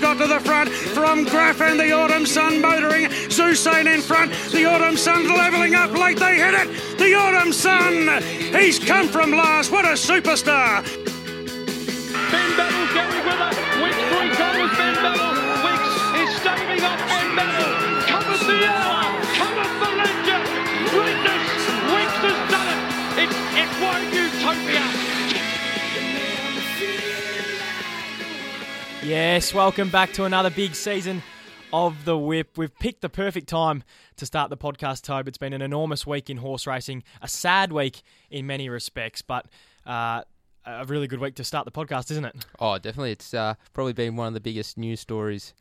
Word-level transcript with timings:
got 0.00 0.18
to 0.18 0.26
the 0.26 0.40
front 0.40 0.70
from 0.70 1.24
Graff 1.24 1.60
and 1.60 1.78
the 1.78 1.92
Autumn 1.92 2.24
Sun 2.24 2.60
motoring. 2.60 3.06
Zusane 3.28 3.92
in 3.92 4.00
front. 4.00 4.32
The 4.50 4.64
Autumn 4.64 4.96
Sun 4.96 5.28
levelling 5.28 5.74
up 5.74 5.92
late. 5.92 6.18
They 6.18 6.36
hit 6.36 6.54
it. 6.54 6.98
The 6.98 7.14
Autumn 7.14 7.52
Sun. 7.52 8.22
He's 8.54 8.78
come 8.78 9.08
from 9.08 9.32
last. 9.32 9.70
What 9.70 9.84
a 9.84 9.94
superstar. 9.94 10.82
Benbatl 12.32 12.94
going 12.94 13.24
with 13.28 13.40
it. 13.44 13.56
Winx 13.80 13.98
breaks 14.10 14.40
on 14.40 14.68
Ben 14.76 14.94
Battle. 15.04 15.34
Winx 15.64 15.84
is 16.22 16.30
staving 16.40 16.82
off 16.82 17.00
Benbatl. 17.10 18.06
Cometh 18.08 18.46
the 18.46 18.58
hour. 18.66 19.04
Cometh 19.36 19.74
the 19.80 19.90
legend. 20.00 20.46
Greatness. 20.90 21.46
Winx 21.92 22.12
has 22.24 22.40
done 22.50 22.68
it. 22.72 22.80
It's 23.24 23.38
F1 23.54 24.00
Utopia. 24.14 24.89
Yes, 29.10 29.52
welcome 29.52 29.90
back 29.90 30.12
to 30.12 30.24
another 30.24 30.50
big 30.50 30.72
season 30.72 31.20
of 31.72 32.04
the 32.04 32.16
Whip. 32.16 32.56
We've 32.56 32.72
picked 32.78 33.00
the 33.00 33.08
perfect 33.08 33.48
time 33.48 33.82
to 34.18 34.24
start 34.24 34.50
the 34.50 34.56
podcast, 34.56 35.02
Tobe. 35.02 35.26
It's 35.26 35.36
been 35.36 35.52
an 35.52 35.62
enormous 35.62 36.06
week 36.06 36.30
in 36.30 36.36
horse 36.36 36.64
racing, 36.64 37.02
a 37.20 37.26
sad 37.26 37.72
week 37.72 38.02
in 38.30 38.46
many 38.46 38.68
respects, 38.68 39.20
but 39.20 39.46
uh, 39.84 40.22
a 40.64 40.84
really 40.84 41.08
good 41.08 41.18
week 41.18 41.34
to 41.34 41.42
start 41.42 41.64
the 41.64 41.72
podcast, 41.72 42.12
isn't 42.12 42.24
it? 42.24 42.46
Oh, 42.60 42.78
definitely. 42.78 43.10
It's 43.10 43.34
uh, 43.34 43.54
probably 43.72 43.94
been 43.94 44.14
one 44.14 44.28
of 44.28 44.34
the 44.34 44.40
biggest 44.40 44.78
news 44.78 45.00
stories 45.00 45.54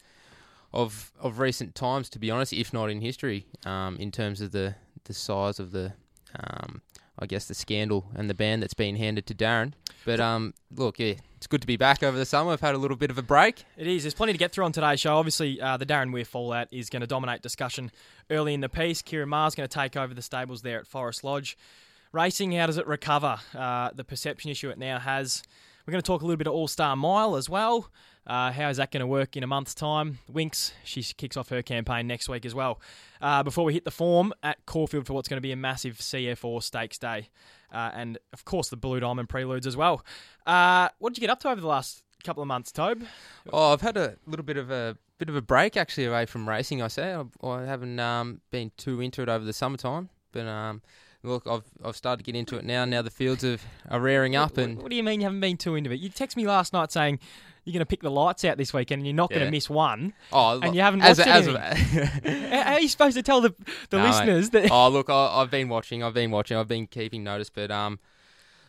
of 0.71 1.11
of 1.19 1.39
recent 1.39 1.73
times, 1.73 2.07
to 2.11 2.19
be 2.19 2.29
honest, 2.29 2.53
if 2.53 2.71
not 2.71 2.91
in 2.91 3.01
history, 3.01 3.47
um, 3.65 3.97
in 3.97 4.11
terms 4.11 4.41
of 4.41 4.51
the, 4.51 4.75
the 5.05 5.13
size 5.15 5.59
of 5.59 5.71
the, 5.71 5.93
um, 6.39 6.83
I 7.17 7.25
guess, 7.25 7.45
the 7.45 7.55
scandal 7.55 8.11
and 8.13 8.29
the 8.29 8.35
ban 8.35 8.59
that's 8.59 8.75
been 8.75 8.95
handed 8.95 9.25
to 9.25 9.33
Darren. 9.33 9.73
But 10.05 10.19
um, 10.19 10.53
look, 10.75 10.99
yeah, 10.99 11.15
it's 11.39 11.47
good 11.47 11.61
to 11.61 11.67
be 11.67 11.77
back 11.77 12.03
over 12.03 12.17
the 12.17 12.25
summer. 12.25 12.49
We've 12.49 12.59
had 12.59 12.75
a 12.75 12.77
little 12.77 12.97
bit 12.97 13.09
of 13.09 13.17
a 13.17 13.21
break. 13.21 13.63
It 13.77 13.87
is. 13.87 14.03
There's 14.03 14.13
plenty 14.13 14.33
to 14.33 14.37
get 14.37 14.51
through 14.51 14.65
on 14.65 14.73
today's 14.73 14.99
show. 14.99 15.15
Obviously, 15.15 15.61
uh, 15.61 15.77
the 15.77 15.85
Darren 15.85 16.11
Weir 16.11 16.25
fallout 16.25 16.67
is 16.69 16.89
going 16.89 16.99
to 16.99 17.07
dominate 17.07 17.41
discussion 17.41 17.91
early 18.29 18.53
in 18.53 18.59
the 18.59 18.67
piece. 18.67 19.01
Ciaron 19.01 19.29
Maher's 19.29 19.55
going 19.55 19.67
to 19.67 19.73
take 19.73 19.95
over 19.95 20.13
the 20.13 20.21
stables 20.21 20.63
there 20.63 20.77
at 20.79 20.85
Forest 20.85 21.23
Lodge. 21.23 21.57
Racing, 22.11 22.51
how 22.51 22.65
does 22.65 22.75
it 22.75 22.85
recover? 22.87 23.39
Uh, 23.57 23.91
the 23.95 24.03
perception 24.03 24.51
issue 24.51 24.69
it 24.69 24.77
now 24.77 24.99
has. 24.99 25.41
We're 25.87 25.91
going 25.93 26.01
to 26.01 26.05
talk 26.07 26.23
a 26.23 26.25
little 26.25 26.35
bit 26.35 26.47
of 26.47 26.53
All 26.53 26.67
Star 26.67 26.97
Mile 26.97 27.37
as 27.37 27.49
well. 27.49 27.89
Uh, 28.27 28.51
how 28.51 28.67
is 28.67 28.75
that 28.75 28.91
going 28.91 28.99
to 28.99 29.07
work 29.07 29.37
in 29.37 29.43
a 29.43 29.47
month's 29.47 29.73
time? 29.73 30.19
Winx, 30.29 30.73
she 30.83 31.01
kicks 31.03 31.37
off 31.37 31.47
her 31.47 31.61
campaign 31.61 32.05
next 32.05 32.27
week 32.27 32.45
as 32.45 32.53
well. 32.53 32.81
Uh, 33.21 33.43
before 33.43 33.63
we 33.63 33.73
hit 33.73 33.85
the 33.85 33.91
form 33.91 34.33
at 34.43 34.65
Caulfield 34.65 35.07
for 35.07 35.13
what's 35.13 35.29
going 35.29 35.37
to 35.37 35.41
be 35.41 35.53
a 35.53 35.55
massive 35.55 36.01
C.F. 36.01 36.43
Orr 36.43 36.61
Stakes 36.61 36.97
Day. 36.97 37.29
Uh, 37.71 37.91
and, 37.93 38.17
of 38.33 38.45
course, 38.45 38.69
the 38.69 38.77
Blue 38.77 38.99
Diamond 38.99 39.29
preludes 39.29 39.67
as 39.67 39.77
well. 39.77 40.05
Uh, 40.45 40.89
what 40.99 41.13
did 41.13 41.17
you 41.17 41.27
get 41.27 41.31
up 41.31 41.39
to 41.41 41.49
over 41.49 41.61
the 41.61 41.67
last 41.67 42.03
couple 42.23 42.41
of 42.43 42.47
months, 42.47 42.71
Tobe? 42.71 43.03
Oh, 43.51 43.73
I've 43.73 43.81
had 43.81 43.97
a 43.97 44.15
little 44.25 44.45
bit 44.45 44.57
of 44.57 44.71
a 44.71 44.97
bit 45.17 45.29
of 45.29 45.35
a 45.35 45.41
break 45.41 45.77
actually 45.77 46.05
away 46.05 46.25
from 46.25 46.47
racing. 46.47 46.81
I 46.81 46.87
say 46.87 47.13
I, 47.13 47.47
I 47.47 47.65
haven't 47.65 47.99
um, 47.99 48.41
been 48.51 48.71
too 48.77 49.01
into 49.01 49.21
it 49.21 49.29
over 49.29 49.43
the 49.45 49.53
summertime, 49.53 50.09
but 50.31 50.47
um, 50.47 50.81
look, 51.23 51.45
I've 51.47 51.63
I've 51.83 51.95
started 51.95 52.23
to 52.23 52.31
get 52.31 52.37
into 52.37 52.57
it 52.57 52.65
now. 52.65 52.85
Now 52.85 53.01
the 53.01 53.09
fields 53.09 53.43
are, 53.43 53.57
are 53.89 53.99
rearing 53.99 54.35
up, 54.35 54.57
and 54.57 54.81
what 54.81 54.89
do 54.89 54.95
you 54.95 55.03
mean 55.03 55.21
you 55.21 55.25
haven't 55.25 55.41
been 55.41 55.57
too 55.57 55.75
into 55.75 55.91
it? 55.91 55.99
You 55.99 56.09
text 56.09 56.37
me 56.37 56.45
last 56.45 56.73
night 56.73 56.91
saying 56.91 57.19
you're 57.65 57.73
going 57.73 57.79
to 57.81 57.85
pick 57.85 58.01
the 58.01 58.09
lights 58.11 58.43
out 58.45 58.57
this 58.57 58.73
weekend 58.73 58.99
and 58.99 59.07
you're 59.07 59.15
not 59.15 59.29
going 59.29 59.41
Yeah. 59.41 59.45
to 59.47 59.51
miss 59.51 59.69
one. 59.69 60.13
oh, 60.31 60.59
and 60.61 60.73
you 60.75 60.81
haven't 60.81 61.01
as 61.01 61.17
watched 61.19 61.29
a, 61.29 61.33
as. 61.33 61.47
How 61.47 62.63
how 62.63 62.73
are 62.73 62.79
you 62.79 62.87
supposed 62.87 63.15
to 63.17 63.23
tell 63.23 63.41
the, 63.41 63.53
the 63.89 63.97
No, 63.97 64.03
mate. 64.03 64.09
listeners 64.11 64.49
that? 64.51 64.71
oh, 64.71 64.89
look, 64.89 65.09
I, 65.09 65.41
I've 65.41 65.51
been 65.51 65.69
watching. 65.69 66.03
I've 66.03 66.13
been 66.13 66.31
watching. 66.31 66.57
I've 66.57 66.67
been 66.67 66.87
keeping 66.87 67.23
notice, 67.23 67.49
but 67.49 67.69
um, 67.71 67.99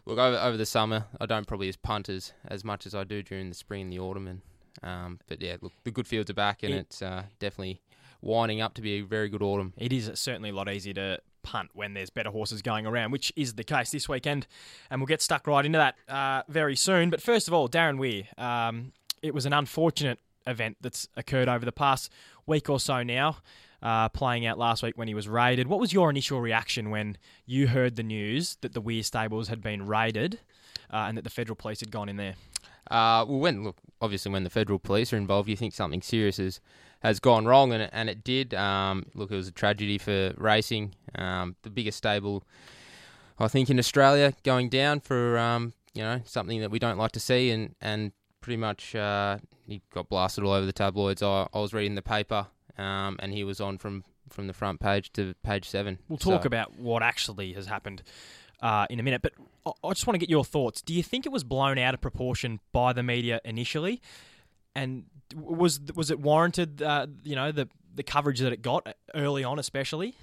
look 0.07 0.19
over 0.19 0.37
over 0.37 0.57
the 0.57 0.67
summer, 0.67 1.07
I 1.21 1.27
don't 1.27 1.47
probably 1.47 1.69
as 1.69 1.77
punt 1.77 2.09
as, 2.09 2.33
as 2.47 2.65
much 2.65 2.87
as 2.87 2.95
I 2.95 3.05
do 3.05 3.23
during 3.23 3.49
the 3.49 3.55
spring 3.55 3.83
and 3.83 3.93
the 3.93 3.99
autumn, 4.01 4.27
and 4.27 4.41
um, 4.83 5.19
but 5.29 5.41
yeah, 5.41 5.57
look, 5.61 5.73
the 5.85 5.91
good 5.91 6.07
fields 6.07 6.31
are 6.31 6.35
back, 6.35 6.63
and 6.63 6.73
It- 6.75 6.79
it's 6.79 7.03
uh, 7.03 7.25
definitely 7.39 7.81
winding 8.23 8.61
up 8.61 8.75
to 8.75 8.83
be 8.83 8.95
a 8.99 9.01
very 9.01 9.29
good 9.29 9.43
autumn. 9.43 9.73
It 9.79 9.93
is 9.93 10.11
certainly 10.15 10.51
a 10.51 10.55
lot 10.55 10.69
easier 10.69 10.95
to 10.95 11.19
punt 11.43 11.71
when 11.75 11.95
there's 11.95 12.11
better 12.11 12.31
horses 12.31 12.63
going 12.63 12.87
around, 12.87 13.11
which 13.11 13.33
is 13.37 13.55
the 13.55 13.65
case 13.65 13.91
this 13.91 14.09
weekend. 14.09 14.47
And 14.91 15.01
we'll 15.01 15.07
get 15.07 15.23
stuck 15.23 15.47
right 15.47 15.65
into 15.65 15.79
that 15.79 15.97
uh, 16.09 16.43
very 16.49 16.77
soon. 16.77 17.11
But 17.11 17.21
first 17.23 17.49
of 17.49 17.55
all, 17.55 17.69
Darren 17.69 17.99
Weir. 17.99 18.25
Um, 18.39 18.93
it 19.23 19.35
was 19.35 19.47
an 19.47 19.53
unfortunate 19.53 20.19
event 20.47 20.77
that's 20.81 21.09
occurred 21.17 21.49
over 21.49 21.65
the 21.65 21.73
past 21.73 22.11
week 22.47 22.69
or 22.69 22.81
so 22.81 23.03
now, 23.03 23.39
uh, 23.83 24.09
playing 24.09 24.47
out 24.47 24.59
last 24.59 24.83
week 24.83 24.97
when 24.97 25.09
he 25.09 25.15
was 25.15 25.29
raided. 25.29 25.69
What 25.69 25.81
was 25.81 25.93
your 25.93 26.11
initial 26.11 26.41
reaction 26.41 26.91
when 26.91 27.17
you 27.47 27.69
heard 27.69 27.97
the 27.97 28.03
news 28.03 28.57
that 28.63 28.73
the 28.73 28.81
Weir 28.81 29.03
stables 29.03 29.49
had 29.49 29.63
been 29.63 29.87
raided 29.87 30.41
uh, 30.93 31.05
and 31.09 31.17
that 31.17 31.25
the 31.25 31.31
federal 31.31 31.57
police 31.57 31.81
had 31.81 31.91
gone 31.91 32.09
in 32.09 32.17
there? 32.17 32.35
Uh, 32.91 33.25
well, 33.29 33.39
when 33.41 33.65
look, 33.65 33.77
obviously, 34.01 34.33
when 34.33 34.45
the 34.45 34.51
federal 34.51 34.79
police 34.79 35.13
are 35.13 35.17
involved, 35.17 35.49
you 35.49 35.57
think 35.57 35.75
something 35.75 36.03
serious 36.03 36.37
has 36.39 36.61
has 37.01 37.19
gone 37.19 37.47
wrong, 37.47 37.73
and 37.73 37.83
it, 37.85 37.91
and 37.93 38.11
it 38.11 38.23
did. 38.23 38.53
Um, 38.55 39.07
look, 39.15 39.31
it 39.31 39.37
was 39.37 39.49
a 39.49 39.53
tragedy 39.53 39.99
for 39.99 40.35
racing. 40.37 40.95
Um, 41.15 41.57
the 41.63 41.71
biggest 41.71 41.99
stable, 41.99 42.45
I 43.39 43.49
think, 43.49 43.71
in 43.71 43.79
Australia, 43.79 44.35
going 44.45 44.69
down 44.69 45.01
for 45.01 45.39
um, 45.39 45.73
you 45.95 46.03
know 46.03 46.21
something 46.25 46.61
that 46.61 46.71
we 46.71 46.79
don't 46.79 46.99
like 46.99 47.13
to 47.13 47.21
see, 47.21 47.51
and 47.51 47.75
and 47.81 48.13
pretty 48.41 48.57
much 48.59 48.95
uh, 48.95 49.39
he 49.67 49.83
got 49.93 50.09
blasted 50.09 50.45
all 50.45 50.53
over 50.53 50.67
the 50.67 50.73
tabloids. 50.73 51.23
I, 51.23 51.47
I 51.53 51.59
was 51.61 51.73
reading 51.73 51.95
the 51.95 52.03
paper, 52.03 52.47
um, 52.79 53.17
and 53.21 53.33
he 53.33 53.45
was 53.45 53.61
on 53.61 53.79
from 53.79 54.05
from 54.29 54.47
the 54.47 54.53
front 54.53 54.81
page 54.81 55.13
to 55.15 55.35
page 55.43 55.69
seven. 55.69 55.99
We'll 56.09 56.19
talk 56.19 56.43
So- 56.43 56.47
about 56.47 56.79
what 56.79 57.03
actually 57.03 57.53
has 57.55 57.67
happened 57.67 58.03
uh, 58.63 58.87
in 58.91 59.01
a 59.01 59.03
minute, 59.03 59.23
but 59.23 59.33
I- 59.85 59.93
just 59.93 60.07
want 60.07 60.15
to 60.15 60.19
get 60.19 60.31
your 60.31 60.45
thoughts. 60.45 60.83
Do 60.83 60.95
you 60.95 61.03
think 61.03 61.27
it 61.27 61.33
was 61.33 61.45
blown 61.45 61.79
out 61.79 61.95
of 61.95 62.01
proportion 62.01 62.61
by 62.73 62.93
the 62.93 63.03
media 63.03 63.41
initially, 63.45 64.01
and 64.75 65.05
was 65.35 65.81
was 65.95 66.11
it 66.11 66.21
warranted? 66.21 66.83
Uh, 66.83 67.07
you 67.25 67.37
know 67.37 67.53
the 67.53 67.69
the 67.95 68.03
coverage 68.03 68.41
that 68.41 68.53
it 68.53 68.63
got 68.63 68.95
early 69.15 69.45
on, 69.45 69.59
especially. 69.59 70.15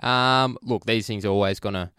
Um, 0.00 0.56
look, 0.62 0.86
these 0.86 1.06
things 1.06 1.24
are 1.24 1.28
always 1.28 1.60
gonna, 1.60 1.92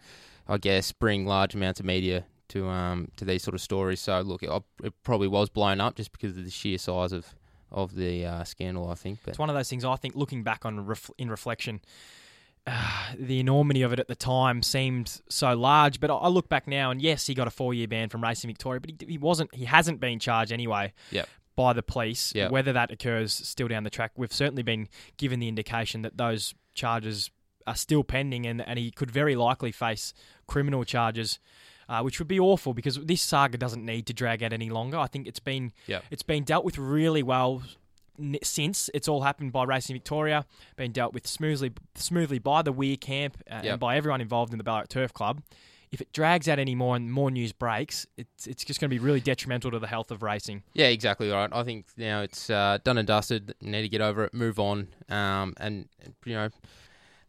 I 0.48 0.58
guess, 0.58 0.90
bring 0.92 1.26
large 1.26 1.54
amounts 1.54 1.78
of 1.80 1.86
media 1.86 2.24
to 2.48 2.68
um 2.68 3.08
to 3.16 3.24
these 3.24 3.42
sort 3.42 3.54
of 3.54 3.60
stories. 3.60 4.00
So 4.00 4.20
look, 4.20 4.42
it, 4.42 4.50
it 4.82 4.92
probably 5.02 5.28
was 5.28 5.48
blown 5.48 5.80
up 5.80 5.94
just 5.96 6.12
because 6.12 6.36
of 6.36 6.44
the 6.44 6.50
sheer 6.50 6.78
size 6.78 7.12
of 7.12 7.26
of 7.70 7.94
the 7.94 8.26
uh, 8.26 8.44
scandal. 8.44 8.90
I 8.90 8.94
think, 8.94 9.20
but 9.24 9.30
It's 9.30 9.38
one 9.38 9.48
of 9.48 9.56
those 9.56 9.70
things. 9.70 9.84
I 9.84 9.96
think 9.96 10.14
looking 10.14 10.42
back 10.42 10.64
on 10.66 10.84
ref- 10.84 11.10
in 11.16 11.30
reflection. 11.30 11.80
Uh, 12.66 13.12
the 13.18 13.40
enormity 13.40 13.82
of 13.82 13.92
it 13.92 13.98
at 13.98 14.08
the 14.08 14.14
time 14.14 14.62
seemed 14.62 15.20
so 15.28 15.54
large, 15.54 16.00
but 16.00 16.10
I 16.10 16.28
look 16.28 16.48
back 16.48 16.66
now, 16.66 16.90
and 16.90 17.00
yes, 17.02 17.26
he 17.26 17.34
got 17.34 17.46
a 17.46 17.50
four-year 17.50 17.88
ban 17.88 18.08
from 18.08 18.22
Racing 18.22 18.48
Victoria, 18.48 18.80
but 18.80 18.90
he, 18.90 19.12
he 19.12 19.18
wasn't. 19.18 19.54
He 19.54 19.64
hasn't 19.64 20.00
been 20.00 20.18
charged 20.18 20.52
anyway. 20.52 20.92
Yep. 21.10 21.28
by 21.54 21.72
the 21.74 21.82
police. 21.82 22.32
Yep. 22.34 22.50
Whether 22.50 22.72
that 22.72 22.90
occurs 22.90 23.32
still 23.32 23.68
down 23.68 23.84
the 23.84 23.90
track, 23.90 24.12
we've 24.16 24.32
certainly 24.32 24.62
been 24.62 24.88
given 25.18 25.38
the 25.38 25.48
indication 25.48 26.00
that 26.02 26.16
those 26.16 26.54
charges 26.74 27.30
are 27.66 27.76
still 27.76 28.02
pending, 28.02 28.46
and, 28.46 28.60
and 28.66 28.78
he 28.78 28.90
could 28.90 29.10
very 29.10 29.36
likely 29.36 29.70
face 29.70 30.14
criminal 30.46 30.82
charges, 30.84 31.38
uh, 31.88 32.00
which 32.00 32.18
would 32.18 32.26
be 32.28 32.40
awful 32.40 32.72
because 32.74 32.96
this 33.04 33.20
saga 33.20 33.58
doesn't 33.58 33.84
need 33.84 34.06
to 34.06 34.12
drag 34.14 34.42
out 34.42 34.52
any 34.52 34.70
longer. 34.70 34.96
I 34.96 35.06
think 35.08 35.26
it's 35.26 35.40
been 35.40 35.72
Yep. 35.88 36.04
it's 36.10 36.22
been 36.22 36.42
dealt 36.44 36.64
with 36.64 36.78
really 36.78 37.22
well 37.22 37.62
since 38.42 38.90
it's 38.94 39.08
all 39.08 39.22
happened 39.22 39.52
by 39.52 39.64
Racing 39.64 39.94
Victoria, 39.94 40.44
been 40.76 40.92
dealt 40.92 41.12
with 41.14 41.26
smoothly 41.26 41.72
smoothly 41.94 42.38
by 42.38 42.62
the 42.62 42.72
Weir 42.72 42.96
camp 42.96 43.36
uh, 43.50 43.54
and 43.54 43.64
Yep. 43.64 43.80
by 43.80 43.96
everyone 43.96 44.20
involved 44.20 44.52
in 44.52 44.58
the 44.58 44.64
Ballarat 44.64 44.86
Turf 44.88 45.12
Club. 45.12 45.42
If 45.90 46.00
it 46.00 46.10
drags 46.14 46.48
out 46.48 46.58
any 46.58 46.74
more 46.74 46.96
and 46.96 47.12
more 47.12 47.30
news 47.30 47.52
breaks, 47.52 48.06
it's 48.16 48.46
it's 48.46 48.64
just 48.64 48.80
going 48.80 48.88
to 48.88 48.94
be 48.94 48.98
really 48.98 49.20
detrimental 49.20 49.70
to 49.72 49.78
the 49.78 49.86
health 49.86 50.10
of 50.10 50.22
racing. 50.22 50.62
yeah, 50.72 50.86
exactly 50.86 51.30
right. 51.30 51.50
I 51.52 51.62
think 51.64 51.84
now 51.98 52.22
it's 52.22 52.48
uh, 52.48 52.78
done 52.82 52.96
and 52.96 53.06
dusted. 53.06 53.54
You 53.60 53.70
need 53.70 53.82
to 53.82 53.88
get 53.90 54.00
over 54.00 54.24
it, 54.24 54.32
move 54.32 54.58
on, 54.58 54.88
um, 55.10 55.52
and 55.58 55.88
you 56.24 56.34
know, 56.34 56.48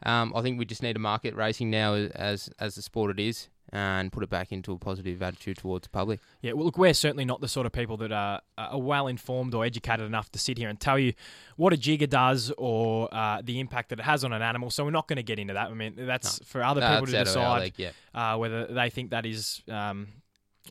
um, 0.05 0.31
I 0.33 0.41
think 0.41 0.59
we 0.59 0.65
just 0.65 0.81
need 0.81 0.93
to 0.93 0.99
market 0.99 1.35
racing 1.35 1.69
now 1.71 1.93
as 1.93 2.49
as 2.57 2.75
the 2.75 2.81
sport 2.81 3.11
it 3.11 3.19
is, 3.19 3.49
and 3.75 4.11
put 4.11 4.23
it 4.23 4.29
back 4.29 4.51
into 4.51 4.71
a 4.71 4.77
positive 4.77 5.19
attitude 5.23 5.57
towards 5.57 5.83
the 5.83 5.89
public. 5.89 6.19
Yeah, 6.41 6.53
well, 6.53 6.65
look, 6.65 6.77
we're 6.77 6.93
certainly 6.93 7.25
not 7.25 7.41
the 7.41 7.47
sort 7.47 7.65
of 7.65 7.71
people 7.71 7.97
that 7.97 8.11
are, 8.11 8.39
are 8.57 8.79
well 8.79 9.07
informed 9.07 9.55
or 9.55 9.65
educated 9.65 10.05
enough 10.05 10.31
to 10.33 10.39
sit 10.39 10.59
here 10.59 10.69
and 10.69 10.79
tell 10.79 10.99
you 10.99 11.13
what 11.57 11.73
a 11.73 11.77
jigger 11.77 12.05
does 12.05 12.51
or 12.57 13.09
uh, 13.11 13.41
the 13.43 13.59
impact 13.59 13.89
that 13.89 13.99
it 13.99 14.03
has 14.03 14.23
on 14.23 14.31
an 14.31 14.43
animal. 14.43 14.69
So 14.69 14.85
we're 14.85 14.91
not 14.91 15.07
going 15.07 15.17
to 15.17 15.23
get 15.23 15.39
into 15.39 15.55
that. 15.55 15.69
I 15.71 15.73
mean, 15.73 15.95
that's 15.97 16.39
for 16.45 16.63
other 16.63 16.81
No, 16.81 16.91
people 16.93 17.07
to 17.07 17.17
out 17.19 17.27
of 17.27 17.35
our 17.35 17.43
decide 17.57 17.61
league, 17.63 17.73
yeah. 17.77 17.91
uh, 18.33 18.37
whether 18.37 18.67
they 18.67 18.91
think 18.91 19.09
that 19.09 19.25
is, 19.25 19.63
um, 19.67 20.07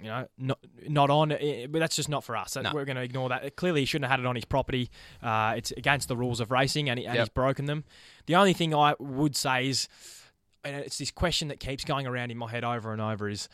you 0.00 0.08
know, 0.08 0.26
not 0.38 0.58
not 0.88 1.10
on. 1.10 1.32
eh, 1.32 1.66
But 1.68 1.80
that's 1.80 1.96
just 1.96 2.08
not 2.08 2.22
for 2.24 2.36
us. 2.36 2.56
No. 2.56 2.70
We're 2.72 2.84
going 2.86 2.96
to 2.96 3.02
ignore 3.02 3.28
that. 3.30 3.56
Clearly, 3.56 3.80
he 3.80 3.86
shouldn't 3.86 4.08
have 4.08 4.18
had 4.18 4.20
it 4.24 4.26
on 4.26 4.36
his 4.36 4.44
property. 4.46 4.90
Uh, 5.22 5.54
it's 5.56 5.70
against 5.72 6.06
the 6.08 6.16
rules 6.16 6.38
of 6.40 6.50
racing, 6.50 6.88
and, 6.88 6.98
he, 6.98 7.04
and 7.04 7.14
Yep. 7.16 7.22
he's 7.24 7.28
broken 7.30 7.66
them. 7.66 7.84
The 8.26 8.36
only 8.36 8.52
thing 8.54 8.74
I 8.74 8.94
would 8.98 9.36
say 9.36 9.68
is, 9.68 9.88
and 10.64 10.76
it's 10.76 10.98
this 10.98 11.10
question 11.10 11.48
that 11.48 11.60
keeps 11.60 11.84
going 11.84 12.06
around 12.06 12.30
in 12.30 12.38
my 12.38 12.50
head 12.50 12.64
over 12.64 12.92
and 12.92 13.00
over: 13.02 13.28
is 13.28 13.48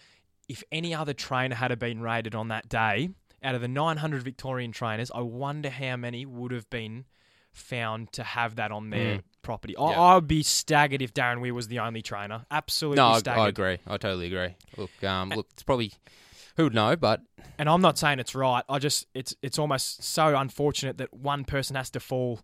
if 0.48 0.62
any 0.72 0.94
other 0.94 1.12
trainer 1.12 1.54
had 1.54 1.76
been 1.78 2.00
raided 2.00 2.34
on 2.34 2.48
that 2.48 2.68
day, 2.68 3.10
out 3.42 3.54
of 3.54 3.60
the 3.60 3.68
900 3.68 4.22
Victorian 4.22 4.72
trainers, 4.72 5.10
I 5.14 5.20
wonder 5.20 5.70
how 5.70 5.96
many 5.96 6.24
would 6.26 6.52
have 6.52 6.68
been 6.70 7.04
found 7.52 8.12
to 8.12 8.22
have 8.22 8.56
that 8.56 8.70
on 8.70 8.90
their 8.90 9.16
Mm. 9.18 9.22
property. 9.42 9.76
I, 9.76 9.90
Yeah. 9.90 10.00
I'd 10.00 10.28
be 10.28 10.42
staggered 10.42 11.02
if 11.02 11.12
Darren 11.12 11.40
Weir 11.40 11.54
was 11.54 11.68
the 11.68 11.78
only 11.80 12.02
trainer. 12.02 12.46
Absolutely 12.50 12.96
No, 12.96 13.08
I, 13.08 13.18
staggered. 13.18 13.40
I 13.42 13.48
agree. 13.48 13.78
I 13.86 13.96
totally 13.96 14.26
agree. 14.26 14.54
Look, 14.76 15.02
um, 15.04 15.30
look, 15.30 15.48
it's 15.52 15.62
probably 15.62 15.92
Who 16.56 16.64
would 16.64 16.74
know? 16.74 16.96
But 16.96 17.20
and 17.58 17.68
I'm 17.68 17.80
not 17.80 17.98
saying 17.98 18.18
it's 18.18 18.34
right. 18.34 18.64
I 18.68 18.78
just 18.78 19.06
it's 19.14 19.34
it's 19.42 19.58
almost 19.58 20.02
so 20.02 20.36
unfortunate 20.36 20.98
that 20.98 21.12
one 21.14 21.44
person 21.44 21.76
has 21.76 21.88
to 21.90 22.00
fall, 22.00 22.40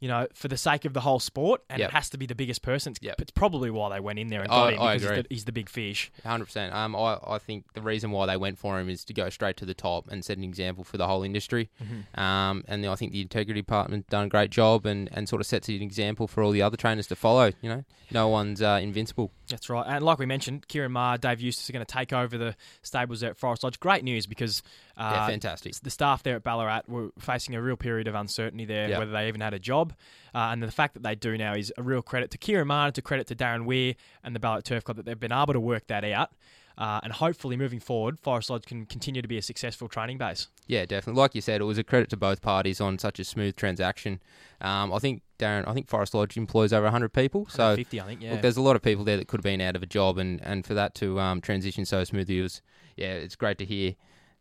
you 0.00 0.08
know, 0.08 0.26
for 0.34 0.48
the 0.48 0.56
sake 0.56 0.84
of 0.84 0.92
the 0.92 1.00
whole 1.00 1.18
sport, 1.20 1.62
and 1.70 1.78
Yep. 1.80 1.88
it 1.88 1.92
has 1.94 2.10
to 2.10 2.18
be 2.18 2.26
the 2.26 2.34
biggest 2.34 2.62
person. 2.62 2.92
It's, 2.92 3.00
Yep. 3.02 3.20
it's 3.22 3.30
probably 3.30 3.70
why 3.70 3.88
they 3.94 4.00
went 4.00 4.18
in 4.18 4.28
there 4.28 4.42
and 4.42 4.50
I- 4.52 4.54
got 4.54 4.72
him 4.74 4.80
I 4.80 4.94
because 4.94 5.04
agree. 5.04 5.16
He's, 5.16 5.22
the, 5.22 5.28
he's 5.34 5.44
the 5.46 5.52
big 5.52 5.68
fish. 5.70 6.10
Hundred 6.24 6.44
percent. 6.46 6.74
Um, 6.74 6.94
I, 6.94 7.18
I 7.26 7.38
think 7.38 7.72
the 7.74 7.80
reason 7.82 8.10
why 8.10 8.26
they 8.26 8.36
went 8.36 8.58
for 8.58 8.78
him 8.78 8.88
is 8.88 9.04
to 9.06 9.14
go 9.14 9.30
straight 9.30 9.56
to 9.58 9.64
the 9.64 9.74
top 9.74 10.08
and 10.08 10.24
set 10.24 10.36
an 10.38 10.44
example 10.44 10.84
for 10.84 10.96
the 10.98 11.06
whole 11.06 11.22
industry. 11.22 11.70
Mm-hmm. 11.82 12.20
Um, 12.20 12.64
and 12.68 12.84
I 12.86 12.94
think 12.94 13.12
the 13.12 13.22
integrity 13.22 13.60
department 13.60 14.08
done 14.08 14.24
a 14.26 14.28
great 14.28 14.50
job 14.50 14.84
and, 14.86 15.08
and 15.12 15.28
sort 15.28 15.40
of 15.40 15.46
sets 15.46 15.68
an 15.68 15.80
example 15.82 16.26
for 16.26 16.42
all 16.42 16.50
the 16.50 16.62
other 16.62 16.76
trainers 16.76 17.06
to 17.08 17.16
follow. 17.16 17.52
You 17.62 17.68
know, 17.70 17.84
no 18.10 18.28
one's 18.28 18.60
uh, 18.62 18.78
invincible. 18.82 19.32
That's 19.48 19.70
right. 19.70 19.84
And 19.86 20.04
like 20.04 20.18
we 20.18 20.26
mentioned, 20.26 20.66
Ciaron 20.68 20.90
Maher, 20.90 21.18
Dave 21.18 21.40
Eustace 21.40 21.70
are 21.70 21.72
going 21.72 21.84
to 21.86 21.92
take 21.92 22.12
over 22.12 22.36
the 22.36 22.56
stables 22.82 23.20
there 23.20 23.30
at 23.30 23.38
Forest 23.38 23.62
Lodge. 23.62 23.78
Great 23.80 24.04
news 24.04 24.26
because 24.26 24.62
uh, 24.96 25.10
Yeah, 25.14 25.26
fantastic. 25.26 25.74
the 25.76 25.90
staff 25.90 26.22
there 26.22 26.36
at 26.36 26.42
Ballarat 26.42 26.82
were 26.88 27.10
facing 27.18 27.54
a 27.54 27.62
real 27.62 27.76
period 27.76 28.08
of 28.08 28.14
uncertainty 28.14 28.64
there, 28.64 28.88
Yep. 28.88 28.98
whether 28.98 29.12
they 29.12 29.28
even 29.28 29.40
had 29.40 29.54
a 29.54 29.58
job. 29.58 29.92
Uh, 30.34 30.48
and 30.52 30.62
the 30.62 30.70
fact 30.70 30.94
that 30.94 31.02
they 31.02 31.14
do 31.14 31.36
now 31.36 31.54
is 31.54 31.72
a 31.76 31.82
real 31.82 32.02
credit 32.02 32.30
to 32.32 32.38
Ciaron 32.38 32.66
Maher, 32.66 32.86
and 32.86 32.94
to 32.94 33.02
credit 33.02 33.26
to 33.28 33.34
Darren 33.34 33.64
Weir 33.64 33.94
and 34.24 34.34
the 34.34 34.40
Ballarat 34.40 34.62
Turf 34.62 34.84
Club 34.84 34.96
that 34.96 35.06
they've 35.06 35.18
been 35.20 35.32
able 35.32 35.52
to 35.52 35.60
work 35.60 35.86
that 35.88 36.04
out. 36.04 36.30
Uh, 36.78 37.00
and 37.02 37.10
hopefully, 37.14 37.56
moving 37.56 37.80
forward, 37.80 38.20
Forest 38.20 38.50
Lodge 38.50 38.64
can 38.66 38.84
continue 38.84 39.22
to 39.22 39.28
be 39.28 39.38
a 39.38 39.42
successful 39.42 39.88
training 39.88 40.18
base. 40.18 40.48
Yeah, 40.66 40.84
definitely. 40.84 41.18
Like 41.18 41.34
you 41.34 41.40
said, 41.40 41.62
it 41.62 41.64
was 41.64 41.78
a 41.78 41.84
credit 41.84 42.10
to 42.10 42.18
both 42.18 42.42
parties 42.42 42.82
on 42.82 42.98
such 42.98 43.18
a 43.18 43.24
smooth 43.24 43.56
transaction. 43.56 44.20
Um, 44.60 44.92
I 44.92 44.98
think 44.98 45.22
Darren, 45.38 45.66
I 45.66 45.72
think 45.72 45.88
Forest 45.88 46.12
Lodge 46.12 46.36
employs 46.36 46.74
over 46.74 46.84
100 46.84 47.14
people, 47.14 47.46
so 47.48 47.76
50, 47.76 47.98
I 47.98 48.04
think, 48.04 48.22
yeah. 48.22 48.32
look, 48.32 48.42
there's 48.42 48.58
a 48.58 48.62
lot 48.62 48.76
of 48.76 48.82
people 48.82 49.04
there 49.04 49.16
that 49.16 49.26
could 49.26 49.38
have 49.38 49.44
been 49.44 49.62
out 49.62 49.74
of 49.74 49.82
a 49.82 49.86
job, 49.86 50.18
and, 50.18 50.38
and 50.42 50.66
for 50.66 50.74
that 50.74 50.94
to 50.96 51.18
um, 51.18 51.40
transition 51.40 51.86
so 51.86 52.04
smoothly 52.04 52.42
was, 52.42 52.60
yeah, 52.94 53.14
it's 53.14 53.36
great 53.36 53.56
to 53.56 53.64
hear. 53.64 53.94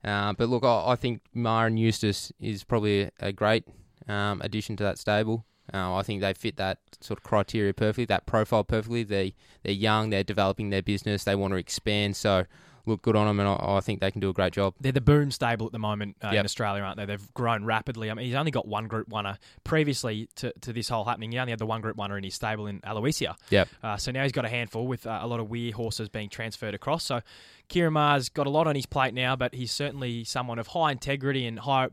Uh, 0.06 0.34
but 0.34 0.48
look, 0.48 0.64
I, 0.64 0.92
I 0.92 0.96
think 0.96 1.22
Maher 1.34 1.68
and 1.68 1.80
Eustace 1.80 2.32
is 2.40 2.64
probably 2.64 3.02
a, 3.02 3.12
a 3.20 3.32
great 3.34 3.66
um, 4.08 4.42
addition 4.42 4.78
to 4.78 4.84
that 4.84 5.00
stable. 5.00 5.46
Uh, 5.74 5.96
I 5.96 6.04
think 6.04 6.22
they 6.22 6.34
fit 6.34 6.58
that 6.58 6.78
sort 7.02 7.20
of 7.20 7.24
criteria 7.24 7.74
perfectly, 7.74 8.06
that 8.06 8.28
profile 8.28 8.64
perfectly. 8.64 9.04
They 9.04 9.34
they're 9.64 9.74
young, 9.74 10.12
they're 10.12 10.24
developing 10.24 10.70
their 10.70 10.84
business, 10.84 11.24
they 11.24 11.34
want 11.34 11.54
to 11.54 11.58
expand. 11.58 12.16
So 12.16 12.46
look, 12.86 13.02
good 13.02 13.16
on 13.16 13.26
them, 13.26 13.40
and 13.40 13.50
I, 13.50 13.78
I 13.78 13.80
think 13.80 14.00
they 14.00 14.12
can 14.12 14.22
do 14.22 14.30
a 14.30 14.34
great 14.34 14.54
job. 14.54 14.76
They're 14.80 14.92
the 14.92 15.02
boom 15.02 15.32
stable 15.32 15.66
at 15.66 15.72
the 15.72 15.80
moment 15.80 16.18
uh, 16.24 16.28
in 16.28 16.46
Australia, 16.46 16.84
aren't 16.84 16.98
they? 16.98 17.06
They've 17.06 17.34
grown 17.34 17.66
rapidly. 17.66 18.12
I 18.12 18.14
mean, 18.14 18.28
he's 18.28 18.36
only 18.36 18.52
got 18.52 18.68
one 18.68 18.88
Group 18.88 19.08
One. 19.08 19.38
Previously 19.64 20.30
to, 20.36 20.54
to 20.62 20.72
this 20.72 20.90
whole 20.90 21.04
happening, 21.04 21.32
he 21.32 21.40
only 21.40 21.52
had 21.52 21.60
the 21.60 21.66
one 21.66 21.82
Group 21.82 21.98
One 21.98 22.12
in 22.12 22.24
his 22.24 22.36
stable 22.36 22.68
in 22.68 22.82
Aloisia. 22.82 23.36
Yep. 23.50 23.68
Uh, 23.82 23.98
so 23.98 24.12
now 24.12 24.22
he's 24.22 24.32
got 24.32 24.46
a 24.46 24.50
handful 24.50 24.86
with 24.86 25.08
uh, 25.08 25.20
a 25.22 25.28
lot 25.28 25.40
of 25.40 25.50
weird 25.50 25.74
horses 25.74 26.10
being 26.10 26.30
transferred 26.30 26.76
across. 26.76 27.04
So 27.04 27.22
Ciaron 27.70 27.94
Maher's 27.94 28.30
got 28.30 28.48
a 28.48 28.50
lot 28.50 28.68
on 28.68 28.76
his 28.76 28.86
plate 28.86 29.14
now, 29.14 29.36
but 29.36 29.54
he's 29.56 29.72
certainly 29.72 30.24
someone 30.24 30.60
of 30.60 30.68
high 30.68 30.92
integrity 30.92 31.46
and 31.46 31.60
high, 31.60 31.88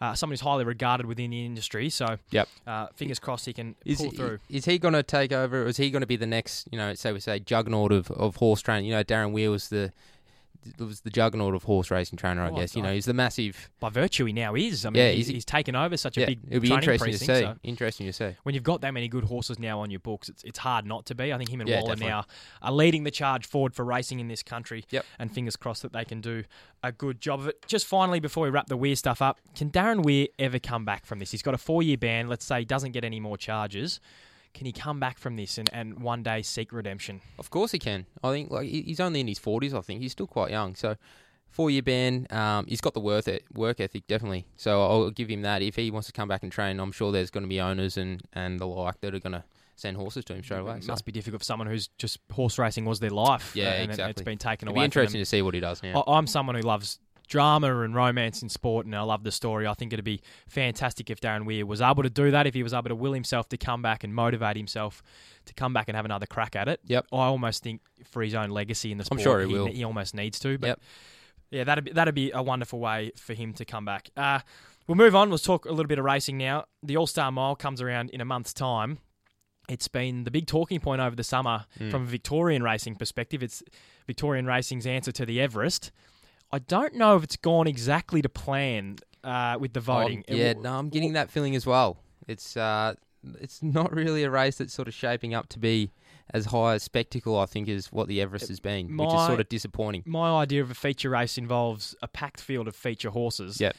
uh, 0.00 0.14
someone 0.14 0.32
who's 0.32 0.40
highly 0.40 0.64
regarded 0.64 1.06
within 1.06 1.30
the 1.30 1.44
industry. 1.44 1.90
So 1.90 2.18
Yep. 2.30 2.48
uh, 2.66 2.86
fingers 2.94 3.18
crossed 3.18 3.46
he 3.46 3.52
can 3.52 3.74
Is, 3.84 3.98
pull 3.98 4.10
through. 4.10 4.38
is 4.48 4.64
he 4.66 4.78
going 4.78 4.94
to 4.94 5.02
take 5.02 5.32
over? 5.32 5.62
Or 5.64 5.66
is 5.66 5.76
he 5.78 5.90
going 5.90 6.02
to 6.02 6.06
be 6.06 6.16
the 6.16 6.26
next, 6.26 6.68
you 6.70 6.78
know, 6.78 6.94
say 6.94 7.12
we 7.12 7.20
say 7.20 7.38
juggernaut 7.40 7.92
of, 7.92 8.10
of 8.10 8.36
horse 8.36 8.60
training? 8.62 8.86
You 8.86 8.92
know, 8.92 9.04
Darren 9.04 9.32
Weir 9.32 9.50
was 9.50 9.68
the 9.68 9.92
was 10.78 11.00
the 11.02 11.10
juggernaut 11.10 11.54
of 11.54 11.64
horse 11.64 11.90
racing 11.90 12.16
trainer, 12.18 12.42
I 12.42 12.50
Oh, 12.50 12.54
guess. 12.56 12.74
You 12.76 12.82
know, 12.82 12.92
he's 12.92 13.04
the 13.06 13.14
massive. 13.14 13.70
By 13.80 13.90
virtue, 13.90 14.24
he 14.24 14.32
now 14.32 14.54
is. 14.54 14.84
I 14.86 14.90
mean, 14.90 15.02
Yeah, 15.02 15.10
he's, 15.12 15.26
he's- 15.28 15.44
taken 15.44 15.74
over 15.76 15.96
such 15.96 16.16
a 16.16 16.20
Yeah, 16.20 16.26
big 16.26 16.40
it'll 16.48 16.60
be 16.60 16.68
training 16.68 16.82
interesting 16.90 17.12
to 17.12 17.18
precinct. 17.18 17.38
see. 17.38 17.42
so- 17.44 17.56
Interesting 17.62 18.06
to 18.06 18.12
see. 18.12 18.30
when 18.42 18.54
you've 18.54 18.64
got 18.64 18.80
that 18.82 18.92
many 18.92 19.08
good 19.08 19.24
horses 19.24 19.58
now 19.58 19.80
on 19.80 19.90
your 19.90 20.00
books, 20.00 20.28
it's, 20.28 20.42
it's 20.44 20.58
hard 20.58 20.84
not 20.86 21.06
to 21.06 21.14
be. 21.14 21.32
I 21.32 21.38
think 21.38 21.50
him 21.50 21.60
and 21.60 21.68
Yeah, 21.68 21.80
Waller 21.80 21.94
definitely. 21.94 22.10
now 22.12 22.24
are 22.62 22.72
leading 22.72 23.04
the 23.04 23.10
charge 23.10 23.46
forward 23.46 23.74
for 23.74 23.84
racing 23.84 24.20
in 24.20 24.28
this 24.28 24.42
country. 24.42 24.84
Yep. 24.90 25.04
And 25.18 25.32
fingers 25.32 25.56
crossed 25.56 25.82
that 25.82 25.92
they 25.92 26.04
can 26.04 26.20
do 26.20 26.44
a 26.82 26.92
good 26.92 27.20
job 27.20 27.40
of 27.40 27.48
it. 27.48 27.64
Just 27.66 27.86
finally, 27.86 28.20
before 28.20 28.44
we 28.44 28.50
wrap 28.50 28.66
the 28.68 28.76
Weir 28.76 28.96
stuff 28.96 29.20
up, 29.22 29.38
can 29.54 29.70
Darren 29.70 30.02
Weir 30.04 30.28
ever 30.38 30.58
come 30.58 30.84
back 30.84 31.04
from 31.06 31.18
this? 31.18 31.30
He's 31.30 31.42
got 31.42 31.54
a 31.54 31.58
four 31.58 31.82
year 31.82 31.96
ban. 31.96 32.28
Let's 32.28 32.44
say 32.44 32.60
he 32.60 32.64
doesn't 32.64 32.92
get 32.92 33.04
any 33.04 33.20
more 33.20 33.36
charges. 33.36 34.00
Can 34.56 34.64
he 34.66 34.72
come 34.72 34.98
back 34.98 35.18
from 35.18 35.36
this 35.36 35.58
and, 35.58 35.68
and 35.72 36.00
one 36.00 36.22
day 36.22 36.40
seek 36.42 36.72
redemption? 36.72 37.20
Of 37.38 37.50
course 37.50 37.72
he 37.72 37.78
can. 37.78 38.06
I 38.24 38.30
think 38.32 38.50
like 38.50 38.68
he's 38.68 39.00
only 39.00 39.20
in 39.20 39.28
his 39.28 39.38
forties. 39.38 39.74
I 39.74 39.82
think 39.82 40.00
he's 40.00 40.12
still 40.12 40.26
quite 40.26 40.50
young. 40.50 40.74
So 40.74 40.96
four 41.50 41.70
year 41.70 41.82
ban. 41.82 42.26
Um, 42.30 42.64
he's 42.66 42.80
got 42.80 42.94
the 42.94 43.00
worth 43.00 43.28
it, 43.28 43.44
work 43.54 43.80
ethic 43.80 44.06
definitely. 44.06 44.46
So 44.56 44.82
I'll 44.82 45.10
give 45.10 45.28
him 45.28 45.42
that. 45.42 45.60
If 45.62 45.76
he 45.76 45.90
wants 45.90 46.06
to 46.06 46.12
come 46.12 46.26
back 46.28 46.42
and 46.42 46.50
train, 46.50 46.80
I'm 46.80 46.90
sure 46.92 47.12
there's 47.12 47.30
going 47.30 47.44
to 47.44 47.48
be 47.48 47.60
owners 47.60 47.96
and 47.98 48.22
and 48.32 48.58
the 48.58 48.66
like 48.66 49.00
that 49.02 49.14
are 49.14 49.20
going 49.20 49.34
to 49.34 49.44
send 49.78 49.98
horses 49.98 50.24
to 50.24 50.34
him 50.34 50.42
straight 50.42 50.60
away. 50.60 50.76
It 50.78 50.84
So 50.84 50.92
must 50.92 51.04
be 51.04 51.12
difficult 51.12 51.42
for 51.42 51.44
someone 51.44 51.68
who's 51.68 51.88
just 51.98 52.18
horse 52.32 52.58
racing 52.58 52.86
was 52.86 52.98
their 52.98 53.10
life. 53.10 53.52
Yeah, 53.54 53.64
uh, 53.64 53.68
and 53.72 53.82
it- 53.82 53.90
exactly. 53.90 54.10
it's 54.12 54.22
been 54.22 54.38
taken 54.38 54.68
it'll 54.68 54.72
be 54.74 54.78
away. 54.78 54.84
them. 54.84 54.86
interesting 54.86 55.20
to 55.20 55.26
see 55.26 55.42
what 55.42 55.52
he 55.52 55.60
does 55.60 55.82
now. 55.82 56.02
I- 56.06 56.16
I'm 56.16 56.26
someone 56.26 56.56
who 56.56 56.62
loves 56.62 56.98
drama 57.28 57.80
and 57.82 57.94
romance 57.94 58.42
in 58.42 58.48
sport, 58.48 58.86
and 58.86 58.94
I 58.94 59.02
love 59.02 59.24
the 59.24 59.32
story. 59.32 59.66
I 59.66 59.74
think 59.74 59.92
it'd 59.92 60.04
be 60.04 60.22
fantastic 60.48 61.10
if 61.10 61.20
Darren 61.20 61.44
Weir 61.44 61.66
was 61.66 61.80
able 61.80 62.02
to 62.02 62.10
do 62.10 62.30
that, 62.30 62.46
if 62.46 62.54
he 62.54 62.62
was 62.62 62.72
able 62.72 62.88
to 62.88 62.94
will 62.94 63.12
himself 63.12 63.48
to 63.50 63.56
come 63.56 63.82
back 63.82 64.04
and 64.04 64.14
motivate 64.14 64.56
himself 64.56 65.02
to 65.46 65.54
come 65.54 65.72
back 65.72 65.88
and 65.88 65.96
have 65.96 66.04
another 66.04 66.26
crack 66.26 66.54
at 66.56 66.68
it. 66.68 66.80
Yep. 66.86 67.06
I 67.12 67.16
almost 67.16 67.62
think 67.62 67.80
for 68.04 68.22
his 68.22 68.34
own 68.34 68.50
legacy 68.50 68.92
in 68.92 68.98
the 68.98 69.04
sport, 69.04 69.20
I'm 69.20 69.24
sure 69.24 69.40
he 69.40 69.46
will. 69.46 69.66
He 69.66 69.84
almost 69.84 70.14
needs 70.14 70.38
to. 70.40 70.56
But 70.58 70.66
Yep. 70.68 70.80
yeah, 71.50 71.64
that'd 71.64 71.84
be, 71.84 71.92
that'd 71.92 72.14
be 72.14 72.30
a 72.32 72.42
wonderful 72.42 72.78
way 72.78 73.12
for 73.16 73.34
him 73.34 73.52
to 73.54 73.64
come 73.64 73.84
back. 73.84 74.10
Uh, 74.16 74.40
we'll 74.86 74.96
move 74.96 75.14
on. 75.16 75.28
We'll 75.28 75.38
talk 75.38 75.64
a 75.66 75.70
little 75.70 75.86
bit 75.88 75.98
of 75.98 76.04
racing 76.04 76.38
now. 76.38 76.64
The 76.82 76.96
All 76.96 77.06
Star 77.06 77.30
Mile 77.32 77.56
comes 77.56 77.80
around 77.82 78.10
in 78.10 78.20
a 78.20 78.24
month's 78.24 78.52
time. 78.52 78.98
It's 79.68 79.88
been 79.88 80.22
the 80.22 80.30
big 80.30 80.46
talking 80.46 80.78
point 80.78 81.00
over 81.00 81.16
the 81.16 81.24
summer 81.24 81.64
Hmm. 81.78 81.90
from 81.90 82.02
a 82.02 82.06
Victorian 82.06 82.62
racing 82.62 82.94
perspective. 82.94 83.42
It's 83.42 83.64
Victorian 84.06 84.46
racing's 84.46 84.86
answer 84.86 85.10
to 85.10 85.26
the 85.26 85.40
Everest. 85.40 85.90
I 86.56 86.60
don't 86.60 86.94
know 86.94 87.16
if 87.16 87.22
it's 87.22 87.36
gone 87.36 87.66
exactly 87.66 88.22
to 88.22 88.30
plan 88.30 88.96
uh, 89.22 89.58
with 89.60 89.74
the 89.74 89.80
voting. 89.80 90.24
Um, 90.26 90.36
yeah, 90.38 90.54
no, 90.54 90.78
I'm 90.78 90.88
getting 90.88 91.12
that 91.12 91.30
feeling 91.30 91.54
as 91.54 91.66
well. 91.66 91.98
It's 92.26 92.56
uh, 92.56 92.94
it's 93.42 93.62
not 93.62 93.92
really 93.94 94.24
a 94.24 94.30
race 94.30 94.56
that's 94.56 94.72
sort 94.72 94.88
of 94.88 94.94
shaping 94.94 95.34
up 95.34 95.50
to 95.50 95.58
be 95.58 95.92
as 96.32 96.46
high 96.46 96.76
a 96.76 96.80
spectacle, 96.80 97.38
I 97.38 97.44
think, 97.44 97.68
as 97.68 97.92
what 97.92 98.08
the 98.08 98.22
Everest 98.22 98.48
has 98.48 98.58
been, 98.58 98.96
which 98.96 99.12
is 99.12 99.26
sort 99.26 99.38
of 99.38 99.50
disappointing. 99.50 100.02
My 100.06 100.40
idea 100.40 100.62
of 100.62 100.70
a 100.70 100.74
feature 100.74 101.10
race 101.10 101.36
involves 101.36 101.94
a 102.00 102.08
packed 102.08 102.40
field 102.40 102.68
of 102.68 102.74
feature 102.74 103.10
horses. 103.10 103.60
Yep. 103.60 103.76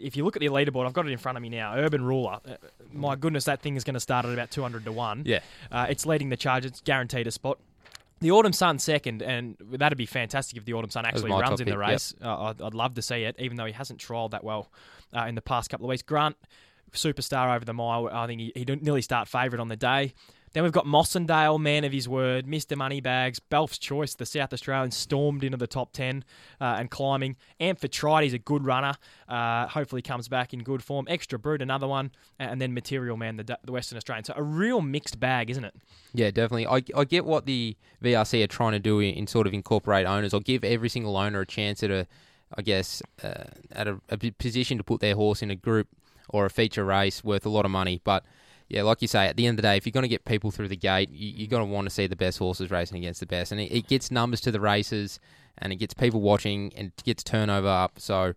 If 0.00 0.16
you 0.16 0.24
look 0.24 0.34
at 0.34 0.40
the 0.40 0.48
leaderboard, 0.48 0.86
I've 0.86 0.92
got 0.92 1.06
it 1.06 1.12
in 1.12 1.18
front 1.18 1.38
of 1.38 1.42
me 1.42 1.50
now. 1.50 1.76
Urban 1.76 2.04
Ruler. 2.04 2.40
Uh, 2.44 2.56
my 2.92 3.14
goodness, 3.14 3.44
that 3.44 3.62
thing 3.62 3.76
is 3.76 3.84
going 3.84 3.94
to 3.94 4.00
start 4.00 4.26
at 4.26 4.32
about 4.32 4.50
200 4.50 4.84
to 4.84 4.92
1. 4.92 5.22
Yeah. 5.24 5.38
Uh, 5.70 5.86
it's 5.88 6.04
leading 6.04 6.30
the 6.30 6.36
charge. 6.36 6.66
It's 6.66 6.80
guaranteed 6.80 7.28
a 7.28 7.30
spot. 7.30 7.58
The 8.20 8.32
Autumn 8.32 8.52
Sun 8.52 8.80
second, 8.80 9.22
and 9.22 9.56
that'd 9.60 9.96
be 9.96 10.06
fantastic 10.06 10.56
if 10.56 10.64
the 10.64 10.72
Autumn 10.74 10.90
Sun 10.90 11.06
actually 11.06 11.30
runs 11.30 11.60
in 11.60 11.66
the 11.66 11.72
pick, 11.72 11.80
yep. 11.80 11.88
race. 11.88 12.14
Uh, 12.22 12.44
I'd, 12.44 12.60
I'd 12.60 12.74
love 12.74 12.94
to 12.94 13.02
see 13.02 13.22
it, 13.22 13.36
even 13.38 13.56
though 13.56 13.66
he 13.66 13.72
hasn't 13.72 14.00
trialled 14.00 14.32
that 14.32 14.42
well 14.42 14.70
uh, 15.16 15.26
in 15.26 15.34
the 15.34 15.42
past 15.42 15.70
couple 15.70 15.86
of 15.86 15.90
weeks. 15.90 16.02
Grant, 16.02 16.36
superstar 16.92 17.54
over 17.54 17.64
the 17.64 17.74
mile. 17.74 18.08
I 18.10 18.26
think 18.26 18.40
he, 18.40 18.52
he 18.54 18.64
didn't 18.64 18.82
nearly 18.82 19.02
start 19.02 19.28
favourite 19.28 19.60
on 19.60 19.68
the 19.68 19.76
day. 19.76 20.14
Then 20.58 20.64
we've 20.64 20.72
got 20.72 20.86
Mossendale, 20.86 21.60
man 21.60 21.84
of 21.84 21.92
his 21.92 22.08
word, 22.08 22.44
Mr. 22.48 22.76
Moneybags, 22.76 23.38
Belf's 23.38 23.78
Choice, 23.78 24.16
the 24.16 24.26
South 24.26 24.52
Australian, 24.52 24.90
stormed 24.90 25.44
into 25.44 25.56
the 25.56 25.68
top 25.68 25.92
10 25.92 26.24
uh, 26.60 26.74
and 26.80 26.90
climbing. 26.90 27.36
Amphitrite's 27.60 28.32
a 28.32 28.40
good 28.40 28.64
runner. 28.64 28.94
Uh, 29.28 29.68
hopefully 29.68 30.02
comes 30.02 30.26
back 30.26 30.52
in 30.52 30.64
good 30.64 30.82
form. 30.82 31.06
Extra 31.08 31.38
Brut, 31.38 31.62
another 31.62 31.86
one. 31.86 32.10
And 32.40 32.60
then 32.60 32.74
Material 32.74 33.16
Man, 33.16 33.36
the, 33.36 33.56
the 33.62 33.70
Western 33.70 33.98
Australian. 33.98 34.24
So 34.24 34.32
a 34.34 34.42
real 34.42 34.80
mixed 34.80 35.20
bag, 35.20 35.48
isn't 35.48 35.62
it? 35.62 35.76
Yeah, 36.12 36.32
definitely. 36.32 36.66
I, 36.66 36.82
I 37.00 37.04
get 37.04 37.24
what 37.24 37.46
the 37.46 37.76
VRC 38.02 38.42
are 38.42 38.48
trying 38.48 38.72
to 38.72 38.80
do 38.80 38.98
in, 38.98 39.14
in 39.14 39.26
sort 39.28 39.46
of 39.46 39.54
incorporate 39.54 40.06
owners 40.06 40.34
or 40.34 40.40
give 40.40 40.64
every 40.64 40.88
single 40.88 41.16
owner 41.16 41.40
a 41.40 41.46
chance 41.46 41.84
at 41.84 41.92
a, 41.92 42.04
I 42.56 42.62
guess, 42.62 43.00
uh, 43.22 43.44
at 43.70 43.86
a, 43.86 44.00
a 44.08 44.16
position 44.16 44.76
to 44.78 44.82
put 44.82 44.98
their 45.00 45.14
horse 45.14 45.40
in 45.40 45.52
a 45.52 45.54
group 45.54 45.86
or 46.28 46.46
a 46.46 46.50
feature 46.50 46.84
race 46.84 47.22
worth 47.22 47.46
a 47.46 47.48
lot 47.48 47.64
of 47.64 47.70
money. 47.70 48.00
But 48.02 48.24
yeah, 48.68 48.82
like 48.82 49.00
you 49.00 49.08
say, 49.08 49.26
at 49.26 49.36
the 49.36 49.46
end 49.46 49.58
of 49.58 49.62
the 49.62 49.68
day, 49.68 49.76
if 49.76 49.86
you're 49.86 49.92
going 49.92 50.02
to 50.02 50.08
get 50.08 50.24
people 50.24 50.50
through 50.50 50.68
the 50.68 50.76
gate, 50.76 51.10
you, 51.10 51.32
you're 51.36 51.48
going 51.48 51.66
to 51.66 51.72
want 51.72 51.86
to 51.86 51.90
see 51.90 52.06
the 52.06 52.16
best 52.16 52.38
horses 52.38 52.70
racing 52.70 52.98
against 52.98 53.20
the 53.20 53.26
best, 53.26 53.50
and 53.50 53.60
it, 53.60 53.72
it 53.72 53.86
gets 53.86 54.10
numbers 54.10 54.40
to 54.42 54.50
the 54.50 54.60
races, 54.60 55.18
and 55.58 55.72
it 55.72 55.76
gets 55.76 55.94
people 55.94 56.20
watching, 56.20 56.72
and 56.76 56.88
it 56.88 57.04
gets 57.04 57.22
turnover 57.22 57.68
up. 57.68 57.98
So, 57.98 58.34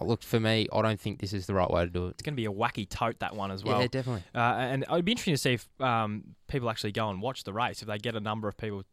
look 0.00 0.22
for 0.22 0.40
me, 0.40 0.68
I 0.72 0.82
don't 0.82 1.00
think 1.00 1.20
this 1.20 1.32
is 1.32 1.46
the 1.46 1.54
right 1.54 1.70
way 1.70 1.84
to 1.84 1.90
do 1.90 2.06
it. 2.06 2.10
It's 2.10 2.22
going 2.22 2.34
to 2.34 2.36
be 2.36 2.46
a 2.46 2.52
wacky 2.52 2.88
tote, 2.88 3.20
that 3.20 3.36
one 3.36 3.50
as 3.50 3.62
well. 3.64 3.80
yeah, 3.80 3.86
definitely. 3.86 4.24
Uh, 4.34 4.38
and 4.38 4.84
it'd 4.90 5.04
be 5.04 5.12
interesting 5.12 5.34
to 5.34 5.38
see 5.38 5.54
if 5.54 5.68
um, 5.80 6.24
people 6.48 6.70
actually 6.70 6.92
go 6.92 7.08
and 7.08 7.22
watch 7.22 7.44
the 7.44 7.52
race, 7.52 7.80
if 7.80 7.88
they 7.88 7.98
get 7.98 8.16
a 8.16 8.20
number 8.20 8.48
of 8.48 8.56
people 8.56 8.84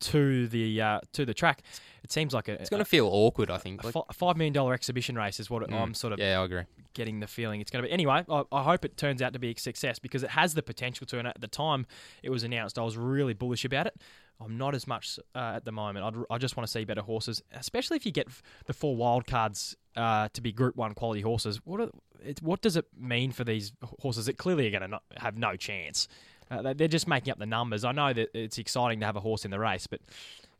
to 0.00 0.48
the 0.48 0.80
uh, 0.80 1.00
to 1.12 1.24
the 1.24 1.34
track. 1.34 1.62
It 2.02 2.10
seems 2.10 2.32
like 2.32 2.48
a, 2.48 2.52
It's 2.52 2.70
going 2.70 2.82
to 2.82 2.88
feel 2.88 3.06
awkward, 3.06 3.50
I 3.50 3.58
think. 3.58 3.82
a, 3.82 3.86
Like, 3.86 3.94
a 4.08 4.12
five 4.12 4.36
million 4.36 4.52
dollar 4.54 4.72
exhibition 4.74 5.16
race 5.16 5.38
is 5.38 5.50
what 5.50 5.68
mm, 5.68 5.72
I'm 5.78 5.94
sort 5.94 6.12
of 6.12 6.18
yeah, 6.18 6.40
I 6.40 6.44
agree. 6.44 6.62
getting 6.94 7.20
the 7.20 7.26
feeling 7.26 7.60
it's 7.60 7.70
going 7.70 7.82
to 7.82 7.88
be. 7.88 7.92
Anyway, 7.92 8.24
I, 8.28 8.42
I 8.50 8.62
hope 8.62 8.84
it 8.84 8.96
turns 8.96 9.20
out 9.20 9.32
to 9.34 9.38
be 9.38 9.50
a 9.50 9.58
success 9.58 9.98
because 9.98 10.22
it 10.22 10.30
has 10.30 10.54
the 10.54 10.62
potential 10.62 11.06
to. 11.08 11.18
And 11.18 11.28
at 11.28 11.40
the 11.40 11.48
time 11.48 11.86
it 12.22 12.30
was 12.30 12.42
announced, 12.42 12.78
I 12.78 12.82
was 12.82 12.96
really 12.96 13.34
bullish 13.34 13.64
about 13.64 13.86
it. 13.86 14.00
I'm 14.42 14.56
not 14.56 14.74
as 14.74 14.86
much 14.86 15.18
uh, 15.34 15.52
at 15.56 15.66
the 15.66 15.72
moment. 15.72 16.04
I'd, 16.06 16.34
I 16.34 16.38
just 16.38 16.56
want 16.56 16.66
to 16.66 16.72
see 16.72 16.84
better 16.84 17.02
horses, 17.02 17.42
especially 17.52 17.98
if 17.98 18.06
you 18.06 18.12
get 18.12 18.28
the 18.64 18.72
four 18.72 18.96
wild 18.96 19.26
cards 19.26 19.76
uh, 19.96 20.28
to 20.32 20.40
be 20.40 20.52
Group 20.52 20.76
One 20.76 20.94
quality 20.94 21.20
horses. 21.20 21.60
What 21.64 21.80
are, 21.80 21.90
it, 22.24 22.40
what 22.40 22.62
does 22.62 22.76
it 22.76 22.86
mean 22.98 23.32
for 23.32 23.44
these 23.44 23.72
horses 24.00 24.24
that 24.26 24.38
clearly 24.38 24.66
are 24.66 24.78
going 24.78 24.90
to 24.90 25.00
have 25.18 25.36
no 25.36 25.56
chance? 25.56 26.08
Uh, 26.50 26.62
they- 26.62 26.74
they're 26.74 26.88
just 26.88 27.06
making 27.08 27.30
up 27.30 27.38
the 27.38 27.46
numbers. 27.46 27.84
I 27.84 27.92
know 27.92 28.12
that 28.12 28.30
it's 28.34 28.58
exciting 28.58 29.00
to 29.00 29.06
have 29.06 29.16
a 29.16 29.20
horse 29.20 29.44
in 29.44 29.50
the 29.50 29.58
race, 29.58 29.86
but 29.86 30.00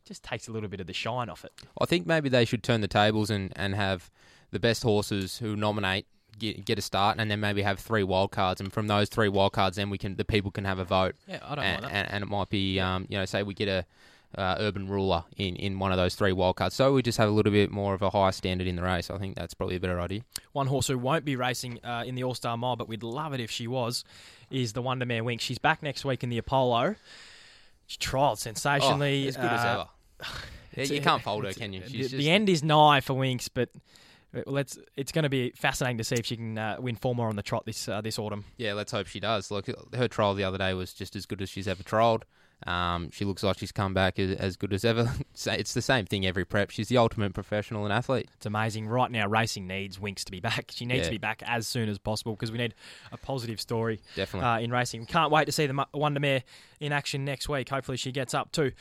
just 0.05 0.23
takes 0.23 0.49
a 0.49 0.53
little 0.53 0.69
bit 0.69 0.81
of 0.81 0.87
the 0.87 0.93
shine 0.93 1.29
off 1.29 1.45
it. 1.45 1.53
I 1.81 1.85
think 1.85 2.07
maybe 2.07 2.29
they 2.29 2.45
should 2.45 2.63
turn 2.63 2.81
the 2.81 2.89
tables 2.89 3.31
and, 3.31 3.53
and 3.57 3.75
have 3.75 4.11
the 4.51 4.59
best 4.59 4.83
horses 4.83 5.39
who 5.39 5.57
nominate 5.57 6.07
get, 6.39 6.65
get 6.65 6.79
a 6.79 6.83
start, 6.83 7.19
and 7.19 7.31
then 7.31 7.41
maybe 7.41 7.63
have 7.63 7.79
three 7.79 8.03
wild 8.03 8.31
cards, 8.31 8.61
and 8.61 8.73
from 8.73 8.87
those 8.87 9.09
three 9.09 9.29
wild 9.29 9.53
cards, 9.53 9.77
then 9.77 9.91
we 9.91 9.99
can 9.99 10.17
the 10.17 10.25
people 10.25 10.51
can 10.51 10.65
have 10.65 10.79
a 10.79 10.85
vote. 10.85 11.15
Yeah, 11.29 11.39
I 11.43 11.55
don't 11.55 11.65
and, 11.65 11.83
mind 11.83 11.95
that. 11.95 11.97
and, 11.97 12.13
and 12.15 12.25
it 12.25 12.29
might 12.29 12.49
be 12.49 12.81
um, 12.81 13.07
you 13.09 13.19
know 13.19 13.25
say 13.25 13.43
we 13.43 13.55
get 13.55 13.69
a 13.69 13.85
uh, 14.39 14.57
urban 14.61 14.89
ruler 14.89 15.25
in, 15.37 15.57
in 15.57 15.79
one 15.81 15.91
of 15.91 15.99
those 15.99 16.15
three 16.15 16.31
wildcards. 16.31 16.71
so 16.73 16.93
we 16.93 17.03
just 17.03 17.19
have 17.19 17.29
a 17.29 17.33
little 17.33 17.51
bit 17.51 17.69
more 17.71 17.95
of 17.95 18.03
a 18.03 18.11
higher 18.11 18.31
standard 18.31 18.69
in 18.69 18.77
the 18.77 18.83
race. 18.83 19.11
I 19.11 19.19
think 19.19 19.35
that's 19.35 19.55
probably 19.55 19.75
a 19.75 19.81
better 19.81 20.01
idea. 20.01 20.21
One 20.53 20.69
horse 20.69 20.87
who 20.87 20.97
won't 20.99 21.25
be 21.25 21.35
racing 21.35 21.81
uh, 21.85 22.05
in 22.07 22.15
the 22.15 22.23
All 22.23 22.35
Star 22.35 22.57
Mile, 22.57 22.77
but 22.77 22.89
we'd 22.89 23.03
love 23.03 23.33
it 23.35 23.41
if 23.41 23.51
she 23.51 23.67
was, 23.67 24.05
is 24.51 24.73
the 24.73 24.83
Wonder 24.83 25.07
Mare 25.07 25.23
Winx. 25.23 25.41
She's 25.41 25.59
back 25.59 25.83
next 25.83 26.05
week 26.05 26.23
in 26.23 26.29
the 26.29 26.39
Apollo. 26.39 26.97
She 27.87 27.99
trialled 27.99 28.39
sensationally. 28.39 29.25
Oh, 29.25 29.29
as 29.29 29.37
good 29.37 29.45
as 29.47 29.61
uh, 29.65 29.85
ever. 30.21 30.31
Yeah, 30.77 30.85
you 30.85 31.01
can't 31.01 31.21
fold 31.21 31.45
her, 31.45 31.53
can 31.53 31.73
you? 31.73 31.81
the 31.81 32.09
just- 32.09 32.15
end 32.15 32.49
is 32.49 32.63
nigh 32.63 33.01
for 33.01 33.15
Winx, 33.15 33.49
but 33.53 33.71
uh, 34.33 34.43
let's. 34.47 34.79
It's 34.97 35.11
going 35.11 35.25
to 35.25 35.29
be 35.29 35.51
fascinating 35.57 35.99
to 35.99 36.05
see 36.05 36.15
if 36.15 36.27
she 36.27 36.37
can 36.37 36.57
uh, 36.57 36.77
win 36.79 36.95
four 36.95 37.13
more 37.13 37.29
on 37.29 37.35
the 37.35 37.43
trot 37.43 37.67
this 37.67 37.89
uh, 37.89 38.01
this 38.01 38.21
autumn. 38.21 38.45
Yeah, 38.57 38.75
let's 38.75 38.93
hope 38.93 39.09
she 39.09 39.19
does. 39.19 39.51
Look, 39.51 39.67
her 39.95 40.07
trial 40.07 40.35
the 40.35 40.45
other 40.45 40.59
day 40.59 40.73
was 40.75 40.93
just 40.93 41.17
as 41.17 41.27
good 41.27 41.43
as 41.43 41.49
she's 41.49 41.67
ever 41.67 41.83
trialled. 41.83 42.23
Um, 42.67 43.11
she 43.11 43.25
looks 43.25 43.43
like 43.43 43.59
she's 43.59 43.73
come 43.73 43.95
back 43.95 44.19
as, 44.19 44.37
as 44.37 44.57
good 44.57 44.73
as 44.73 44.85
ever. 44.85 45.11
It's 45.47 45.73
the 45.75 45.81
same 45.83 46.05
thing 46.05 46.27
every 46.27 46.45
prep. 46.45 46.71
She's 46.71 46.89
the 46.89 46.99
ultimate 46.99 47.33
professional 47.33 47.85
and 47.85 47.93
athlete. 47.93 48.29
It's 48.37 48.45
amazing. 48.47 48.87
Right 48.87 49.11
now, 49.11 49.27
racing 49.27 49.67
needs 49.67 49.97
Winx 49.99 50.25
to 50.25 50.31
be 50.31 50.41
back. 50.41 50.71
She 50.75 50.85
needs 50.85 51.01
Yeah. 51.01 51.05
to 51.05 51.11
be 51.13 51.19
back 51.19 51.43
as 51.47 51.67
soon 51.67 51.89
as 51.89 51.99
possible 51.99 52.33
because 52.35 52.53
we 52.53 52.59
need 52.59 52.75
a 53.13 53.17
positive 53.17 53.61
story 53.61 54.01
Definitely. 54.15 54.49
uh, 54.49 54.59
in 54.59 54.71
racing. 54.71 55.07
Can't 55.07 55.31
wait 55.33 55.47
to 55.47 55.53
see 55.53 55.67
the 55.67 55.73
Mu- 55.73 55.85
Wonder 55.95 56.21
Mare 56.21 56.43
in 56.81 56.93
action 56.93 57.25
next 57.25 57.49
week. 57.49 57.71
Hopefully, 57.71 57.97
she 57.97 58.13
gets 58.13 58.35
up 58.35 58.53
too. 58.53 58.73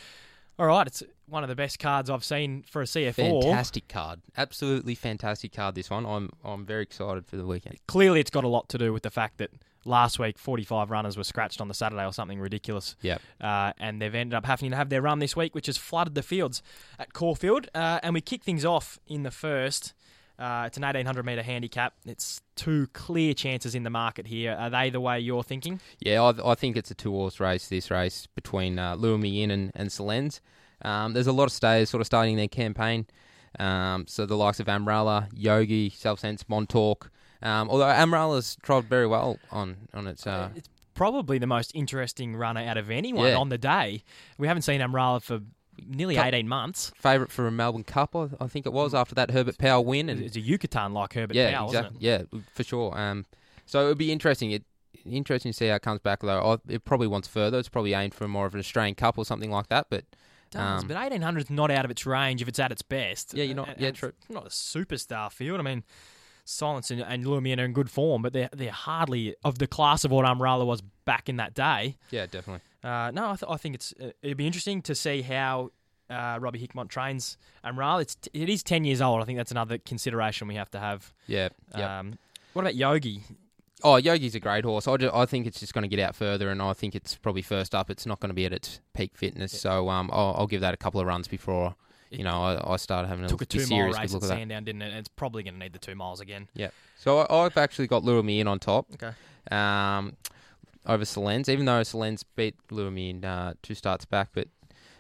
All 0.58 0.66
right, 0.66 0.86
it's 0.86 1.02
one 1.28 1.42
of 1.44 1.48
the 1.48 1.56
best 1.56 1.80
cards 1.80 2.10
I've 2.10 2.26
seen 2.26 2.64
for 2.64 2.82
a 2.82 2.88
C.F. 2.88 3.18
Orr. 3.18 3.42
fantastic 3.44 3.88
card. 3.88 4.20
Absolutely 4.36 4.94
fantastic 4.94 5.54
card. 5.54 5.76
This 5.76 5.90
one. 5.90 6.06
I'm 6.06 6.30
I'm 6.44 6.66
very 6.66 6.84
excited 6.84 7.26
for 7.28 7.38
the 7.38 7.46
weekend. 7.46 7.78
Clearly, 7.88 8.20
it's 8.20 8.30
got 8.32 8.44
a 8.44 8.50
lot 8.50 8.68
to 8.70 8.78
do 8.78 8.92
with 8.92 9.04
the 9.04 9.10
fact 9.10 9.38
that 9.38 9.52
last 9.90 10.20
week 10.20 10.38
45 10.38 10.90
runners 10.92 11.18
were 11.18 11.24
scratched 11.24 11.60
on 11.60 11.68
the 11.68 11.74
Saturday 11.74 12.06
or 12.06 12.14
something 12.14 12.40
ridiculous. 12.40 12.96
Yep. 13.02 13.22
Uh, 13.42 13.74
and 13.80 14.02
they've 14.02 14.14
ended 14.14 14.36
up 14.36 14.46
having 14.46 14.70
to 14.70 14.78
have 14.78 14.90
their 14.90 15.02
run 15.02 15.20
this 15.20 15.36
week, 15.36 15.56
which 15.56 15.66
has 15.66 15.78
flooded 15.78 16.16
the 16.16 16.24
fields 16.24 16.62
at 16.98 17.14
Caulfield. 17.14 17.68
Uh, 17.76 18.00
and 18.04 18.14
we 18.14 18.22
kick 18.22 18.44
things 18.44 18.64
off 18.64 19.00
in 19.08 19.24
the 19.24 19.32
first. 19.32 19.94
Uh, 20.38 20.64
it's 20.68 20.78
an 20.78 20.84
1800 20.84 21.26
metre 21.26 21.44
handicap. 21.44 21.96
It's 22.06 22.42
two 22.56 22.88
clear 22.94 23.34
chances 23.34 23.76
in 23.76 23.84
the 23.84 23.90
market 23.90 24.28
here. 24.28 24.56
Are 24.58 24.70
they 24.70 24.90
the 24.90 25.02
way 25.02 25.20
you're 25.20 25.44
thinking? 25.44 25.82
Yeah, 26.00 26.24
I, 26.24 26.52
I 26.52 26.56
think 26.56 26.78
it's 26.78 26.90
a 26.92 26.96
two 26.96 27.12
horse 27.12 27.42
race. 27.42 27.68
This 27.68 27.92
race 27.92 28.26
between 28.36 28.80
uh, 28.80 28.96
Lure 28.96 29.18
Me 29.18 29.44
In 29.44 29.52
and 29.52 29.72
and 29.76 29.90
Selens. 29.90 30.40
Um, 30.82 31.12
there's 31.12 31.28
a 31.28 31.34
lot 31.34 31.46
of 31.46 31.52
stayers 31.52 31.90
sort 31.90 32.00
of 32.00 32.08
starting 32.08 32.38
their 32.38 32.48
campaign. 32.48 33.06
Um, 33.60 34.06
so 34.08 34.26
the 34.26 34.38
likes 34.38 34.62
of 34.62 34.68
Amralah, 34.68 35.28
Yogi, 35.34 35.90
Self 35.90 36.20
Sense, 36.20 36.48
Montauk. 36.48 37.12
Um, 37.42 37.70
although 37.70 37.86
Amralah's 37.86 38.58
tried 38.62 38.86
very 38.86 39.08
well 39.08 39.38
on 39.52 39.88
on 39.94 40.08
its. 40.08 40.26
Uh, 40.28 40.50
it's 40.56 40.70
probably 40.94 41.38
the 41.38 41.48
most 41.48 41.72
interesting 41.74 42.36
runner 42.36 42.62
out 42.62 42.78
of 42.78 42.90
anyone 42.92 43.28
Yeah. 43.28 43.38
on 43.38 43.50
the 43.50 43.58
day. 43.58 44.04
We 44.38 44.48
haven't 44.48 44.64
seen 44.64 44.82
Amralah 44.82 45.22
for 45.24 45.40
nearly 45.88 46.16
Cup- 46.16 46.26
18 46.28 46.48
months. 46.50 46.92
Favourite 46.98 47.32
for 47.32 47.48
a 47.48 47.52
Melbourne 47.52 47.86
Cup, 47.86 48.14
I, 48.14 48.48
think 48.48 48.66
it 48.66 48.74
was 48.74 48.94
after 48.94 49.16
that 49.16 49.32
Herbert 49.32 49.58
Power 49.58 49.80
win, 49.82 50.10
and 50.10 50.22
It's 50.22 50.36
a 50.36 50.42
Yucatan 50.42 50.92
like 50.94 51.14
Herbert 51.14 51.36
yeah, 51.38 51.52
Power, 51.54 51.68
exactly, 51.68 51.98
isn't 52.06 52.24
it? 52.24 52.30
yeah, 52.34 52.40
for 52.54 52.64
sure. 52.66 52.98
Um, 53.00 53.26
so 53.66 53.86
it 53.86 53.88
would 53.88 53.98
be 53.98 54.12
interesting. 54.12 54.52
It 54.52 54.66
interesting 55.06 55.54
to 55.54 55.58
see 55.58 55.68
how 55.68 55.76
it 55.76 55.82
comes 55.82 56.02
back. 56.02 56.20
Though 56.20 56.60
it 56.68 56.84
probably 56.84 57.08
wants 57.08 57.30
further. 57.30 57.58
It's 57.60 57.70
probably 57.70 57.94
aimed 57.94 58.14
for 58.14 58.28
more 58.28 58.46
of 58.46 58.54
an 58.54 58.60
Australian 58.60 58.96
Cup 58.96 59.18
or 59.18 59.24
something 59.24 59.50
like 59.52 59.68
that. 59.70 59.88
But 59.90 60.04
does, 60.52 60.82
Um, 60.82 60.88
but 60.90 60.98
1800 60.98 61.44
is 61.46 61.50
not 61.50 61.72
out 61.72 61.86
of 61.86 61.92
its 61.92 62.06
range 62.06 62.42
if 62.42 62.50
it's 62.50 62.60
at 62.60 62.74
its 62.74 62.82
best. 62.82 63.34
Yeah, 63.34 63.46
you're 63.46 63.56
not- 63.56 63.70
And- 63.70 63.80
yeah, 63.80 63.92
true. 63.92 64.12
it's 64.20 64.30
Not 64.30 64.46
a 64.46 64.50
superstar 64.50 65.32
field. 65.32 65.60
I 65.60 65.64
mean, 65.64 65.84
Silence 66.50 66.90
and, 66.92 67.02
and 67.02 67.26
Lumiere 67.28 67.60
are 67.60 67.66
in 67.66 67.74
good 67.74 67.90
form, 67.92 68.22
but 68.22 68.34
they're 68.34 68.50
they're 68.52 68.72
hardly 68.72 69.36
of 69.44 69.60
the 69.60 69.68
class 69.68 70.04
of 70.04 70.12
what 70.12 70.26
Amralah 70.26 70.66
was 70.66 70.82
back 71.06 71.30
in 71.30 71.38
that 71.38 71.54
day. 71.54 71.96
yeah, 72.12 72.26
definitely. 72.26 72.62
Uh, 72.84 73.12
no, 73.12 73.32
I, 73.32 73.36
th- 73.36 73.50
I 73.50 73.58
think 73.58 73.76
it's 73.76 73.94
uh, 74.02 74.12
it'd 74.22 74.38
be 74.38 74.48
interesting 74.48 74.82
to 74.84 74.96
see 74.96 75.22
how 75.22 75.72
uh, 76.10 76.38
Robbie 76.42 76.60
Hickmott 76.66 76.88
trains 76.90 77.38
Amralah. 77.64 78.02
It's 78.02 78.16
t- 78.16 78.32
it 78.34 78.50
is 78.50 78.64
10 78.64 78.84
years 78.86 79.02
old. 79.02 79.22
I 79.22 79.26
think 79.26 79.38
that's 79.38 79.52
another 79.52 79.78
consideration 79.78 80.48
we 80.48 80.56
have 80.56 80.72
to 80.72 80.80
have. 80.80 81.14
Yeah, 81.28 81.50
yeah. 81.78 82.00
Um, 82.00 82.18
what 82.54 82.62
about 82.64 82.76
Yogi? 82.76 83.24
Oh, 83.84 83.96
Yogi's 83.98 84.36
a 84.36 84.40
great 84.40 84.66
horse. 84.66 84.88
I, 84.88 84.98
ju- 84.98 85.12
I 85.14 85.26
think 85.26 85.46
it's 85.46 85.60
just 85.60 85.74
going 85.74 85.84
to 85.84 85.88
get 85.88 86.00
out 86.06 86.16
further, 86.16 86.50
and 86.50 86.62
I 86.62 86.74
think 86.74 86.96
it's 86.96 87.16
probably 87.16 87.42
first 87.42 87.76
up. 87.76 87.90
It's 87.90 88.06
not 88.06 88.20
going 88.20 88.30
to 88.30 88.34
be 88.34 88.46
at 88.46 88.54
its 88.54 88.82
peak 88.94 89.12
fitness, 89.16 89.60
so 89.60 89.90
um, 89.90 90.10
I'll, 90.12 90.36
I'll 90.40 90.48
give 90.48 90.62
that 90.62 90.74
a 90.74 90.78
couple 90.78 91.00
of 91.00 91.08
runs 91.08 91.28
before 91.28 91.76
you 92.10 92.24
know 92.24 92.42
I, 92.42 92.74
I 92.74 92.78
start 92.78 93.08
having 93.08 93.26
a 93.26 93.28
Took 93.28 93.42
a 93.42 93.46
two 93.46 93.66
mile 93.68 93.88
race 93.88 93.96
at 93.98 94.12
look 94.12 94.24
at 94.24 94.30
that. 94.30 94.38
Sandown, 94.38 94.64
didn't 94.64 94.82
it? 94.82 94.90
And 94.90 94.98
it's 94.98 95.10
probably 95.10 95.44
going 95.44 95.56
to 95.56 95.60
need 95.60 95.74
the 95.74 95.80
two 95.80 95.96
miles 95.96 96.22
again. 96.22 96.48
Yeah. 96.54 96.70
So 96.96 97.20
I, 97.20 97.46
I've 97.46 97.58
actually 97.58 97.88
got 97.88 98.04
Lure 98.04 98.24
Me 98.24 98.40
In 98.40 98.48
on 98.48 98.60
top. 98.60 98.88
Okay. 98.94 99.14
Um, 99.56 100.18
over 100.86 101.04
Selens, 101.04 101.50
even 101.50 101.66
though 101.66 101.82
Selens 101.82 102.24
beat 102.36 102.56
Lure 102.72 102.92
Me 102.92 103.12
In 103.12 103.26
uh, 103.26 103.54
two 103.62 103.76
starts 103.76 104.06
back, 104.06 104.30
but 104.34 104.48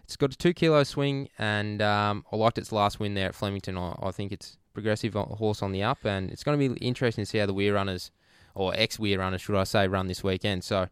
it's 0.03 0.15
got 0.15 0.33
a 0.33 0.37
two 0.37 0.53
kilo 0.53 0.83
swing, 0.83 1.29
and 1.37 1.81
um, 1.81 2.25
I 2.31 2.35
liked 2.35 2.57
its 2.57 2.71
last 2.71 2.99
win 2.99 3.13
there 3.13 3.27
at 3.27 3.35
Flemington. 3.35 3.77
I, 3.77 3.95
I 4.01 4.11
think 4.11 4.31
it's 4.31 4.57
progressive 4.73 5.13
horse 5.13 5.61
on 5.61 5.71
the 5.71 5.83
up, 5.83 5.99
and 6.03 6.31
it's 6.31 6.43
going 6.43 6.59
to 6.59 6.69
be 6.69 6.85
interesting 6.85 7.23
to 7.23 7.25
see 7.29 7.37
how 7.37 7.45
the 7.45 7.53
Weir 7.53 7.73
runners. 7.73 8.11
Or 8.55 8.73
ex-Weir 8.75 9.19
runners, 9.19 9.41
should 9.41 9.55
I 9.55 9.63
say, 9.63 9.87
run 9.87 10.07
this 10.07 10.21
weekend. 10.21 10.65
So, 10.65 10.89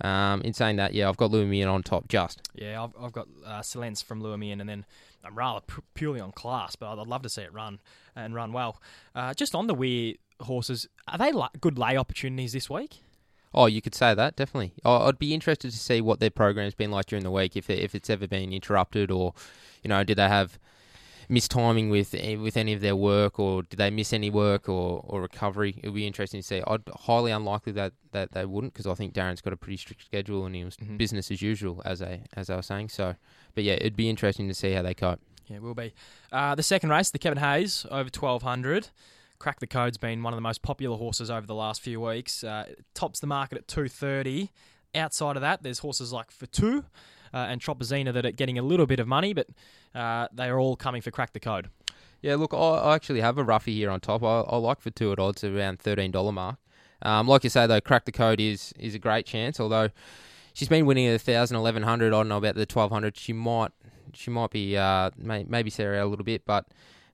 um, 0.00 0.40
in 0.42 0.54
saying 0.54 0.76
that, 0.76 0.94
yeah, 0.94 1.08
I've 1.08 1.16
got 1.16 1.30
Me 1.32 1.62
on 1.62 1.82
top 1.82 2.08
just. 2.08 2.48
Yeah, 2.54 2.82
I've, 2.82 2.92
I've 2.98 3.12
got 3.12 3.26
uh, 3.44 3.60
Silence 3.60 4.00
from 4.00 4.22
Lumiere, 4.22 4.58
and 4.58 4.68
then 4.68 4.86
I'm 5.24 5.36
rather 5.36 5.64
purely 5.94 6.20
on 6.20 6.32
class, 6.32 6.76
but 6.76 6.98
I'd, 6.98 7.06
love 7.06 7.22
to 7.22 7.28
see 7.28 7.42
it 7.42 7.52
run 7.52 7.80
and 8.16 8.34
run 8.34 8.52
well. 8.52 8.80
Uh, 9.14 9.34
just 9.34 9.54
on 9.54 9.66
the 9.66 9.74
Weir 9.74 10.14
horses, 10.40 10.88
are 11.08 11.18
they 11.18 11.32
good 11.60 11.78
lay 11.78 11.96
opportunities 11.96 12.52
this 12.52 12.68
week? 12.68 13.02
Oh, 13.54 13.66
you 13.66 13.82
could 13.82 13.94
say 13.94 14.14
that 14.14 14.36
definitely. 14.36 14.72
I- 14.84 15.08
I'd 15.08 15.18
be 15.18 15.34
interested 15.34 15.70
to 15.70 15.78
see 15.78 16.00
what 16.00 16.20
their 16.20 16.30
program's 16.30 16.74
been 16.74 16.90
like 16.90 17.06
during 17.06 17.22
the 17.24 17.30
week, 17.30 17.56
if 17.56 17.68
if 17.68 17.94
it's 17.94 18.10
ever 18.10 18.26
been 18.26 18.52
interrupted, 18.52 19.10
or 19.10 19.34
you 19.82 19.88
know, 19.88 20.02
did 20.04 20.18
they 20.18 20.28
have 20.28 20.58
mistiming 21.32 21.90
with 21.90 22.14
eh, 22.14 22.36
with 22.36 22.56
any 22.56 22.72
of 22.72 22.80
their 22.80 22.94
work, 22.94 23.38
or 23.38 23.62
did 23.62 23.76
they 23.78 23.90
miss 23.90 24.12
any 24.12 24.30
work 24.30 24.68
or, 24.68 25.02
or 25.06 25.22
recovery? 25.22 25.80
It 25.82 25.88
would 25.88 25.94
be 25.96 26.06
interesting 26.06 26.40
to 26.40 26.46
see. 26.46 26.62
I'd 26.66 26.82
highly 26.94 27.32
unlikely 27.32 27.72
that, 27.72 27.92
that 28.12 28.32
they 28.32 28.44
wouldn't, 28.44 28.72
because 28.72 28.86
I 28.86 28.94
think 28.94 29.14
Darren's 29.14 29.40
got 29.40 29.52
a 29.52 29.56
pretty 29.56 29.78
strict 29.78 30.04
schedule 30.04 30.44
and 30.46 30.54
he 30.54 30.64
was 30.64 30.76
Mhm. 30.76 30.98
business 30.98 31.30
as 31.30 31.40
usual, 31.42 31.82
as 31.84 32.02
I 32.02 32.22
as 32.34 32.50
I 32.50 32.56
was 32.56 32.66
saying. 32.66 32.90
So, 32.90 33.14
but 33.54 33.64
yeah, 33.64 33.74
it'd 33.74 33.96
be 33.96 34.08
interesting 34.10 34.46
to 34.48 34.54
see 34.54 34.72
how 34.72 34.82
they 34.82 34.94
cope. 34.94 35.20
Yeah, 35.48 35.56
it 35.56 35.62
will 35.62 35.74
be. 35.74 35.92
Uh, 36.30 36.54
the 36.54 36.62
second 36.62 36.90
race, 36.90 37.10
the 37.10 37.18
Kevin 37.18 37.38
Hayes 37.38 37.84
over 37.90 38.10
1200. 38.10 38.88
Crack 39.38 39.58
the 39.58 39.66
Code's 39.66 39.98
been 39.98 40.22
one 40.22 40.32
of 40.32 40.36
the 40.36 40.40
most 40.42 40.62
popular 40.62 40.96
horses 40.96 41.28
over 41.28 41.46
the 41.48 41.54
last 41.54 41.80
few 41.80 42.00
weeks. 42.00 42.44
Uh, 42.44 42.66
it 42.68 42.84
tops 42.94 43.18
the 43.18 43.26
market 43.26 43.58
at 43.58 43.66
230. 43.66 44.50
Outside 44.94 45.36
of 45.36 45.40
that, 45.42 45.62
there's 45.64 45.80
horses 45.80 46.12
like 46.12 46.30
Fatu 46.30 46.84
uh, 47.32 47.46
and 47.48 47.60
Tropazina 47.60 48.12
that 48.12 48.24
are 48.26 48.30
getting 48.32 48.58
a 48.58 48.62
little 48.62 48.86
bit 48.86 49.00
of 49.00 49.06
money, 49.08 49.32
but 49.32 49.48
uh, 49.94 50.28
they 50.32 50.48
are 50.48 50.58
all 50.58 50.76
coming 50.76 51.02
for 51.02 51.10
Crack 51.10 51.32
the 51.32 51.40
Code. 51.40 51.68
Yeah, 52.20 52.36
look, 52.36 52.54
I, 52.54 52.56
I 52.56 52.94
actually 52.94 53.20
have 53.20 53.36
a 53.38 53.42
roughie 53.44 53.74
here 53.74 53.90
on 53.90 54.00
top. 54.00 54.22
I, 54.22 54.40
I 54.42 54.56
like 54.56 54.80
for 54.80 54.90
two 54.90 55.10
at 55.12 55.18
odds 55.18 55.42
around 55.42 55.80
thirteen 55.80 56.10
dollar 56.12 56.32
mark. 56.32 56.56
Um, 57.02 57.26
like 57.26 57.42
you 57.42 57.50
say 57.50 57.66
though, 57.66 57.80
crack 57.80 58.04
the 58.04 58.12
code 58.12 58.40
is 58.40 58.72
is 58.78 58.94
a 58.94 58.98
great 58.98 59.26
chance. 59.26 59.58
Although 59.58 59.88
she's 60.52 60.68
been 60.68 60.86
winning 60.86 61.18
thousand, 61.18 61.56
eleven 61.56 61.82
hundred. 61.82 62.08
I 62.08 62.10
don't 62.18 62.28
know 62.28 62.36
about 62.38 62.54
the 62.54 62.64
twelve 62.66 62.92
hundred. 62.92 63.16
She 63.16 63.32
might 63.32 63.72
she 64.14 64.30
might 64.30 64.50
be 64.50 64.76
uh, 64.76 65.10
may, 65.16 65.44
maybe 65.48 65.68
Sarah 65.70 66.04
a 66.04 66.06
little 66.06 66.24
bit, 66.24 66.44
but 66.46 66.66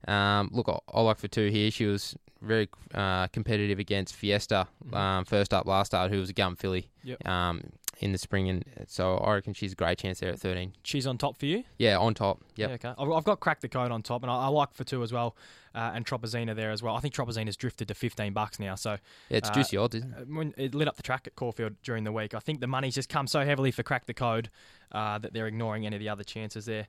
um, 0.06 0.50
look, 0.52 0.68
I, 0.68 0.78
I 0.92 1.00
like 1.00 1.18
for 1.18 1.28
two 1.28 1.48
here. 1.48 1.70
She 1.70 1.86
was 1.86 2.14
very 2.42 2.68
uh, 2.94 3.28
competitive 3.28 3.78
against 3.78 4.14
Fiesta 4.14 4.68
um, 4.92 5.24
first 5.24 5.54
up 5.54 5.66
last 5.66 5.88
start, 5.88 6.10
who 6.10 6.20
was 6.20 6.28
a 6.30 6.34
gum 6.34 6.54
filly 6.54 6.90
Yep. 7.02 7.26
um, 7.26 7.62
in 8.00 8.12
the 8.12 8.18
spring, 8.18 8.48
and 8.48 8.64
so 8.86 9.16
I 9.18 9.34
reckon 9.34 9.54
she's 9.54 9.72
a 9.72 9.74
great 9.74 9.98
chance 9.98 10.20
there 10.20 10.30
at 10.30 10.38
thirteen. 10.38 10.72
She's 10.82 11.06
on 11.06 11.18
top 11.18 11.36
for 11.36 11.46
you? 11.46 11.64
Yeah, 11.78 11.98
on 11.98 12.14
top. 12.14 12.42
Yep. 12.56 12.68
Yeah, 12.68 12.74
okay. 12.74 12.94
I've, 13.02 13.10
I've 13.10 13.24
got 13.24 13.40
Crack 13.40 13.60
the 13.60 13.68
Code 13.68 13.90
on 13.90 14.02
top, 14.02 14.22
and 14.22 14.30
I, 14.30 14.34
I 14.36 14.46
like 14.48 14.72
Fatu 14.72 15.02
as 15.02 15.12
well, 15.12 15.36
uh, 15.74 15.90
and 15.94 16.06
Tropazina 16.06 16.54
there 16.54 16.70
as 16.70 16.82
well. 16.82 16.94
I 16.96 17.00
think 17.00 17.14
Tropazina's 17.14 17.56
drifted 17.56 17.88
to 17.88 17.94
15 17.94 18.32
bucks 18.32 18.58
now, 18.60 18.74
so 18.76 18.92
Yeah, 19.28 19.38
it's 19.38 19.50
Uh, 19.50 19.54
juicy 19.54 19.76
odds, 19.76 19.94
isn't 19.96 20.12
it? 20.12 20.20
uh, 20.22 20.24
when 20.26 20.54
it 20.56 20.74
lit 20.74 20.86
up 20.88 20.96
the 20.96 21.02
track 21.02 21.26
at 21.26 21.34
Caulfield 21.34 21.74
during 21.82 22.04
the 22.04 22.12
week. 22.12 22.34
I 22.34 22.38
think 22.38 22.60
the 22.60 22.66
money's 22.66 22.94
just 22.94 23.08
come 23.08 23.26
so 23.26 23.44
heavily 23.44 23.70
for 23.70 23.82
Crack 23.82 24.06
the 24.06 24.14
Code 24.14 24.48
uh, 24.92 25.18
that 25.18 25.32
they're 25.32 25.46
ignoring 25.48 25.84
any 25.86 25.96
of 25.96 26.00
the 26.00 26.08
other 26.08 26.24
chances 26.24 26.66
there. 26.66 26.86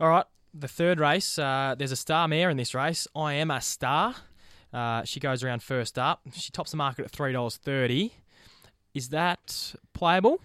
All 0.00 0.08
right, 0.08 0.26
the 0.52 0.68
third 0.68 0.98
race. 1.00 1.38
Uh, 1.38 1.74
there's 1.78 1.92
a 1.92 1.96
star 1.96 2.26
mare 2.28 2.50
in 2.50 2.56
this 2.56 2.74
race. 2.74 3.06
I 3.14 3.34
am 3.34 3.50
a 3.50 3.60
star. 3.60 4.14
Uh, 4.72 5.04
she 5.04 5.20
goes 5.20 5.44
around 5.44 5.62
first 5.62 5.98
up. 5.98 6.22
She 6.32 6.50
tops 6.50 6.70
the 6.70 6.76
market 6.78 7.04
at 7.04 7.10
three 7.10 7.32
dollars 7.32 7.56
thirty. 7.58 8.14
Is 8.94 9.08
that 9.10 9.74
playable? 9.92 10.40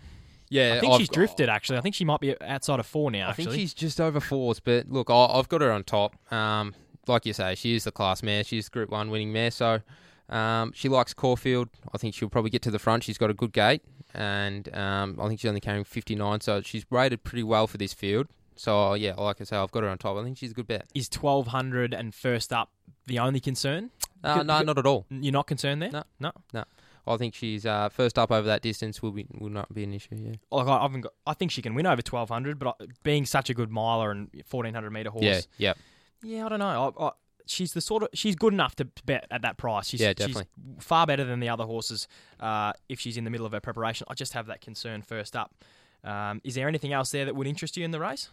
Yeah, 0.49 0.75
I 0.75 0.79
think 0.79 0.93
I've 0.93 0.99
she's 0.99 1.09
drifted. 1.09 1.49
Actually, 1.49 1.77
I 1.77 1.81
think 1.81 1.95
she 1.95 2.05
might 2.05 2.21
be 2.21 2.39
outside 2.41 2.79
of 2.79 2.85
four 2.85 3.11
now. 3.11 3.27
I 3.27 3.29
Actually, 3.31 3.45
think 3.45 3.55
she's 3.55 3.73
just 3.73 3.99
over 3.99 4.19
fours, 4.19 4.59
but 4.59 4.89
look, 4.89 5.09
I, 5.09 5.25
I've 5.25 5.49
got 5.49 5.61
her 5.61 5.71
on 5.71 5.83
top. 5.83 6.15
Um, 6.31 6.73
like 7.07 7.25
you 7.25 7.33
say, 7.33 7.55
she 7.55 7.75
is 7.75 7.83
the 7.83 7.91
class 7.91 8.23
mare. 8.23 8.43
She's 8.43 8.69
Group 8.69 8.89
One 8.89 9.09
winning 9.09 9.33
mare, 9.33 9.51
so 9.51 9.81
um, 10.29 10.71
she 10.73 10.87
likes 10.89 11.13
Caulfield. 11.13 11.69
I 11.93 11.97
think 11.97 12.15
she'll 12.15 12.29
probably 12.29 12.49
get 12.49 12.61
to 12.63 12.71
the 12.71 12.79
front. 12.79 13.03
She's 13.03 13.17
got 13.17 13.29
a 13.29 13.33
good 13.33 13.51
gate, 13.51 13.81
and 14.13 14.73
um, 14.75 15.17
I 15.21 15.27
think 15.27 15.39
she's 15.41 15.49
only 15.49 15.61
carrying 15.61 15.83
59, 15.83 16.41
so 16.41 16.61
she's 16.61 16.85
rated 16.89 17.23
pretty 17.23 17.43
well 17.43 17.67
for 17.67 17.77
this 17.77 17.93
field. 17.93 18.27
So 18.55 18.93
yeah, 18.93 19.13
like 19.15 19.41
I 19.41 19.43
say, 19.43 19.57
I've 19.57 19.71
got 19.71 19.83
her 19.83 19.89
on 19.89 19.97
top. 19.97 20.17
I 20.17 20.23
think 20.23 20.37
she's 20.37 20.51
a 20.51 20.55
good 20.55 20.67
bet. 20.67 20.87
Is 20.95 21.09
1200 21.13 21.93
and 21.93 22.13
first 22.15 22.51
up 22.51 22.71
the 23.05 23.19
only 23.19 23.39
concern? 23.39 23.91
Uh, 24.23 24.43
no, 24.43 24.61
not 24.61 24.77
at 24.77 24.85
all. 24.85 25.05
You're 25.09 25.33
not 25.33 25.47
concerned 25.47 25.81
there? 25.81 25.91
No, 25.91 26.03
no. 26.19 26.31
No. 26.53 26.63
I 27.07 27.17
think 27.17 27.33
she's 27.35 27.65
uh, 27.65 27.89
first 27.89 28.17
up 28.19 28.31
over 28.31 28.47
that 28.47 28.61
distance 28.61 29.01
will 29.01 29.11
be 29.11 29.25
will 29.37 29.49
not 29.49 29.73
be 29.73 29.83
an 29.83 29.93
issue. 29.93 30.15
Yeah. 30.15 30.35
Like 30.51 30.67
I, 30.67 30.81
haven't 30.81 31.01
got, 31.01 31.13
I 31.25 31.33
think 31.33 31.51
she 31.51 31.61
can 31.61 31.73
win 31.75 31.85
over 31.85 32.01
1200, 32.07 32.59
but 32.59 32.75
I, 32.79 32.85
being 33.03 33.25
such 33.25 33.49
a 33.49 33.53
good 33.53 33.71
miler 33.71 34.11
and 34.11 34.29
1400 34.49 34.91
meter 34.91 35.09
horse, 35.09 35.23
Yeah. 35.23 35.41
Yeah. 35.57 35.73
yeah, 36.23 36.45
I 36.45 36.49
don't 36.49 36.59
know. 36.59 36.93
I, 36.99 37.05
I, 37.05 37.11
she's 37.45 37.73
the 37.73 37.81
sort 37.81 38.03
of 38.03 38.09
she's 38.13 38.35
good 38.35 38.53
enough 38.53 38.75
to 38.75 38.85
bet 39.05 39.25
at 39.31 39.41
that 39.43 39.57
price. 39.57 39.87
She's, 39.87 40.01
Yeah, 40.01 40.09
she's 40.09 40.27
definitely. 40.27 40.47
far 40.79 41.07
better 41.07 41.23
than 41.23 41.39
the 41.39 41.49
other 41.49 41.63
horses. 41.65 42.07
Uh, 42.39 42.73
if 42.89 42.99
she's 42.99 43.17
in 43.17 43.23
the 43.23 43.29
middle 43.29 43.45
of 43.45 43.51
her 43.53 43.61
preparation, 43.61 44.05
I 44.09 44.13
just 44.13 44.33
have 44.33 44.47
that 44.47 44.61
concern 44.61 45.01
first 45.01 45.35
up. 45.35 45.53
Um, 46.03 46.41
is 46.43 46.55
there 46.55 46.67
anything 46.67 46.93
else 46.93 47.11
there 47.11 47.25
that 47.25 47.35
would 47.35 47.47
interest 47.47 47.75
you 47.77 47.83
in 47.83 47.91
the 47.91 47.99
race? 47.99 48.29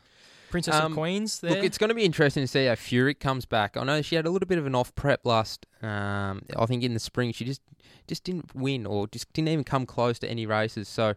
Princess 0.54 0.74
Um, 0.76 0.92
of 0.92 0.98
Queens. 0.98 1.40
There. 1.40 1.50
Look, 1.50 1.64
it's 1.64 1.78
going 1.78 1.88
to 1.88 1.94
be 1.96 2.04
interesting 2.04 2.44
to 2.44 2.46
see 2.46 2.66
how 2.66 2.74
Furyk 2.74 3.18
comes 3.18 3.44
back. 3.44 3.76
I 3.76 3.82
know 3.82 4.02
she 4.02 4.14
had 4.14 4.24
a 4.24 4.30
little 4.30 4.46
bit 4.46 4.56
of 4.58 4.66
an 4.66 4.74
off 4.76 4.94
prep 4.94 5.26
last. 5.26 5.66
Um, 5.82 6.42
I 6.56 6.64
think 6.66 6.84
in 6.84 6.94
the 6.94 7.00
spring 7.00 7.32
she 7.32 7.44
just 7.44 7.60
just 8.06 8.22
didn't 8.22 8.54
win 8.54 8.86
or 8.86 9.08
just 9.08 9.32
didn't 9.32 9.48
even 9.48 9.64
come 9.64 9.84
close 9.84 10.18
to 10.20 10.28
any 10.30 10.46
races. 10.46 10.86
So 10.88 11.14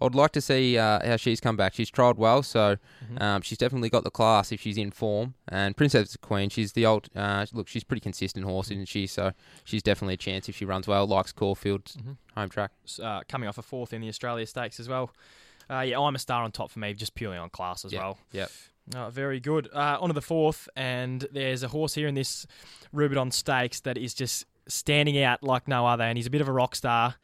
I'd 0.00 0.14
like 0.14 0.30
to 0.32 0.40
see 0.40 0.78
uh, 0.78 1.04
how 1.06 1.16
she's 1.16 1.40
come 1.40 1.56
back. 1.58 1.74
She's 1.74 1.90
trialled 1.90 2.16
well, 2.16 2.42
so 2.42 2.76
Mhm. 3.12 3.20
um, 3.20 3.42
she's 3.42 3.58
definitely 3.58 3.90
got 3.90 4.04
the 4.04 4.10
class 4.10 4.50
if 4.50 4.60
she's 4.62 4.78
in 4.78 4.92
form. 4.92 5.34
And 5.48 5.76
Princess 5.76 6.14
of 6.14 6.20
Queen, 6.22 6.48
she's 6.48 6.72
the 6.72 6.86
old. 6.86 7.08
Uh, 7.14 7.44
look, 7.52 7.68
she's 7.68 7.84
pretty 7.84 8.00
consistent 8.00 8.46
horse, 8.46 8.70
isn't 8.70 8.86
she? 8.88 9.06
So 9.06 9.32
she's 9.64 9.82
definitely 9.82 10.14
a 10.14 10.16
chance 10.16 10.48
if 10.48 10.56
she 10.56 10.64
runs 10.64 10.86
well. 10.88 11.06
Likes 11.06 11.32
Caulfield's 11.32 11.96
Mhm. 11.96 12.16
home 12.34 12.48
track. 12.48 12.70
uh, 13.02 13.20
coming 13.28 13.46
off 13.48 13.58
a 13.58 13.62
fourth 13.62 13.92
in 13.92 14.00
the 14.00 14.08
Australia 14.08 14.46
Stakes 14.46 14.80
as 14.80 14.88
well. 14.88 15.10
Uh, 15.68 15.80
yeah, 15.82 16.00
I'm 16.00 16.16
a 16.16 16.18
star 16.18 16.42
on 16.42 16.50
top 16.50 16.68
for 16.70 16.80
me, 16.80 16.92
just 16.94 17.14
purely 17.14 17.36
on 17.36 17.48
class 17.50 17.84
as 17.84 17.92
Yeah, 17.92 18.00
well. 18.00 18.18
yep. 18.32 18.50
Uh, 18.94 19.10
very 19.10 19.38
good. 19.40 19.68
Uh, 19.72 19.98
on 20.00 20.08
to 20.08 20.12
the 20.14 20.20
fourth, 20.22 20.68
and 20.74 21.26
there's 21.32 21.62
a 21.62 21.68
horse 21.68 21.94
here 21.94 22.08
in 22.08 22.14
this 22.14 22.46
Rubiton 22.94 23.32
Stakes 23.32 23.80
that 23.80 23.96
is 23.96 24.14
just 24.14 24.46
standing 24.66 25.22
out 25.22 25.42
like 25.42 25.68
no 25.68 25.86
other, 25.86 26.04
and 26.04 26.18
he's 26.18 26.26
a 26.26 26.30
bit 26.30 26.40
of 26.40 26.48
a 26.48 26.52
rock 26.52 26.74
star. 26.74 27.14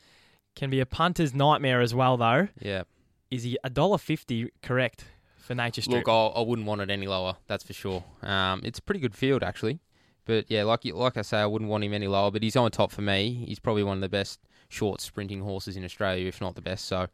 Can 0.54 0.70
be 0.70 0.80
a 0.80 0.86
punter's 0.86 1.34
nightmare 1.34 1.80
as 1.80 1.94
well, 1.94 2.16
though. 2.16 2.48
Yeah. 2.60 2.84
Is 3.30 3.42
he 3.42 3.58
a 3.64 3.68
dollar 3.70 3.98
fifty 3.98 4.50
correct 4.62 5.04
for 5.38 5.54
Nature 5.54 5.82
Strip? 5.82 6.06
Look, 6.06 6.08
I, 6.08 6.38
I 6.38 6.42
wouldn't 6.42 6.66
want 6.68 6.80
it 6.80 6.90
any 6.90 7.06
lower. 7.08 7.36
That's 7.48 7.64
for 7.64 7.72
sure. 7.72 8.04
Um, 8.22 8.60
it's 8.64 8.78
a 8.78 8.82
pretty 8.82 9.00
good 9.00 9.14
field 9.14 9.42
actually, 9.42 9.80
but 10.24 10.44
yeah, 10.48 10.62
like 10.62 10.84
you- 10.84 10.94
like 10.94 11.16
I 11.16 11.22
say, 11.22 11.38
I 11.38 11.46
wouldn't 11.46 11.70
want 11.70 11.82
him 11.84 11.92
any 11.92 12.06
lower. 12.06 12.30
But 12.30 12.42
he's 12.44 12.54
on 12.56 12.70
top 12.70 12.92
for 12.92 13.02
me. 13.02 13.44
He's 13.46 13.58
probably 13.58 13.82
one 13.82 13.98
of 13.98 14.00
the 14.02 14.08
best 14.08 14.38
short 14.68 15.00
sprinting 15.00 15.40
horses 15.40 15.76
in 15.76 15.84
Australia, 15.84 16.26
if 16.28 16.40
not 16.40 16.54
the 16.54 16.62
best. 16.62 16.84
So. 16.86 17.08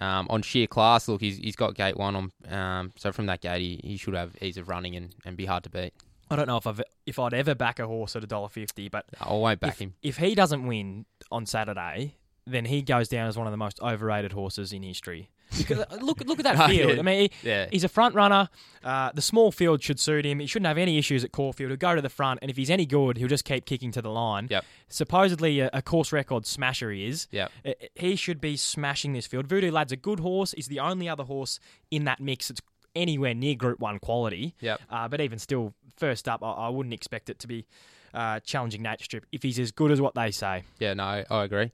Um, 0.00 0.26
on 0.28 0.42
sheer 0.42 0.66
class, 0.66 1.08
look, 1.08 1.20
he's 1.20 1.38
he's 1.38 1.56
got 1.56 1.74
gate 1.74 1.96
one 1.96 2.16
on. 2.16 2.52
Um, 2.52 2.92
so 2.96 3.12
from 3.12 3.26
that 3.26 3.40
gate, 3.40 3.60
he, 3.60 3.80
he 3.82 3.96
should 3.96 4.14
have 4.14 4.36
ease 4.42 4.56
of 4.56 4.68
running 4.68 4.94
and, 4.94 5.14
and 5.24 5.36
be 5.36 5.46
hard 5.46 5.64
to 5.64 5.70
beat. 5.70 5.94
I 6.30 6.36
don't 6.36 6.46
know 6.48 6.56
if 6.56 6.66
I've 6.66 6.82
if 7.06 7.18
I'd 7.18 7.34
ever 7.34 7.54
back 7.54 7.78
a 7.78 7.86
horse 7.86 8.16
at 8.16 8.24
a 8.24 8.26
dollar 8.26 8.48
fifty, 8.48 8.88
but 8.88 9.06
I 9.20 9.32
won't 9.32 9.60
back 9.60 9.74
if, 9.74 9.78
him. 9.78 9.94
if 10.02 10.16
he 10.18 10.34
doesn't 10.34 10.66
win 10.66 11.06
on 11.30 11.46
Saturday, 11.46 12.16
then 12.46 12.66
he 12.66 12.82
goes 12.82 13.08
down 13.08 13.26
as 13.26 13.38
one 13.38 13.46
of 13.46 13.52
the 13.52 13.56
most 13.56 13.80
overrated 13.80 14.32
horses 14.32 14.72
in 14.72 14.82
history. 14.82 15.30
Because 15.56 15.78
uh, 15.80 15.98
look, 16.00 16.20
look 16.26 16.38
at 16.38 16.44
that 16.44 16.56
Oh, 16.60 16.68
field. 16.68 16.92
yeah. 16.94 16.98
I 16.98 17.02
mean, 17.02 17.20
he, 17.42 17.48
Yeah, 17.48 17.66
he's 17.70 17.84
a 17.84 17.88
front 17.88 18.14
runner. 18.14 18.48
Uh, 18.82 19.10
the 19.14 19.22
small 19.22 19.52
field 19.52 19.82
should 19.82 19.98
suit 20.00 20.24
him. 20.26 20.40
He 20.40 20.46
shouldn't 20.46 20.66
have 20.66 20.78
any 20.78 20.98
issues 20.98 21.24
at 21.24 21.32
Caulfield. 21.32 21.70
He'll 21.70 21.76
go 21.76 21.94
to 21.94 22.02
the 22.02 22.08
front, 22.08 22.40
and 22.42 22.50
if 22.50 22.56
he's 22.56 22.70
any 22.70 22.86
good, 22.86 23.16
he'll 23.16 23.28
just 23.28 23.44
keep 23.44 23.64
kicking 23.64 23.90
to 23.92 24.02
the 24.02 24.10
line. 24.10 24.48
Yep. 24.50 24.64
Supposedly 24.88 25.60
a, 25.60 25.70
a 25.72 25.82
course 25.82 26.12
record 26.12 26.46
smasher 26.46 26.90
he 26.90 27.06
is. 27.06 27.28
Yep. 27.30 27.50
Uh, 27.64 27.72
He 27.94 28.16
should 28.16 28.40
be 28.40 28.56
smashing 28.56 29.12
this 29.12 29.26
field. 29.26 29.46
Voodoo 29.46 29.70
Lad's 29.70 29.92
a 29.92 29.96
good 29.96 30.20
horse. 30.20 30.52
He's 30.52 30.68
the 30.68 30.80
only 30.80 31.08
other 31.08 31.24
horse 31.24 31.60
in 31.90 32.04
that 32.04 32.18
mix 32.20 32.48
that's 32.48 32.60
anywhere 32.94 33.34
near 33.34 33.54
Group 33.54 33.78
One 33.78 33.98
quality. 33.98 34.54
Yep. 34.60 34.80
Uh, 34.90 35.06
but 35.08 35.20
even 35.20 35.38
still, 35.38 35.74
first 35.96 36.28
up, 36.28 36.42
I, 36.42 36.50
I 36.50 36.68
wouldn't 36.70 36.94
expect 36.94 37.28
it 37.30 37.38
to 37.40 37.46
be 37.46 37.66
uh, 38.14 38.40
challenging 38.40 38.82
Nature 38.82 39.04
Strip 39.04 39.26
if 39.32 39.42
he's 39.42 39.58
as 39.58 39.70
good 39.70 39.90
as 39.90 40.00
what 40.00 40.14
they 40.14 40.30
say. 40.30 40.64
Yeah, 40.78 40.94
no, 40.94 41.24
I 41.30 41.44
agree. 41.44 41.72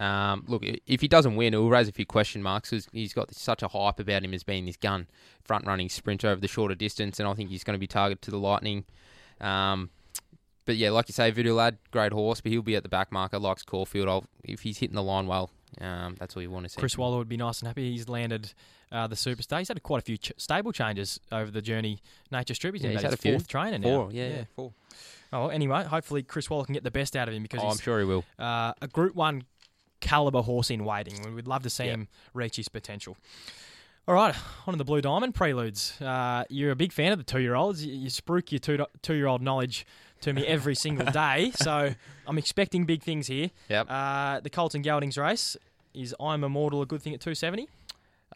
Um, 0.00 0.44
look, 0.48 0.62
if 0.86 1.00
he 1.00 1.06
doesn't 1.08 1.36
win, 1.36 1.54
it 1.54 1.56
will 1.58 1.70
raise 1.70 1.88
a 1.88 1.92
few 1.92 2.06
question 2.06 2.42
marks 2.42 2.70
because 2.70 2.88
he's 2.92 3.12
got 3.12 3.32
such 3.34 3.62
a 3.62 3.68
hype 3.68 4.00
about 4.00 4.24
him 4.24 4.34
as 4.34 4.42
being 4.42 4.66
this 4.66 4.76
gun 4.76 5.06
front 5.44 5.66
running 5.66 5.88
sprinter 5.88 6.28
over 6.28 6.40
the 6.40 6.48
shorter 6.48 6.74
distance, 6.74 7.20
and 7.20 7.28
I 7.28 7.34
think 7.34 7.50
he's 7.50 7.62
going 7.64 7.74
to 7.74 7.78
be 7.80 7.86
targeted 7.86 8.22
to 8.22 8.30
the 8.30 8.38
lightning. 8.38 8.84
Um, 9.40 9.90
but 10.64 10.76
yeah, 10.76 10.90
like 10.90 11.08
you 11.08 11.12
say, 11.12 11.30
Voodoo 11.30 11.54
Lad, 11.54 11.76
great 11.90 12.12
horse, 12.12 12.40
but 12.40 12.50
he'll 12.50 12.62
be 12.62 12.74
at 12.76 12.82
the 12.82 12.88
back 12.88 13.12
marker, 13.12 13.38
likes 13.38 13.62
Caulfield. 13.62 14.08
I'll, 14.08 14.24
if 14.42 14.60
he's 14.62 14.78
hitting 14.78 14.96
the 14.96 15.02
line 15.02 15.26
well, 15.26 15.50
um, 15.80 16.16
that's 16.18 16.34
all 16.36 16.42
you 16.42 16.50
want 16.50 16.64
to 16.64 16.70
see. 16.70 16.80
Chris 16.80 16.96
Waller 16.96 17.18
would 17.18 17.28
be 17.28 17.36
nice 17.36 17.60
and 17.60 17.66
happy. 17.68 17.90
He's 17.92 18.08
landed 18.08 18.52
uh, 18.90 19.06
the 19.06 19.16
superstar. 19.16 19.58
He's 19.58 19.68
had 19.68 19.82
quite 19.82 19.98
a 19.98 20.04
few 20.04 20.16
ch- 20.16 20.32
stable 20.38 20.72
changes 20.72 21.20
over 21.30 21.50
the 21.50 21.60
journey. 21.62 22.00
Nature 22.32 22.54
Strip. 22.54 22.74
He's, 22.74 22.82
Yeah, 22.84 22.90
he's 22.90 23.02
had 23.02 23.12
a 23.12 23.16
few. 23.18 23.32
fourth 23.32 23.46
trainer 23.46 23.78
now. 23.78 23.88
Four, 24.04 24.12
yeah, 24.12 24.28
yeah, 24.28 24.44
four. 24.56 24.72
Oh, 25.32 25.40
well, 25.42 25.50
anyway, 25.50 25.82
hopefully 25.84 26.22
Chris 26.22 26.48
Waller 26.48 26.64
can 26.64 26.74
get 26.74 26.84
the 26.84 26.92
best 26.92 27.16
out 27.16 27.26
of 27.28 27.34
him 27.34 27.42
because 27.42 27.60
Oh, 27.62 27.68
I'm 27.68 27.78
sure 27.78 27.98
he 27.98 28.04
will. 28.06 28.24
uh, 28.38 28.72
a 28.80 28.86
Group 28.88 29.16
One 29.16 29.42
caliber 30.04 30.42
horse 30.42 30.70
in 30.70 30.84
waiting. 30.84 31.14
We 31.24 31.32
would 31.34 31.48
love 31.48 31.62
to 31.64 31.70
see 31.70 31.86
Yeah. 31.86 31.94
him 31.94 32.08
reach 32.34 32.56
his 32.56 32.68
potential. 32.68 33.16
All 34.06 34.14
right, 34.14 34.34
on 34.66 34.74
to 34.74 34.78
the 34.78 34.84
Blue 34.84 35.00
Diamond 35.00 35.34
Preludes. 35.34 36.00
Uh, 36.00 36.44
you're 36.50 36.70
a 36.70 36.76
big 36.76 36.92
fan 36.92 37.10
of 37.12 37.18
the 37.18 37.24
two-year-olds. 37.24 37.84
You, 37.84 37.94
you 37.94 38.08
spruik 38.10 38.52
your 38.52 38.58
two, 38.58 38.84
two-year-old 39.00 39.40
knowledge 39.40 39.86
to 40.20 40.34
me 40.34 40.46
every 40.46 40.74
single 40.74 41.06
day, 41.10 41.52
so 41.56 41.94
I'm 42.26 42.36
expecting 42.38 42.84
big 42.84 43.02
things 43.02 43.28
here. 43.28 43.50
Yep. 43.70 43.86
Uh, 43.88 44.40
the 44.40 44.50
Colton 44.50 44.82
Geldings 44.82 45.16
race 45.16 45.56
is 45.94 46.14
I'm 46.20 46.44
Immortal 46.44 46.82
a 46.82 46.86
good 46.86 47.00
thing 47.00 47.14
at 47.14 47.20
270? 47.20 47.66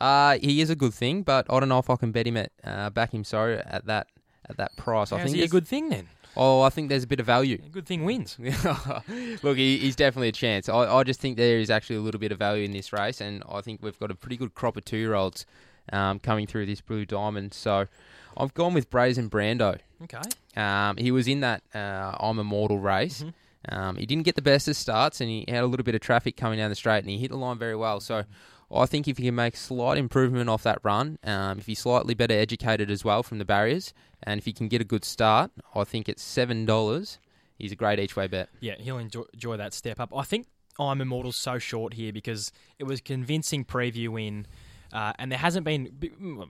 Uh, 0.00 0.38
he 0.40 0.60
is 0.62 0.70
a 0.70 0.76
good 0.76 0.94
thing, 0.94 1.22
but 1.22 1.44
I 1.50 1.60
don't 1.60 1.68
know 1.68 1.78
if 1.80 1.90
I 1.90 1.96
can 1.96 2.12
bet 2.12 2.26
him 2.26 2.36
at 2.38 2.50
uh, 2.64 2.88
back 2.90 3.12
him 3.12 3.24
sorry 3.24 3.58
at 3.58 3.84
that 3.86 4.06
at 4.48 4.56
that 4.56 4.74
price. 4.76 5.12
I 5.12 5.22
think 5.22 5.36
he 5.36 5.42
a 5.42 5.48
good 5.48 5.66
thing 5.66 5.88
then? 5.90 6.08
Oh, 6.40 6.60
I 6.62 6.70
think 6.70 6.88
there's 6.88 7.02
a 7.02 7.06
bit 7.08 7.18
of 7.18 7.26
value. 7.26 7.58
A 7.66 7.68
good 7.68 7.84
thing 7.84 8.04
wins. 8.04 8.38
Look, 9.42 9.56
he, 9.56 9.78
he's 9.78 9.96
definitely 9.96 10.28
a 10.28 10.32
chance. 10.32 10.68
I, 10.68 10.84
I 10.98 11.02
just 11.02 11.20
think 11.20 11.36
there 11.36 11.58
is 11.58 11.68
actually 11.68 11.96
a 11.96 12.00
little 12.00 12.20
bit 12.20 12.30
of 12.30 12.38
value 12.38 12.64
in 12.64 12.70
this 12.70 12.92
race, 12.92 13.20
and 13.20 13.42
I 13.50 13.60
think 13.60 13.82
we've 13.82 13.98
got 13.98 14.12
a 14.12 14.14
pretty 14.14 14.36
good 14.36 14.54
crop 14.54 14.76
of 14.76 14.84
two 14.84 14.96
year 14.98 15.14
olds 15.14 15.44
um, 15.92 16.20
coming 16.20 16.46
through 16.46 16.66
this 16.66 16.80
Blue 16.80 17.04
Diamond. 17.04 17.54
So 17.54 17.88
I've 18.36 18.54
gone 18.54 18.72
with 18.72 18.88
Brazen 18.88 19.28
Brando. 19.28 19.78
Okay. 20.04 20.20
Um, 20.56 20.96
he 20.96 21.10
was 21.10 21.26
in 21.26 21.40
that 21.40 21.62
uh, 21.74 22.14
I'm 22.20 22.38
Immortal 22.38 22.78
race. 22.78 23.24
Mhm. 23.24 23.34
Um, 23.70 23.96
he 23.96 24.06
didn't 24.06 24.22
get 24.22 24.36
the 24.36 24.42
best 24.42 24.68
of 24.68 24.76
starts, 24.76 25.20
and 25.20 25.28
he 25.28 25.44
had 25.48 25.64
a 25.64 25.66
little 25.66 25.84
bit 25.84 25.96
of 25.96 26.00
traffic 26.00 26.36
coming 26.36 26.58
down 26.58 26.70
the 26.70 26.76
straight, 26.76 27.00
and 27.00 27.10
he 27.10 27.18
hit 27.18 27.30
the 27.32 27.36
line 27.36 27.58
very 27.58 27.74
well. 27.74 27.98
So 27.98 28.22
I 28.70 28.86
think 28.86 29.08
if 29.08 29.16
he 29.16 29.24
can 29.24 29.34
make 29.34 29.56
slight 29.56 29.96
improvement 29.96 30.50
off 30.50 30.62
that 30.64 30.78
run, 30.82 31.18
um, 31.24 31.58
if 31.58 31.66
he's 31.66 31.78
slightly 31.78 32.14
better 32.14 32.34
educated 32.34 32.90
as 32.90 33.04
well 33.04 33.22
from 33.22 33.38
the 33.38 33.44
barriers, 33.44 33.94
and 34.22 34.38
if 34.38 34.44
he 34.44 34.52
can 34.52 34.68
get 34.68 34.80
a 34.80 34.84
good 34.84 35.04
start, 35.04 35.50
I 35.74 35.84
think 35.84 36.08
it's 36.08 36.22
seven 36.22 36.66
dollars. 36.66 37.18
He's 37.58 37.72
a 37.72 37.76
great 37.76 37.98
each 37.98 38.14
way 38.14 38.26
bet. 38.26 38.50
Yeah, 38.60 38.74
he'll 38.78 38.98
enjoy, 38.98 39.56
that 39.56 39.74
step 39.74 39.98
up. 39.98 40.12
I 40.16 40.22
think 40.22 40.46
I'm 40.78 41.00
Immortal's 41.00 41.36
so 41.36 41.58
short 41.58 41.94
here 41.94 42.12
because 42.12 42.52
it 42.78 42.84
was 42.84 43.00
convincing 43.00 43.64
preview 43.64 44.10
win, 44.10 44.46
uh, 44.92 45.12
and 45.18 45.30
there 45.30 45.38
hasn't 45.38 45.64
been. 45.64 45.90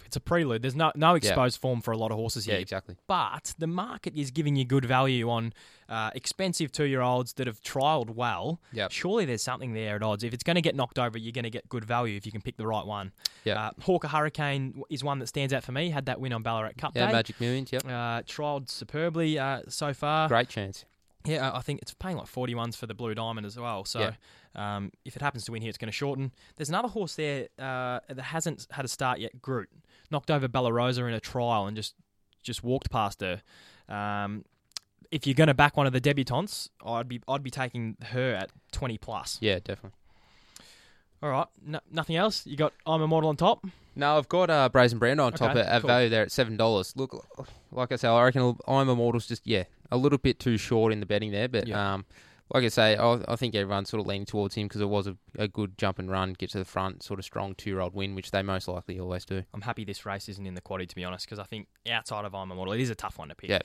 It's 0.06 0.16
a 0.16 0.20
prelude. 0.20 0.62
There's 0.62 0.76
no 0.76 0.92
no 0.94 1.14
exposed 1.14 1.60
form 1.60 1.80
for 1.80 1.92
a 1.92 1.96
lot 1.96 2.10
of 2.10 2.16
horses 2.16 2.46
Yeah, 2.46 2.54
here. 2.54 2.60
exactly. 2.62 2.96
But 3.06 3.54
the 3.58 3.66
market 3.66 4.14
is 4.14 4.30
giving 4.30 4.56
you 4.56 4.64
good 4.64 4.84
value 4.84 5.28
on 5.30 5.52
uh, 5.88 6.10
expensive 6.14 6.70
two 6.70 6.84
year 6.84 7.00
olds 7.00 7.32
that 7.34 7.46
have 7.46 7.60
trialled 7.62 8.10
well. 8.10 8.60
Yep. 8.72 8.92
Surely 8.92 9.24
there's 9.24 9.42
something 9.42 9.72
there 9.72 9.96
at 9.96 10.02
odds. 10.02 10.22
If 10.24 10.34
it's 10.34 10.42
going 10.44 10.56
to 10.56 10.62
get 10.62 10.74
knocked 10.76 10.98
over, 10.98 11.16
you're 11.18 11.32
going 11.32 11.44
to 11.44 11.50
get 11.50 11.68
good 11.68 11.84
value 11.84 12.16
if 12.16 12.26
you 12.26 12.32
can 12.32 12.42
pick 12.42 12.56
the 12.56 12.66
right 12.66 12.84
one. 12.86 13.12
Yep. 13.44 13.56
Uh, 13.56 13.70
Hawker 13.82 14.08
Hurricane 14.08 14.82
is 14.90 15.02
one 15.02 15.18
that 15.20 15.26
stands 15.28 15.52
out 15.52 15.64
for 15.64 15.72
me. 15.72 15.90
Had 15.90 16.06
that 16.06 16.20
win 16.20 16.32
on 16.32 16.42
Ballarat 16.42 16.72
Cup 16.78 16.92
Yeah, 16.94 17.06
Day. 17.06 17.12
Magic 17.12 17.40
Millions. 17.40 17.72
Yep. 17.72 17.84
Uh, 17.86 18.22
trialled 18.22 18.68
superbly 18.68 19.38
uh, 19.38 19.62
so 19.68 19.92
far. 19.94 20.28
Great 20.28 20.48
chance. 20.48 20.84
Yeah, 21.24 21.50
I 21.52 21.60
think 21.60 21.82
it's 21.82 21.92
paying 21.94 22.16
like 22.16 22.26
41s 22.26 22.76
for 22.76 22.86
the 22.86 22.94
Blue 22.94 23.14
Diamond 23.14 23.44
as 23.46 23.58
well. 23.58 23.84
So 23.84 24.12
um, 24.54 24.92
if 25.04 25.16
it 25.16 25.22
happens 25.22 25.44
to 25.44 25.52
win 25.52 25.62
here, 25.62 25.68
it's 25.68 25.78
going 25.78 25.88
to 25.88 25.92
shorten. 25.92 26.32
There's 26.56 26.68
another 26.68 26.88
horse 26.88 27.16
there 27.16 27.48
uh, 27.58 28.00
that 28.08 28.22
hasn't 28.22 28.66
had 28.70 28.84
a 28.84 28.88
start 28.88 29.18
yet, 29.18 29.42
Groot. 29.42 29.68
Knocked 30.10 30.30
over 30.30 30.48
Bellarosa 30.48 31.06
in 31.06 31.14
a 31.14 31.20
trial 31.20 31.66
and 31.66 31.76
just 31.76 31.94
just 32.42 32.62
walked 32.62 32.90
past 32.90 33.20
her. 33.20 33.42
Um, 33.88 34.44
if 35.10 35.26
you're 35.26 35.34
going 35.34 35.48
to 35.48 35.54
back 35.54 35.76
one 35.76 35.86
of 35.86 35.92
the 35.92 36.00
debutantes, 36.00 36.70
I'd 36.84 37.08
be 37.08 37.20
I'd 37.28 37.42
be 37.42 37.50
taking 37.50 37.96
her 38.06 38.32
at 38.34 38.50
20 38.72 38.96
plus. 38.98 39.38
Yeah, 39.40 39.58
definitely. 39.58 39.98
All 41.22 41.30
right, 41.30 41.46
no, 41.66 41.80
nothing 41.90 42.16
else. 42.16 42.46
You 42.46 42.56
got 42.56 42.72
I'm 42.86 43.02
Immortal 43.02 43.28
on 43.28 43.36
top. 43.36 43.66
No, 43.96 44.16
I've 44.16 44.28
got 44.28 44.48
uh, 44.50 44.68
Brazen 44.68 45.00
Brando 45.00 45.26
on 45.26 45.32
top 45.32 45.50
Okay, 45.50 45.60
at, 45.60 45.66
at 45.66 45.82
cool. 45.82 45.88
value 45.88 46.08
there 46.08 46.22
at 46.22 46.30
seven 46.30 46.56
dollars. 46.56 46.94
Look, 46.96 47.26
like 47.72 47.90
I 47.90 47.96
say, 47.96 48.06
I 48.08 48.22
reckon 48.24 48.56
I'm 48.68 48.88
a 48.88 48.92
Immortal's 48.92 49.26
just 49.26 49.44
yeah 49.46 49.64
a 49.90 49.96
little 49.96 50.18
bit 50.18 50.38
too 50.38 50.56
short 50.56 50.92
in 50.92 51.00
the 51.00 51.06
betting 51.06 51.30
there, 51.32 51.48
but 51.48 51.66
Yeah. 51.66 51.94
um, 51.94 52.04
like 52.54 52.64
I 52.64 52.68
say, 52.68 52.96
I, 52.96 53.20
I 53.28 53.36
think 53.36 53.54
everyone's 53.54 53.90
sort 53.90 54.00
of 54.00 54.06
leaning 54.06 54.24
towards 54.24 54.54
him 54.54 54.68
because 54.68 54.80
it 54.80 54.88
was 54.88 55.06
a, 55.06 55.16
a 55.38 55.48
good 55.48 55.76
jump 55.76 55.98
and 55.98 56.10
run, 56.10 56.32
get 56.32 56.50
to 56.50 56.58
the 56.58 56.64
front, 56.64 57.02
sort 57.02 57.18
of 57.18 57.24
strong 57.26 57.54
two 57.54 57.68
year 57.70 57.80
old 57.80 57.94
win, 57.94 58.14
which 58.14 58.30
they 58.30 58.42
most 58.42 58.68
likely 58.68 58.98
always 58.98 59.24
do. 59.26 59.42
I'm 59.52 59.60
happy 59.60 59.84
this 59.84 60.06
race 60.06 60.28
isn't 60.30 60.46
in 60.46 60.54
the 60.54 60.62
quaddy 60.62 60.88
to 60.88 60.94
be 60.94 61.04
honest, 61.04 61.26
because 61.26 61.38
I 61.38 61.44
think 61.44 61.68
outside 61.90 62.24
of 62.24 62.34
I'm 62.34 62.50
Immortal, 62.50 62.72
it 62.72 62.80
is 62.80 62.88
a 62.90 62.94
tough 62.94 63.18
one 63.18 63.28
to 63.28 63.34
pick. 63.34 63.50
Yeah. 63.50 63.60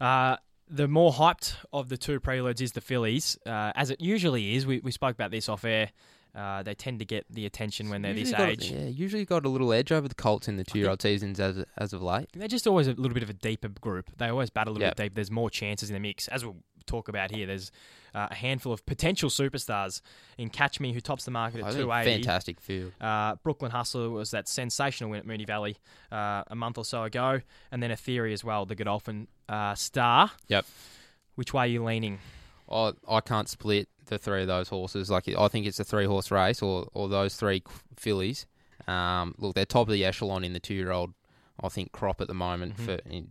Uh, 0.00 0.36
the 0.68 0.88
more 0.88 1.12
hyped 1.12 1.54
of 1.72 1.88
the 1.88 1.96
two 1.96 2.18
preludes 2.18 2.60
is 2.60 2.72
the 2.72 2.80
fillies, 2.80 3.38
uh, 3.46 3.70
as 3.76 3.90
it 3.90 4.00
usually 4.00 4.56
is. 4.56 4.66
We, 4.66 4.80
we 4.80 4.90
spoke 4.90 5.14
about 5.14 5.30
this 5.30 5.48
off 5.48 5.64
air. 5.64 5.90
Uh, 6.36 6.62
they 6.62 6.74
tend 6.74 6.98
to 6.98 7.04
get 7.06 7.24
the 7.30 7.46
attention 7.46 7.88
when 7.88 8.02
they're 8.02 8.12
this 8.12 8.28
Usually 8.30 8.36
got- 8.38 8.48
age. 8.50 8.70
yeah, 8.70 8.86
usually 8.88 9.24
got 9.24 9.46
a 9.46 9.48
little 9.48 9.72
edge 9.72 9.90
over 9.90 10.06
the 10.06 10.14
Colts 10.14 10.48
in 10.48 10.56
the 10.56 10.64
two-year-old 10.64 11.00
seasons 11.00 11.40
as 11.40 11.64
as 11.78 11.92
of 11.94 12.02
late. 12.02 12.28
They're 12.34 12.46
just 12.46 12.66
always 12.66 12.86
a 12.88 12.92
little 12.92 13.14
bit 13.14 13.22
of 13.22 13.30
a 13.30 13.34
deeper 13.34 13.68
group. 13.68 14.10
They 14.18 14.28
always 14.28 14.50
bat 14.50 14.68
a 14.68 14.70
little 14.70 14.86
Yep. 14.86 14.96
bit 14.96 15.02
deep. 15.04 15.14
There's 15.14 15.30
more 15.30 15.48
chances 15.48 15.88
in 15.88 15.94
the 15.94 16.00
mix. 16.00 16.28
As 16.28 16.44
we'll 16.44 16.56
talk 16.84 17.08
about 17.08 17.30
here, 17.34 17.46
there's 17.46 17.72
uh, 18.14 18.28
a 18.30 18.34
handful 18.34 18.72
of 18.72 18.84
potential 18.86 19.28
superstars 19.28 20.00
in 20.38 20.48
Catch 20.50 20.78
Me, 20.80 20.92
who 20.92 21.00
tops 21.00 21.24
the 21.24 21.30
market 21.30 21.58
at 21.60 21.66
think 21.72 21.76
280. 21.84 22.22
fantastic 22.22 22.60
field. 22.60 22.92
Uh, 23.00 23.34
Brooklyn 23.42 23.70
Hustler 23.72 24.08
was 24.10 24.30
that 24.30 24.46
sensational 24.48 25.10
win 25.10 25.20
at 25.20 25.26
Moonee 25.26 25.46
Valley 25.46 25.76
uh, 26.12 26.42
a 26.46 26.54
month 26.54 26.78
or 26.78 26.84
so 26.84 27.02
ago. 27.02 27.40
And 27.72 27.82
then 27.82 27.90
a 27.90 27.96
theory 27.96 28.32
as 28.32 28.42
well, 28.44 28.64
the 28.64 28.74
Godolphin 28.74 29.28
uh, 29.48 29.74
star. 29.74 30.30
Yep. 30.48 30.64
Which 31.34 31.52
way 31.52 31.64
are 31.64 31.66
you 31.66 31.84
leaning? 31.84 32.18
I 32.70 32.92
I 33.08 33.20
can't 33.20 33.48
split 33.48 33.88
the 34.06 34.18
three 34.18 34.42
of 34.42 34.46
those 34.48 34.68
horses. 34.68 35.10
Like 35.10 35.28
I 35.28 35.48
think 35.48 35.66
it's 35.66 35.80
a 35.80 35.84
three 35.84 36.06
horse 36.06 36.30
race, 36.30 36.62
or 36.62 36.88
or 36.94 37.08
those 37.08 37.36
three 37.36 37.62
fillies. 37.96 38.46
Um, 38.86 39.34
look, 39.38 39.54
they're 39.54 39.64
top 39.64 39.88
of 39.88 39.92
the 39.92 40.04
echelon 40.04 40.44
in 40.44 40.52
the 40.52 40.60
two 40.60 40.74
year 40.74 40.92
old. 40.92 41.12
I 41.62 41.68
think 41.68 41.90
crop 41.92 42.20
at 42.20 42.28
the 42.28 42.34
moment 42.34 42.76
Mhm. 42.76 42.84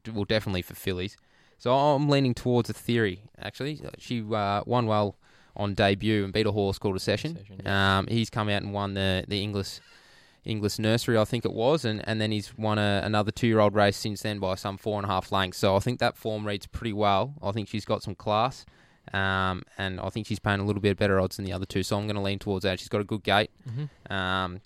for 0.06 0.12
well 0.12 0.26
definitely 0.26 0.62
for 0.64 0.74
fillies. 0.76 1.16
So 1.58 1.74
I'm 1.74 2.10
leaning 2.10 2.34
towards 2.34 2.70
a 2.70 2.74
theory. 2.74 3.22
Actually, 3.40 3.82
she 3.98 4.22
uh, 4.34 4.64
won 4.66 4.88
well 4.88 5.16
on 5.56 5.74
debut 5.74 6.24
and 6.26 6.34
beat 6.34 6.46
a 6.46 6.52
horse 6.52 6.78
called 6.78 6.96
a 6.98 7.00
session. 7.00 7.38
Session, 7.38 7.66
Um, 7.68 8.08
he's 8.08 8.30
come 8.30 8.50
out 8.50 8.62
and 8.64 8.74
won 8.74 8.94
the 8.96 9.26
the 9.28 9.42
English. 9.42 9.80
English 10.44 10.78
nursery, 10.78 11.18
I 11.18 11.26
think 11.26 11.44
it 11.44 11.54
was, 11.54 11.86
and, 11.86 12.08
and 12.08 12.22
then 12.22 12.32
he's 12.32 12.56
won 12.56 12.78
a, 12.78 13.02
another 13.04 13.32
two 13.32 13.48
year 13.48 13.60
old 13.60 13.74
race 13.74 13.98
since 13.98 14.22
then 14.22 14.38
by 14.38 14.54
some 14.54 14.78
four 14.78 14.98
and 15.00 15.06
a 15.06 15.08
half 15.08 15.32
lengths. 15.32 15.58
So 15.58 15.76
I 15.76 15.80
think 15.80 16.00
that 16.00 16.16
form 16.16 16.46
reads 16.46 16.68
pretty 16.68 16.94
well. 16.94 17.34
I 17.42 17.52
think 17.52 17.68
she's 17.68 17.84
got 17.86 18.04
some 18.04 18.14
class. 18.14 18.64
Um, 19.14 19.64
and 19.78 20.00
I 20.00 20.10
think 20.10 20.28
she's 20.28 20.40
paying 20.40 20.60
a 20.60 20.66
little 20.66 20.82
bit 20.82 20.98
better 20.98 21.20
odds 21.20 21.38
than 21.38 21.46
the 21.46 21.54
other 21.54 21.66
two, 21.66 21.84
so 21.84 21.98
I'm 21.98 22.06
going 22.06 22.16
to 22.16 22.22
lean 22.22 22.40
towards 22.40 22.64
that. 22.64 22.80
She's 22.80 22.90
got 22.90 23.02
a 23.02 23.06
good 23.06 23.24
gate. 23.24 23.52
Mm-hmm. 23.70 24.14
Um, 24.14 24.62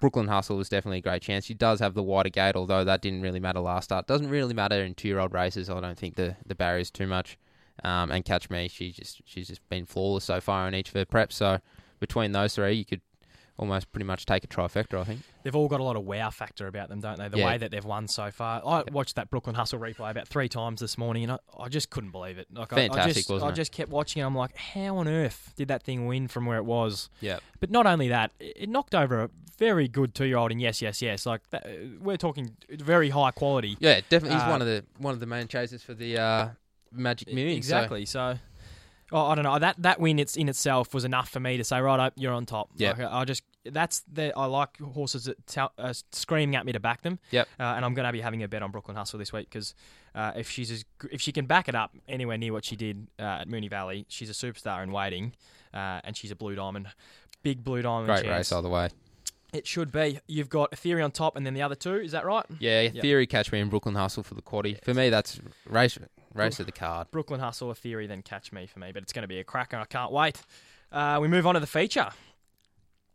Brooklyn 0.00 0.28
Hustle 0.28 0.60
is 0.60 0.68
definitely 0.68 0.98
a 0.98 1.02
great 1.02 1.20
chance. 1.20 1.44
She 1.44 1.52
does 1.54 1.80
have 1.80 1.92
the 1.92 2.02
wider 2.02 2.30
gate, 2.30 2.56
although 2.56 2.84
that 2.84 3.02
didn't 3.02 3.20
really 3.20 3.40
matter 3.40 3.60
last 3.60 3.84
start. 3.84 4.06
Doesn't 4.06 4.30
really 4.30 4.54
matter 4.54 4.82
in 4.82 4.94
two-year-old 4.94 5.34
races. 5.34 5.68
I 5.68 5.78
don't 5.80 5.98
think 5.98 6.14
the 6.14 6.36
the 6.46 6.54
barriers 6.54 6.90
too 6.90 7.06
much. 7.06 7.36
Um, 7.84 8.10
and 8.10 8.24
catch 8.24 8.50
me, 8.50 8.68
she 8.68 8.90
just 8.90 9.20
she's 9.24 9.48
just 9.48 9.66
been 9.68 9.84
flawless 9.84 10.24
so 10.24 10.40
far 10.40 10.66
in 10.66 10.74
each 10.74 10.88
of 10.88 10.94
her 10.94 11.04
preps. 11.04 11.34
So 11.34 11.58
between 12.00 12.32
those 12.32 12.54
three, 12.54 12.72
you 12.72 12.84
could 12.84 13.02
almost 13.58 13.90
pretty 13.92 14.04
much 14.04 14.24
take 14.24 14.44
a 14.44 14.46
trifecta. 14.46 15.00
I 15.00 15.04
think. 15.04 15.20
They've 15.42 15.54
all 15.56 15.68
got 15.68 15.80
a 15.80 15.82
lot 15.82 15.96
of 15.96 16.04
wow 16.04 16.30
factor 16.30 16.66
about 16.66 16.88
them, 16.88 17.00
don't 17.00 17.18
they? 17.18 17.28
The 17.28 17.38
Yeah. 17.38 17.46
way 17.46 17.58
that 17.58 17.70
they've 17.70 17.84
won 17.84 18.06
so 18.08 18.30
far. 18.30 18.62
I 18.64 18.84
watched 18.92 19.16
that 19.16 19.30
Brooklyn 19.30 19.54
Hustle 19.56 19.78
replay 19.78 20.10
about 20.10 20.28
three 20.28 20.48
times 20.48 20.80
this 20.80 20.96
morning, 20.96 21.24
and 21.24 21.32
I, 21.32 21.38
I 21.58 21.68
just 21.68 21.90
couldn't 21.90 22.10
believe 22.10 22.38
it. 22.38 22.46
Like, 22.52 22.72
I- 22.72 22.76
I, 22.76 22.88
Fantastic, 22.88 23.14
just, 23.16 23.30
wasn't 23.30 23.50
I 23.50 23.54
just 23.54 23.72
kept 23.72 23.90
watching, 23.90 24.22
and 24.22 24.26
I'm 24.26 24.34
like, 24.36 24.56
how 24.56 24.96
on 24.98 25.08
earth 25.08 25.52
did 25.56 25.68
that 25.68 25.82
thing 25.82 26.06
win 26.06 26.28
from 26.28 26.46
where 26.46 26.58
it 26.58 26.64
was? 26.64 27.10
Yeah. 27.20 27.38
But 27.60 27.70
not 27.70 27.86
only 27.86 28.08
that, 28.08 28.32
it 28.38 28.68
knocked 28.68 28.94
over 28.94 29.22
a 29.24 29.30
very 29.58 29.88
good 29.88 30.14
two-year-old 30.14 30.52
in 30.52 30.60
Yes, 30.60 30.80
Yes, 30.80 31.02
Yes. 31.02 31.26
Like 31.26 31.48
that, 31.50 31.66
we're 32.00 32.16
talking 32.16 32.56
very 32.70 33.10
high 33.10 33.32
quality. 33.32 33.76
Yeah, 33.80 34.00
definitely. 34.08 34.36
He's 34.38 34.44
Uh, 34.44 34.50
one 34.50 34.60
of 34.62 34.68
the 34.68 34.84
one 34.98 35.14
of 35.14 35.20
the 35.20 35.26
main 35.26 35.48
chasers 35.48 35.82
for 35.82 35.94
the 35.94 36.16
uh, 36.18 36.48
Magic 36.92 37.32
Millions. 37.32 37.66
so- 37.66 37.76
Exactly. 37.76 38.04
So, 38.06 38.38
oh, 39.10 39.26
I 39.26 39.34
don't 39.34 39.42
know. 39.44 39.58
That 39.58 39.74
that 39.82 39.98
win 40.00 40.18
it's 40.20 40.36
in 40.36 40.48
itself 40.48 40.94
was 40.94 41.04
enough 41.04 41.28
for 41.28 41.40
me 41.40 41.56
to 41.56 41.64
say, 41.64 41.80
right, 41.80 42.12
you're 42.16 42.32
on 42.32 42.46
top. 42.46 42.70
Yeah. 42.76 42.90
Like, 42.90 43.00
I 43.10 43.24
just 43.24 43.42
that's 43.72 44.00
the 44.12 44.36
I 44.36 44.46
like 44.46 44.78
horses 44.78 45.24
that 45.24 45.70
uh, 45.78 45.92
screaming 46.12 46.56
at 46.56 46.66
me 46.66 46.72
to 46.72 46.80
back 46.80 47.02
them. 47.02 47.18
Yep. 47.30 47.48
Uh, 47.58 47.62
and 47.62 47.84
I'm 47.84 47.94
going 47.94 48.06
to 48.06 48.12
be 48.12 48.20
having 48.20 48.42
a 48.42 48.48
bet 48.48 48.62
on 48.62 48.70
Brooklyn 48.70 48.96
Hustle 48.96 49.18
this 49.18 49.32
week 49.32 49.48
because 49.50 49.74
uh, 50.14 50.32
if 50.36 50.48
she's 50.50 50.70
as, 50.70 50.84
if 51.10 51.20
she 51.20 51.32
can 51.32 51.46
back 51.46 51.68
it 51.68 51.74
up 51.74 51.94
anywhere 52.08 52.38
near 52.38 52.52
what 52.52 52.64
she 52.64 52.76
did 52.76 53.08
uh, 53.18 53.40
at 53.40 53.48
Moonee 53.48 53.70
Valley, 53.70 54.06
she's 54.08 54.30
a 54.30 54.32
superstar 54.32 54.82
in 54.82 54.92
waiting, 54.92 55.32
uh, 55.72 56.00
and 56.04 56.16
she's 56.16 56.30
a 56.30 56.36
blue 56.36 56.54
diamond, 56.54 56.88
big 57.42 57.64
blue 57.64 57.82
diamond. 57.82 58.06
Great 58.06 58.24
chance. 58.24 58.28
race 58.28 58.52
either 58.52 58.68
way. 58.68 58.88
It 59.52 59.66
should 59.66 59.90
be. 59.90 60.20
You've 60.26 60.50
got 60.50 60.76
Theory 60.76 61.02
on 61.02 61.10
top, 61.10 61.34
and 61.34 61.46
then 61.46 61.54
the 61.54 61.62
other 61.62 61.74
two. 61.74 61.94
Is 61.94 62.12
that 62.12 62.26
right? 62.26 62.44
Yeah, 62.58 62.82
Yep. 62.82 63.00
Theory, 63.00 63.26
Catch 63.26 63.50
Me, 63.50 63.60
in 63.60 63.70
Brooklyn 63.70 63.94
Hustle 63.94 64.22
for 64.22 64.34
the 64.34 64.42
quaddy. 64.42 64.82
For 64.84 64.92
me, 64.92 65.08
that's 65.08 65.40
race 65.66 65.98
race 66.34 66.60
of 66.60 66.66
the 66.66 66.72
card. 66.72 67.10
Brooklyn 67.10 67.40
Hustle, 67.40 67.70
a 67.70 67.74
theory, 67.74 68.06
then 68.06 68.20
catch 68.22 68.52
me 68.52 68.66
for 68.66 68.78
me. 68.78 68.92
But 68.92 69.02
it's 69.02 69.12
going 69.12 69.22
to 69.22 69.28
be 69.28 69.38
a 69.38 69.44
cracker. 69.44 69.78
I 69.78 69.86
can't 69.86 70.12
wait. 70.12 70.40
Uh, 70.92 71.18
we 71.20 71.28
move 71.28 71.46
on 71.46 71.54
to 71.54 71.60
the 71.60 71.66
feature. 71.66 72.08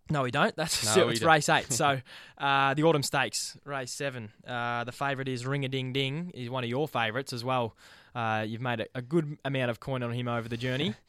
No, 0.09 0.23
we 0.23 0.31
don't. 0.31 0.55
That's 0.55 0.95
No, 0.95 1.09
it's 1.09 1.19
don't. 1.19 1.29
race 1.29 1.49
eight. 1.49 1.71
so 1.71 1.99
uh, 2.37 2.73
the 2.73 2.83
Autumn 2.83 3.03
Stakes, 3.03 3.57
race 3.65 3.91
seven. 3.91 4.31
Uh, 4.47 4.83
the 4.83 4.91
favourite 4.91 5.27
is 5.27 5.45
Ring 5.45 5.65
a 5.65 5.69
Ding 5.69 5.93
Ding. 5.93 6.31
He's 6.35 6.49
one 6.49 6.63
of 6.63 6.69
your 6.69 6.87
favourites 6.87 7.33
as 7.33 7.43
well. 7.43 7.75
Uh, 8.13 8.43
you've 8.47 8.61
made 8.61 8.81
a, 8.81 8.87
a 8.95 9.01
good 9.01 9.37
amount 9.45 9.71
of 9.71 9.79
coin 9.79 10.03
on 10.03 10.11
him 10.11 10.27
over 10.27 10.47
the 10.47 10.57
journey. 10.57 10.95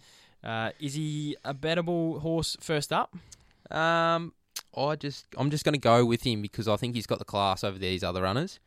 Uh, 0.44 0.72
is 0.78 0.92
he 0.92 1.34
a 1.42 1.54
bettable 1.54 2.20
horse 2.20 2.54
first 2.60 2.92
up? 2.92 3.16
Um, 3.70 4.34
I 4.76 4.94
just 4.94 5.24
I'm 5.38 5.50
just 5.50 5.64
going 5.64 5.72
to 5.72 5.80
go 5.80 6.04
with 6.04 6.22
him 6.22 6.42
because 6.42 6.68
I 6.68 6.76
think 6.76 6.94
he's 6.94 7.06
got 7.06 7.18
the 7.18 7.24
class 7.24 7.64
over 7.64 7.78
these 7.78 8.04
other 8.04 8.20
runners. 8.20 8.60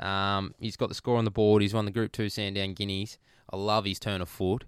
Um, 0.00 0.52
he's 0.58 0.76
got 0.76 0.88
the 0.88 0.96
score 0.96 1.18
on 1.18 1.24
the 1.24 1.30
board. 1.30 1.62
He's 1.62 1.74
won 1.74 1.84
the 1.84 1.92
Group 1.92 2.10
Two 2.10 2.28
Sandown 2.28 2.74
Guineas. 2.74 3.18
I 3.52 3.56
love 3.56 3.84
his 3.84 4.00
turn 4.00 4.20
of 4.20 4.28
foot, 4.28 4.64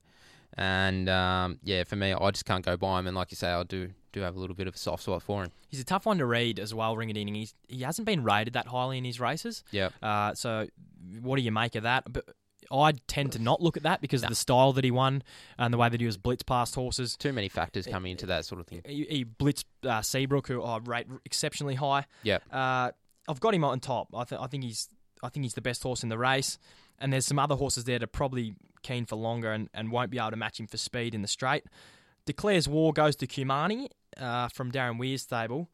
and 0.57 1.09
um, 1.09 1.59
yeah, 1.65 1.83
for 1.83 1.97
me, 1.97 2.13
I 2.13 2.31
just 2.31 2.45
can't 2.45 2.65
go 2.65 2.77
by 2.77 3.01
him. 3.01 3.09
And 3.09 3.17
like 3.17 3.33
you 3.33 3.37
say, 3.37 3.51
I 3.51 3.65
do 3.65 3.91
do 4.15 4.21
have 4.21 4.37
a 4.37 4.39
little 4.41 4.57
bit 4.57 4.67
of 4.67 4.75
a 4.75 4.79
soft 4.79 5.03
spot 5.03 5.23
for 5.23 5.43
him. 5.45 5.51
He's 5.69 5.81
a 5.81 5.85
tough 5.85 6.07
one 6.07 6.19
to 6.19 6.27
read 6.27 6.59
as 6.59 6.73
well, 6.75 6.97
Ring 6.97 7.11
a 7.11 7.13
Ding 7.13 7.27
Ding. 7.27 7.35
He's, 7.35 7.55
he 7.69 7.83
hasn't 7.83 8.07
been 8.07 8.25
rated 8.25 8.55
that 8.55 8.67
highly 8.67 8.97
in 8.99 9.05
his 9.05 9.21
races. 9.21 9.63
Yeah, 9.71 9.91
Uh, 10.03 10.35
so, 10.35 10.67
what 11.21 11.37
do 11.37 11.43
you 11.43 11.53
make 11.53 11.75
of 11.75 11.83
that? 11.83 12.11
But 12.11 12.25
I 12.73 12.93
tend 13.09 13.33
to 13.33 13.39
not 13.39 13.61
look 13.61 13.77
at 13.77 13.83
that 13.83 14.01
because 14.01 14.23
of 14.23 14.31
the 14.31 14.35
style 14.35 14.73
that 14.73 14.85
he 14.85 14.91
won 14.91 15.23
and 15.59 15.73
the 15.75 15.77
way 15.79 15.89
that 15.91 16.01
he 16.01 16.07
was 16.07 16.17
blitz 16.17 16.43
past 16.43 16.75
horses. 16.75 17.15
too 17.17 17.33
many 17.33 17.49
factors 17.51 17.87
coming 17.87 18.13
into 18.13 18.25
that 18.27 18.47
sort 18.47 18.61
of 18.61 18.67
thing. 18.67 18.81
He, 18.87 19.05
he 19.11 19.25
blitzed 19.25 19.65
uh, 19.87 20.01
Seabrook, 20.01 20.49
who 20.49 20.63
I 20.63 20.79
rate 20.79 21.07
exceptionally 21.27 21.75
high. 21.75 22.07
Yeah, 22.23 22.39
Uh, 22.51 22.93
I've 23.29 23.41
got 23.41 23.55
him 23.55 23.65
on 23.65 23.81
top. 23.81 24.09
I, 24.15 24.25
th- 24.25 24.41
I 24.41 24.47
think 24.47 24.65
he's 24.65 24.89
I 25.23 25.29
think 25.29 25.45
he's 25.45 25.55
the 25.55 25.61
best 25.63 25.83
horse 25.83 26.03
in 26.03 26.09
the 26.09 26.19
race. 26.19 26.59
And 26.99 27.13
there's 27.13 27.27
some 27.27 27.39
other 27.39 27.55
horses 27.55 27.85
there 27.85 27.99
that 27.99 28.05
are 28.05 28.07
probably 28.07 28.55
keen 28.83 29.05
for 29.07 29.17
longer 29.17 29.51
and, 29.53 29.69
and 29.75 29.91
won't 29.91 30.11
be 30.11 30.19
able 30.19 30.31
to 30.31 30.37
match 30.37 30.61
him 30.61 30.67
for 30.67 30.77
speed 30.77 31.15
in 31.15 31.23
the 31.23 31.29
straight. 31.29 31.65
Declares 32.27 32.67
war 32.69 32.93
goes 32.93 33.17
to 33.17 33.27
Kumani 33.27 33.89
uh, 34.19 34.49
from 34.49 34.71
Darren 34.73 34.99
Weir's 34.99 35.23
stable. 35.23 35.69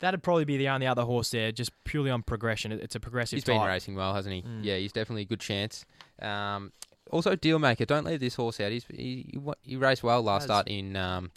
That'd 0.00 0.22
probably 0.22 0.44
be 0.44 0.56
the 0.56 0.68
only 0.68 0.86
other 0.86 1.02
horse 1.02 1.30
there, 1.30 1.52
just 1.52 1.70
purely 1.84 2.10
on 2.10 2.22
progression. 2.22 2.72
It- 2.72 2.80
It's 2.82 2.94
a 2.94 3.00
progressive 3.00 3.36
he's 3.36 3.44
been 3.44 3.58
type. 3.58 3.68
racing 3.68 3.94
well, 3.94 4.14
hasn't 4.14 4.34
he? 4.34 4.42
Mm. 4.42 4.60
Yeah, 4.62 4.76
he's 4.76 4.92
definitely 4.92 5.22
a 5.22 5.26
good 5.26 5.40
chance. 5.40 5.84
Um, 6.20 6.72
also, 7.10 7.36
Dealmaker, 7.36 7.86
don't 7.86 8.04
leave 8.04 8.20
this 8.20 8.34
horse 8.34 8.60
out. 8.60 8.72
He's, 8.72 8.84
he 8.90 9.28
he, 9.32 9.38
wa- 9.38 9.54
he 9.62 9.76
raced 9.76 10.02
well 10.02 10.22
last 10.22 10.42
Has. 10.42 10.46
start 10.48 10.68
in 10.68 10.96
um, 10.96 11.30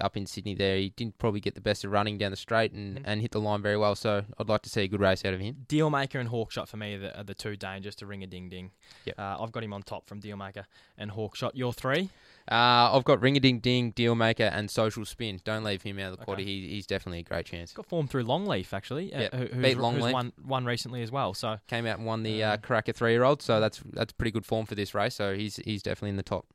up 0.00 0.16
in 0.16 0.26
Sydney. 0.26 0.54
There, 0.54 0.76
he 0.76 0.90
didn't 0.90 1.18
probably 1.18 1.40
get 1.40 1.54
the 1.54 1.60
best 1.60 1.84
of 1.84 1.90
running 1.90 2.18
down 2.18 2.30
the 2.30 2.36
straight 2.36 2.72
and, 2.72 2.98
Mhm. 2.98 3.02
and 3.04 3.20
hit 3.22 3.30
the 3.32 3.40
line 3.40 3.62
very 3.62 3.76
well. 3.76 3.94
So 3.94 4.24
I'd 4.38 4.48
like 4.48 4.62
to 4.62 4.70
see 4.70 4.82
a 4.82 4.88
good 4.88 5.00
race 5.00 5.24
out 5.24 5.34
of 5.34 5.40
him. 5.40 5.64
Dealmaker 5.68 6.20
and 6.20 6.28
Hawkshot 6.28 6.68
for 6.68 6.76
me 6.76 6.94
are 6.94 6.98
the, 6.98 7.18
are 7.20 7.24
the 7.24 7.34
two 7.34 7.56
dangers 7.56 7.94
to 7.96 8.06
ring 8.06 8.22
a 8.22 8.26
ding 8.26 8.48
ding. 8.48 8.70
Yep. 9.06 9.18
Uh, 9.18 9.36
I've 9.40 9.52
got 9.52 9.64
him 9.64 9.72
on 9.72 9.82
top 9.82 10.06
from 10.06 10.20
Dealmaker 10.20 10.64
and 10.98 11.10
Hawkshot. 11.12 11.52
Your 11.54 11.72
three? 11.72 12.10
Uh, 12.50 12.96
I've 12.96 13.04
got 13.04 13.20
Ring 13.20 13.36
a 13.36 13.40
Ding 13.40 13.58
Ding, 13.60 13.92
Dealmaker, 13.92 14.50
and 14.50 14.70
Social 14.70 15.04
Spin. 15.04 15.38
Don't 15.44 15.64
leave 15.64 15.82
him 15.82 15.98
out 15.98 16.12
of 16.12 16.18
the 16.18 16.22
Okay. 16.22 16.42
quaddy. 16.42 16.46
He, 16.46 16.68
he's 16.68 16.86
definitely 16.86 17.18
a 17.18 17.22
great 17.22 17.44
chance. 17.44 17.74
Got 17.74 17.84
form 17.86 18.08
through 18.08 18.24
Longleaf 18.24 18.72
actually. 18.72 19.12
uh, 19.12 19.20
Yep. 19.20 19.34
who, 19.34 19.38
who's, 19.48 19.62
Beat 19.62 19.74
who's 19.74 19.84
Longleaf. 19.84 20.12
won 20.12 20.32
won 20.42 20.64
recently 20.64 21.02
as 21.02 21.10
well. 21.12 21.34
So 21.34 21.58
Came 21.66 21.84
out 21.86 21.98
and 21.98 22.06
won 22.06 22.22
the 22.22 22.42
uh, 22.42 22.56
Uh, 22.56 22.80
three 22.94 23.12
year 23.12 23.24
old. 23.24 23.42
So 23.42 23.60
that's 23.60 23.82
that's 23.92 24.12
pretty 24.14 24.30
good 24.30 24.46
form 24.46 24.64
for 24.64 24.74
this 24.74 24.94
race. 24.94 25.14
So 25.14 25.34
he's 25.36 25.56
he's 25.56 25.82
definitely 25.82 26.10
in 26.10 26.16
the 26.16 26.22
top. 26.22 26.46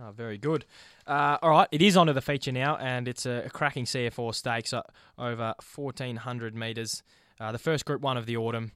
Oh, 0.00 0.10
very 0.10 0.38
good. 0.38 0.64
Uh, 1.06 1.38
all 1.40 1.50
right, 1.50 1.68
it 1.70 1.80
is 1.80 1.96
onto 1.96 2.12
the 2.12 2.20
feature 2.20 2.50
now, 2.50 2.76
and 2.76 3.06
it's 3.06 3.26
a, 3.26 3.44
a 3.46 3.50
cracking 3.50 3.86
C.F. 3.86 4.18
Orr 4.18 4.32
stakes 4.32 4.72
uh, 4.72 4.82
over 5.18 5.54
1,400 5.74 6.54
metres. 6.54 7.02
Uh, 7.38 7.52
the 7.52 7.58
first 7.58 7.84
Group 7.84 8.00
1 8.00 8.16
of 8.16 8.26
the 8.26 8.36
autumn. 8.36 8.72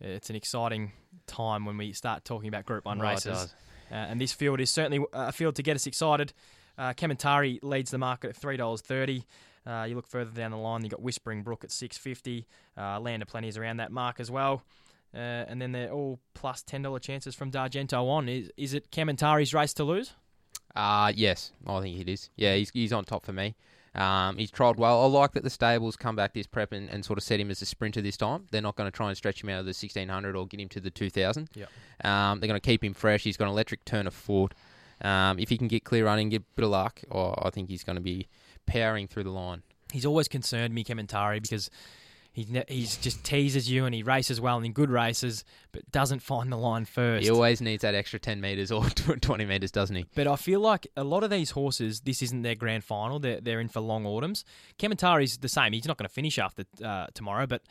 It's 0.00 0.30
an 0.30 0.36
exciting 0.36 0.92
time 1.26 1.64
when 1.64 1.76
we 1.76 1.92
start 1.92 2.24
talking 2.24 2.48
about 2.48 2.64
Group 2.66 2.84
1 2.84 3.00
Oh, 3.00 3.04
it 3.04 3.08
races. 3.08 3.54
Uh, 3.90 3.94
and 3.94 4.20
this 4.20 4.32
field 4.32 4.60
is 4.60 4.70
certainly 4.70 5.04
a 5.12 5.32
field 5.32 5.56
to 5.56 5.62
get 5.62 5.76
us 5.76 5.86
excited. 5.86 6.32
Uh, 6.76 6.92
Kementari 6.92 7.58
leads 7.62 7.90
the 7.90 7.98
market 7.98 8.30
at 8.30 8.40
$3.30. 8.40 9.24
Uh, 9.66 9.84
you 9.84 9.96
look 9.96 10.06
further 10.06 10.30
down 10.30 10.50
the 10.50 10.56
line, 10.56 10.82
you've 10.82 10.92
got 10.92 11.02
Whispering 11.02 11.42
Brook 11.42 11.64
at 11.64 11.70
650 11.70 12.46
uh, 12.76 13.00
Land 13.00 13.22
of 13.22 13.28
Plenty 13.28 13.48
is 13.48 13.56
around 13.56 13.78
that 13.78 13.90
mark 13.90 14.20
as 14.20 14.30
well. 14.30 14.62
Uh, 15.14 15.18
and 15.18 15.60
then 15.60 15.72
they're 15.72 15.90
all 15.90 16.20
plus 16.34 16.62
$10 16.62 17.00
chances 17.00 17.34
from 17.34 17.50
D'Argento 17.50 18.08
on. 18.08 18.28
Is, 18.28 18.50
is 18.56 18.74
it 18.74 18.90
Kementari's 18.90 19.52
race 19.54 19.72
to 19.74 19.84
lose? 19.84 20.12
Uh 20.74 21.12
yes, 21.14 21.52
I 21.66 21.80
think 21.80 21.98
it 21.98 22.08
is. 22.08 22.30
Yeah, 22.36 22.54
he's 22.54 22.70
he's 22.70 22.92
on 22.92 23.04
top 23.04 23.24
for 23.24 23.32
me. 23.32 23.54
Um, 23.94 24.36
he's 24.36 24.50
trialled 24.50 24.76
well. 24.76 25.02
I 25.02 25.06
like 25.06 25.32
that 25.32 25.42
the 25.42 25.50
stables 25.50 25.96
come 25.96 26.14
back 26.14 26.32
this 26.32 26.46
prep 26.46 26.72
and, 26.72 26.88
and 26.88 27.04
sort 27.04 27.18
of 27.18 27.24
set 27.24 27.40
him 27.40 27.50
as 27.50 27.60
a 27.62 27.66
sprinter 27.66 28.00
this 28.00 28.16
time. 28.16 28.46
They're 28.50 28.62
not 28.62 28.76
going 28.76 28.90
to 28.90 28.96
try 28.96 29.08
and 29.08 29.16
stretch 29.16 29.42
him 29.42 29.48
out 29.48 29.60
of 29.60 29.64
the 29.64 29.70
1600 29.70 30.36
or 30.36 30.46
get 30.46 30.60
him 30.60 30.68
to 30.68 30.80
the 30.80 30.90
2000. 30.90 31.48
Yep. 31.54 31.68
Um, 32.04 32.38
they're 32.38 32.46
going 32.46 32.60
to 32.60 32.64
keep 32.64 32.84
him 32.84 32.94
fresh. 32.94 33.24
He's 33.24 33.36
got 33.36 33.46
an 33.46 33.50
electric 33.50 33.84
turn 33.84 34.06
of 34.06 34.14
foot. 34.14 34.54
Um, 35.00 35.38
if 35.38 35.48
he 35.48 35.58
can 35.58 35.68
get 35.68 35.84
clear 35.84 36.04
running, 36.04 36.28
get 36.28 36.42
a 36.42 36.44
bit 36.54 36.64
of 36.64 36.70
luck, 36.70 37.00
oh, 37.10 37.34
I 37.42 37.50
think 37.50 37.68
he's 37.68 37.84
going 37.84 37.96
to 37.96 38.02
be 38.02 38.28
powering 38.66 39.08
through 39.08 39.24
the 39.24 39.30
line. 39.30 39.62
He's 39.92 40.04
always 40.04 40.28
concerned 40.28 40.74
me, 40.74 40.84
Kementari, 40.84 41.40
because 41.40 41.70
He 42.38 42.62
he's 42.68 42.96
just 42.98 43.24
teases 43.24 43.68
you 43.68 43.84
and 43.84 43.92
he 43.92 44.04
races 44.04 44.40
well 44.40 44.60
in 44.60 44.72
good 44.72 44.90
races, 44.90 45.44
but 45.72 45.90
doesn't 45.90 46.20
find 46.20 46.52
the 46.52 46.56
line 46.56 46.84
first. 46.84 47.24
He 47.24 47.30
always 47.30 47.60
needs 47.60 47.82
that 47.82 47.96
extra 47.96 48.20
10 48.20 48.40
metres 48.40 48.70
or 48.70 48.84
20 48.90 49.44
metres, 49.44 49.72
doesn't 49.72 49.96
he? 49.96 50.06
But 50.14 50.28
I 50.28 50.36
feel 50.36 50.60
like 50.60 50.86
a 50.96 51.02
lot 51.02 51.24
of 51.24 51.30
these 51.30 51.50
horses, 51.50 52.02
this 52.02 52.22
isn't 52.22 52.42
their 52.42 52.54
grand 52.54 52.84
final. 52.84 53.18
They're, 53.18 53.40
they're 53.40 53.58
in 53.58 53.66
for 53.68 53.80
long 53.80 54.06
autumns. 54.06 54.44
Kementari's 54.78 55.38
the 55.38 55.48
same. 55.48 55.72
He's 55.72 55.88
not 55.88 55.96
going 55.98 56.06
to 56.08 56.14
finish 56.14 56.38
after 56.38 56.62
uh, 56.84 57.08
tomorrow, 57.12 57.48
but 57.48 57.62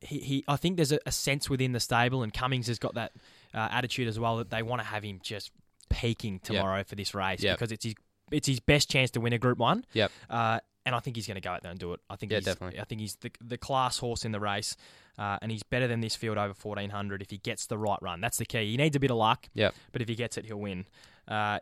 he, 0.00 0.18
he 0.20 0.44
I 0.48 0.56
think 0.56 0.76
there's 0.76 0.92
a, 0.92 0.98
a 1.04 1.12
sense 1.12 1.50
within 1.50 1.72
the 1.72 1.80
stable, 1.80 2.22
and 2.22 2.32
Cummings 2.32 2.68
has 2.68 2.78
got 2.78 2.94
that 2.94 3.12
uh, 3.52 3.68
attitude 3.70 4.08
as 4.08 4.18
well 4.18 4.38
that 4.38 4.48
they 4.48 4.62
want 4.62 4.80
to 4.80 4.86
have 4.88 5.02
him 5.02 5.20
just 5.22 5.50
peaking 5.90 6.40
tomorrow 6.40 6.82
for 6.84 6.94
this 6.94 7.14
race 7.14 7.42
Yep. 7.42 7.58
because 7.58 7.70
it's 7.70 7.84
his 7.84 7.94
it's 8.30 8.48
his 8.48 8.60
best 8.60 8.90
chance 8.90 9.10
to 9.12 9.20
win 9.20 9.34
a 9.34 9.38
Group 9.38 9.58
One. 9.58 9.84
Yep. 9.92 10.10
Uh, 10.30 10.60
and 10.86 10.94
I 10.94 11.00
think 11.00 11.16
he's 11.16 11.26
going 11.26 11.34
to 11.34 11.40
go 11.42 11.50
out 11.50 11.62
there 11.62 11.70
and 11.70 11.78
do 11.78 11.92
it. 11.92 12.00
I 12.08 12.16
think 12.16 12.32
Yeah, 12.32 12.38
he's, 12.38 12.46
definitely. 12.46 12.80
I 12.80 12.84
think 12.84 13.00
he's 13.02 13.16
the 13.16 13.30
the 13.44 13.58
class 13.58 13.98
horse 13.98 14.24
in 14.24 14.32
the 14.32 14.40
race, 14.40 14.76
uh, 15.18 15.38
and 15.42 15.50
he's 15.50 15.64
better 15.64 15.88
than 15.88 16.00
this 16.00 16.16
field 16.16 16.38
over 16.38 16.54
fourteen 16.54 16.90
hundred 16.90 17.20
if 17.20 17.30
he 17.30 17.38
gets 17.38 17.66
the 17.66 17.76
right 17.76 17.98
run. 18.00 18.20
That's 18.20 18.38
the 18.38 18.46
key. 18.46 18.70
He 18.70 18.76
needs 18.76 18.96
a 18.96 19.00
bit 19.00 19.10
of 19.10 19.18
luck. 19.18 19.48
Yep. 19.54 19.74
But 19.92 20.00
if 20.00 20.08
he 20.08 20.14
gets 20.14 20.38
it, 20.38 20.46
he'll 20.46 20.60
win. 20.60 20.86
Uh, 21.28 21.58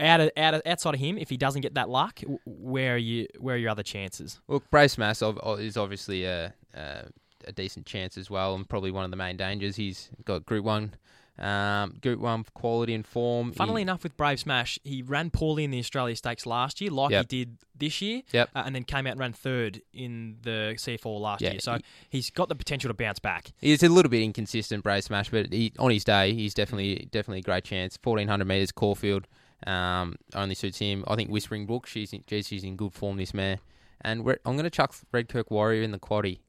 out 0.00 0.20
of, 0.20 0.30
out 0.36 0.54
of, 0.54 0.62
outside 0.66 0.94
of 0.94 1.00
him, 1.00 1.16
if 1.18 1.30
he 1.30 1.36
doesn't 1.36 1.60
get 1.60 1.74
that 1.74 1.88
luck, 1.88 2.20
where 2.44 2.94
are 2.94 2.98
you? 2.98 3.26
Where 3.38 3.56
are 3.56 3.58
your 3.58 3.70
other 3.70 3.82
chances? 3.82 4.40
Look, 4.48 4.70
Brave 4.70 4.90
Smash 4.90 5.22
is 5.22 5.76
obviously 5.76 6.24
a, 6.24 6.54
a, 6.74 7.04
a 7.46 7.52
decent 7.52 7.86
chance 7.86 8.16
as 8.16 8.30
well, 8.30 8.54
and 8.54 8.68
probably 8.68 8.90
one 8.90 9.04
of 9.04 9.10
the 9.10 9.16
main 9.16 9.36
dangers. 9.36 9.76
He's 9.76 10.10
got 10.24 10.46
Group 10.46 10.64
1. 10.64 10.94
Um, 11.38 11.96
group 12.02 12.20
one 12.20 12.44
quality 12.52 12.92
and 12.92 13.06
form. 13.06 13.52
Funnily 13.52 13.80
He- 13.80 13.82
enough, 13.82 14.02
with 14.02 14.14
Brave 14.18 14.38
Smash, 14.40 14.78
he 14.84 15.00
ran 15.00 15.30
poorly 15.30 15.64
in 15.64 15.70
the 15.70 15.78
Australia 15.78 16.14
Stakes 16.14 16.44
last 16.44 16.82
year, 16.82 16.90
like 16.90 17.12
Yep. 17.12 17.30
he 17.30 17.44
did 17.44 17.56
this 17.78 18.02
year, 18.02 18.20
Yep. 18.32 18.50
uh, 18.54 18.62
and 18.66 18.74
then 18.74 18.84
came 18.84 19.06
out 19.06 19.12
and 19.12 19.20
ran 19.20 19.32
third 19.32 19.80
in 19.94 20.36
the 20.42 20.74
C.F. 20.76 21.06
Orr 21.06 21.18
last 21.18 21.40
Yeah, 21.40 21.52
year. 21.52 21.60
So 21.60 21.76
he- 21.76 21.82
he's 22.10 22.28
got 22.30 22.50
the 22.50 22.54
potential 22.54 22.88
to 22.90 22.94
bounce 22.94 23.20
back. 23.20 23.52
He's 23.58 23.82
a 23.82 23.88
little 23.88 24.10
bit 24.10 24.22
inconsistent, 24.22 24.84
Brave 24.84 25.04
Smash, 25.04 25.30
but 25.30 25.50
he, 25.50 25.72
on 25.78 25.90
his 25.90 26.04
day, 26.04 26.34
he's 26.34 26.52
definitely 26.52 27.08
definitely 27.10 27.38
a 27.38 27.42
great 27.42 27.64
chance. 27.64 27.96
Fourteen 27.96 28.28
hundred 28.28 28.44
meters, 28.46 28.70
Caulfield, 28.70 29.26
um, 29.66 30.16
only 30.34 30.54
suits 30.54 30.78
him. 30.78 31.04
I 31.08 31.16
think 31.16 31.30
Whispering 31.30 31.64
Brook, 31.64 31.86
she's 31.86 32.12
in, 32.12 32.22
geez, 32.26 32.48
she's 32.48 32.64
in 32.64 32.76
good 32.76 32.92
form 32.92 33.16
this 33.16 33.32
mare, 33.32 33.60
and 34.02 34.20
I'm 34.44 34.56
going 34.56 34.64
to 34.64 34.70
chuck 34.70 34.94
Redkirk 35.10 35.50
Warrior 35.50 35.82
in 35.82 35.92
the 35.92 35.98
quaddy. 35.98 36.40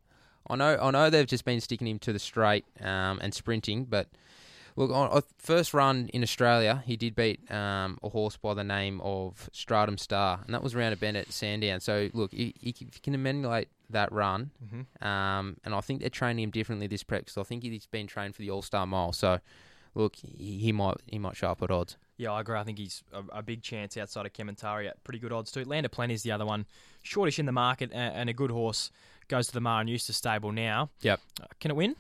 I 0.50 0.56
know 0.58 0.78
I 0.82 0.92
know 0.92 1.10
they've 1.10 1.26
just 1.26 1.46
been 1.46 1.62
sticking 1.62 1.88
him 1.88 2.00
to 2.00 2.12
the 2.12 2.20
straight 2.20 2.66
um, 2.82 3.20
and 3.22 3.34
sprinting, 3.34 3.86
but 3.86 4.10
look, 4.76 4.92
on 4.92 5.10
on 5.10 5.22
first 5.38 5.74
run 5.74 6.10
in 6.14 6.24
Australia, 6.24 6.84
he 6.86 6.96
did 6.98 7.16
beat 7.16 7.50
um, 7.52 7.98
a 8.04 8.10
horse 8.10 8.38
by 8.38 8.54
the 8.54 8.64
name 8.64 9.02
of 9.02 9.50
Stratum 9.52 9.98
Star, 9.98 10.42
and 10.46 10.54
that 10.54 10.64
was 10.64 10.76
around 10.76 10.94
a 10.94 10.96
bend 10.96 11.18
at 11.18 11.32
Sandown. 11.32 11.80
So 11.80 12.10
look, 12.14 12.32
he, 12.32 12.54
if 12.62 12.78
he 12.78 13.02
can 13.02 13.14
emulate 13.14 13.70
that 13.90 14.12
run, 14.12 14.52
um, 15.02 15.58
and 15.64 15.74
I 15.74 15.82
think 15.82 16.02
they're 16.02 16.10
training 16.10 16.44
him 16.44 16.52
differently 16.52 16.88
this 16.88 17.04
prep 17.04 17.22
because 17.22 17.38
I 17.38 17.44
think 17.44 17.64
he's 17.64 17.86
been 17.86 18.08
trained 18.08 18.36
for 18.36 18.42
the 18.42 18.52
All 18.52 18.62
Star 18.62 18.86
Mile. 18.88 19.14
So, 19.14 19.40
look, 19.96 20.16
he, 20.16 20.60
he 20.60 20.72
might 20.72 20.98
he 21.08 21.20
might 21.20 21.36
show 21.36 21.50
up 21.50 21.62
at 21.62 21.72
odds. 21.72 21.98
Yeah, 22.18 22.34
I 22.34 22.42
agree. 22.42 22.58
I 22.58 22.64
think 22.64 22.78
he's 22.78 23.04
a, 23.12 23.40
a 23.40 23.42
big 23.42 23.64
chance 23.64 23.98
outside 23.98 24.28
of 24.28 24.34
Kementari 24.34 24.88
at 24.88 25.04
pretty 25.04 25.18
good 25.20 25.34
odds 25.34 25.52
too. 25.52 25.64
Land 25.66 25.86
of 25.86 25.92
Plenty 25.92 26.14
is 26.14 26.24
the 26.24 26.32
other 26.32 26.46
one. 26.46 26.66
Shortish 27.02 27.40
in 27.40 27.48
the 27.48 27.52
market 27.52 27.90
and, 27.92 28.16
and 28.16 28.30
a 28.30 28.34
good 28.34 28.52
horse. 28.52 28.92
Goes 29.28 29.48
to 29.48 29.54
the 29.54 29.62
Maher 29.62 29.82
and 29.82 29.90
Eustace 29.90 30.18
stable 30.18 30.52
now. 30.52 30.90
Yep. 31.02 31.20
Uh, 31.42 31.46
can 31.60 31.72
it 31.72 31.76
win? 31.76 31.96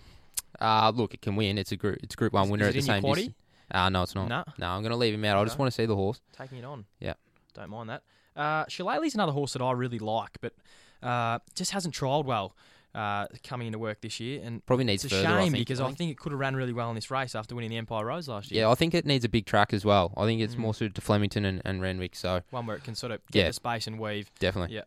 Uh, 0.59 0.91
look, 0.93 1.13
it 1.13 1.21
can 1.21 1.35
win. 1.35 1.57
It's 1.57 1.71
a 1.71 1.75
group 1.77 1.99
it's 2.03 2.15
Group 2.15 2.33
One 2.33 2.45
Is- 2.45 2.51
winner 2.51 2.65
is 2.65 2.69
at 2.69 2.73
the 2.75 2.81
same 2.81 3.01
distance. 3.03 3.35
Uh, 3.73 3.89
no, 3.89 4.03
it's 4.03 4.15
not. 4.15 4.27
Nah. 4.27 4.43
No, 4.57 4.67
I'm 4.67 4.81
going 4.81 4.91
to 4.91 4.97
leave 4.97 5.13
him 5.13 5.23
out. 5.23 5.37
I 5.37 5.43
just 5.45 5.57
want 5.57 5.71
to 5.71 5.75
see 5.75 5.85
the 5.85 5.95
horse. 5.95 6.19
Taking 6.37 6.57
it 6.57 6.65
on. 6.65 6.85
Yeah. 6.99 7.13
Don't 7.53 7.69
mind 7.69 7.89
that. 7.89 8.03
Uh, 8.35 8.65
Shillelagh's 8.67 9.13
another 9.15 9.31
horse 9.31 9.53
that 9.53 9.61
I 9.61 9.71
really 9.71 9.99
like, 9.99 10.37
but 10.41 10.53
uh, 11.01 11.39
just 11.55 11.71
hasn't 11.71 11.95
trialled 11.95 12.25
well 12.25 12.53
uh, 12.93 13.27
coming 13.45 13.67
into 13.67 13.79
work 13.79 14.01
this 14.01 14.19
year. 14.19 14.41
And 14.43 14.65
Probably 14.65 14.83
needs 14.85 15.05
it's 15.05 15.13
a 15.13 15.17
further. 15.17 15.27
shame 15.29 15.37
I 15.37 15.41
think. 15.43 15.53
because 15.59 15.79
I 15.79 15.89
think 15.93 16.11
it 16.11 16.17
could 16.17 16.33
have 16.33 16.39
ran 16.39 16.55
really 16.55 16.73
well 16.73 16.89
in 16.89 16.95
this 16.95 17.09
race 17.09 17.33
after 17.33 17.55
winning 17.55 17.69
the 17.69 17.77
Empire 17.77 18.05
Rose 18.05 18.27
last 18.27 18.51
year. 18.51 18.63
Yeah, 18.63 18.69
I 18.69 18.75
think 18.75 18.93
it 18.93 19.05
needs 19.05 19.23
a 19.23 19.29
big 19.29 19.45
track 19.45 19.73
as 19.73 19.85
well. 19.85 20.13
I 20.17 20.25
think 20.25 20.41
it's 20.41 20.55
Mm. 20.55 20.59
more 20.59 20.73
suited 20.73 20.95
to 20.95 21.01
Flemington 21.01 21.45
and, 21.45 21.61
and 21.63 21.81
Randwick. 21.81 22.15
So 22.15 22.41
One 22.49 22.65
where 22.65 22.75
it 22.75 22.83
can 22.83 22.95
sort 22.95 23.13
of 23.13 23.21
get 23.31 23.39
Yeah. 23.39 23.47
the 23.47 23.53
space 23.53 23.87
and 23.87 23.99
weave. 23.99 24.29
definitely. 24.39 24.75
Yeah. 24.75 24.81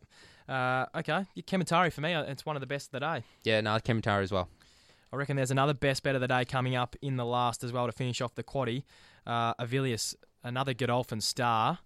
Uh, 0.47 0.85
okay, 0.99 1.25
yeah, 1.33 1.41
Kementari 1.41 1.91
for 1.91 2.01
me, 2.01 2.13
uh, 2.13 2.21
it's 2.23 2.45
one 2.45 2.55
of 2.55 2.59
the 2.59 2.67
best 2.67 2.89
of 2.89 2.91
the 2.91 2.99
day. 2.99 3.23
Yeah, 3.43 3.61
no, 3.61 3.71
Kementari 3.77 4.21
as 4.21 4.31
well. 4.31 4.47
I 5.13 5.15
reckon 5.17 5.35
there's 5.35 5.51
another 5.51 5.73
best 5.73 6.03
bet 6.03 6.15
of 6.15 6.21
the 6.21 6.27
day 6.27 6.45
coming 6.45 6.75
up 6.75 6.95
in 7.01 7.15
the 7.17 7.25
last 7.25 7.63
as 7.63 7.71
well 7.71 7.85
to 7.85 7.91
finish 7.91 8.21
off 8.21 8.35
the 8.35 8.43
quaddy. 8.43 8.83
Uh, 9.25 9.53
Avilius, 9.55 10.15
another 10.43 10.73
Godolphin 10.73 11.21
star, 11.21 11.79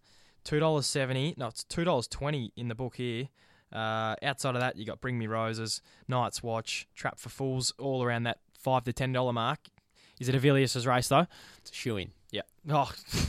two 0.43 0.60
dollars 0.60 0.86
seventy. 0.86 1.34
No, 1.38 1.47
it's 1.47 1.63
two 1.63 1.84
dollars 1.84 2.08
twenty 2.08 2.51
in 2.55 2.67
the 2.67 2.75
book 2.75 2.95
here. 2.95 3.29
Uh, 3.71 4.15
outside 4.23 4.55
of 4.55 4.62
that, 4.62 4.77
you 4.77 4.86
got 4.86 4.99
Bring 4.99 5.19
Me 5.19 5.27
Roses, 5.27 5.82
Night's 6.08 6.41
Watch, 6.41 6.88
Trap 6.95 7.19
for 7.19 7.29
Fools, 7.29 7.71
all 7.77 8.03
around 8.03 8.23
that 8.23 8.39
five 8.53 8.84
to 8.86 8.93
ten 8.93 9.12
dollar 9.12 9.34
mark. 9.34 9.60
Is 10.19 10.27
it 10.27 10.36
Avilius's 10.36 10.88
race 10.88 11.08
though? 11.08 11.27
It's 11.60 11.71
a 11.71 11.73
shoe 11.73 11.97
in. 11.97 12.12
Yeah. 12.32 12.41
Oh, 12.69 12.91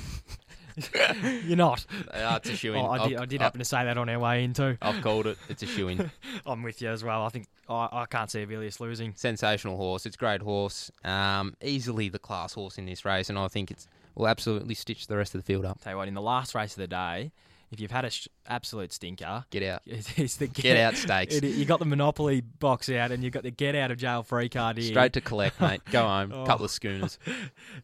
you're 1.45 1.57
not. 1.57 1.85
Uh, 2.12 2.38
it's 2.40 2.51
a 2.51 2.57
shoe 2.57 2.75
in. 2.75 2.81
Oh, 2.81 2.90
I 2.90 3.09
did, 3.09 3.19
I 3.19 3.25
did 3.27 3.40
happen 3.40 3.59
to 3.59 3.64
say 3.64 3.85
that 3.85 3.99
on 3.99 4.09
our 4.09 4.19
way 4.19 4.45
in 4.45 4.53
too. 4.53 4.77
I've 4.81 5.03
called 5.03 5.27
it. 5.27 5.38
It's 5.49 5.62
a 5.62 5.66
shoe 5.66 5.88
in. 5.88 6.11
I'm 6.47 6.62
with 6.62 6.81
you 6.83 6.88
as 6.88 7.05
well. 7.05 7.25
I 7.25 7.29
think 7.29 7.47
I, 7.69 7.88
I 7.93 8.07
can't 8.07 8.31
see 8.31 8.45
Avilius 8.45 8.81
losing. 8.81 9.14
sensational 9.16 9.77
horse. 9.77 10.07
It's 10.07 10.16
a 10.16 10.19
great 10.19 10.43
horse. 10.43 10.90
Um, 11.05 11.55
easily 11.62 12.09
the 12.09 12.19
class 12.19 12.55
horse 12.55 12.79
in 12.79 12.87
this 12.87 13.05
race, 13.05 13.29
and 13.29 13.38
I 13.38 13.49
think 13.49 13.71
it's 13.71 13.88
will 14.14 14.29
absolutely 14.29 14.75
stitch 14.75 15.07
the 15.07 15.16
rest 15.16 15.35
of 15.35 15.40
the 15.40 15.45
field 15.45 15.64
up. 15.64 15.81
Tell 15.81 15.93
you 15.93 15.97
what, 15.97 16.09
in 16.09 16.14
the 16.14 16.23
last 16.23 16.55
race 16.55 16.73
of 16.73 16.79
the 16.79 16.87
day, 16.87 17.33
if 17.70 17.78
you've 17.80 17.90
had 17.90 18.04
an 18.04 18.11
sh- 18.11 18.26
absolute 18.46 18.92
stinker, 18.92 19.44
Get 19.50 19.62
out. 19.62 19.83
it's, 19.87 20.18
it's 20.18 20.37
the 20.37 20.46
Get 20.48 20.76
out 20.76 20.96
stakes. 20.96 21.37
It, 21.37 21.44
you 21.44 21.64
got 21.64 21.78
the 21.78 21.85
Monopoly 21.85 22.40
box 22.40 22.88
out, 22.90 23.12
and 23.12 23.22
you 23.22 23.30
got 23.30 23.42
the 23.44 23.50
get 23.50 23.74
out 23.74 23.90
of 23.90 23.98
jail 23.98 24.22
free 24.22 24.48
card 24.48 24.76
here. 24.78 24.90
Straight 24.90 25.12
to 25.12 25.20
collect, 25.20 25.61
mate. 25.61 25.80
Go 25.90 26.02
home. 26.02 26.33
Oh. 26.35 26.44
Couple 26.44 26.64
of 26.64 26.70
schooners. 26.70 27.18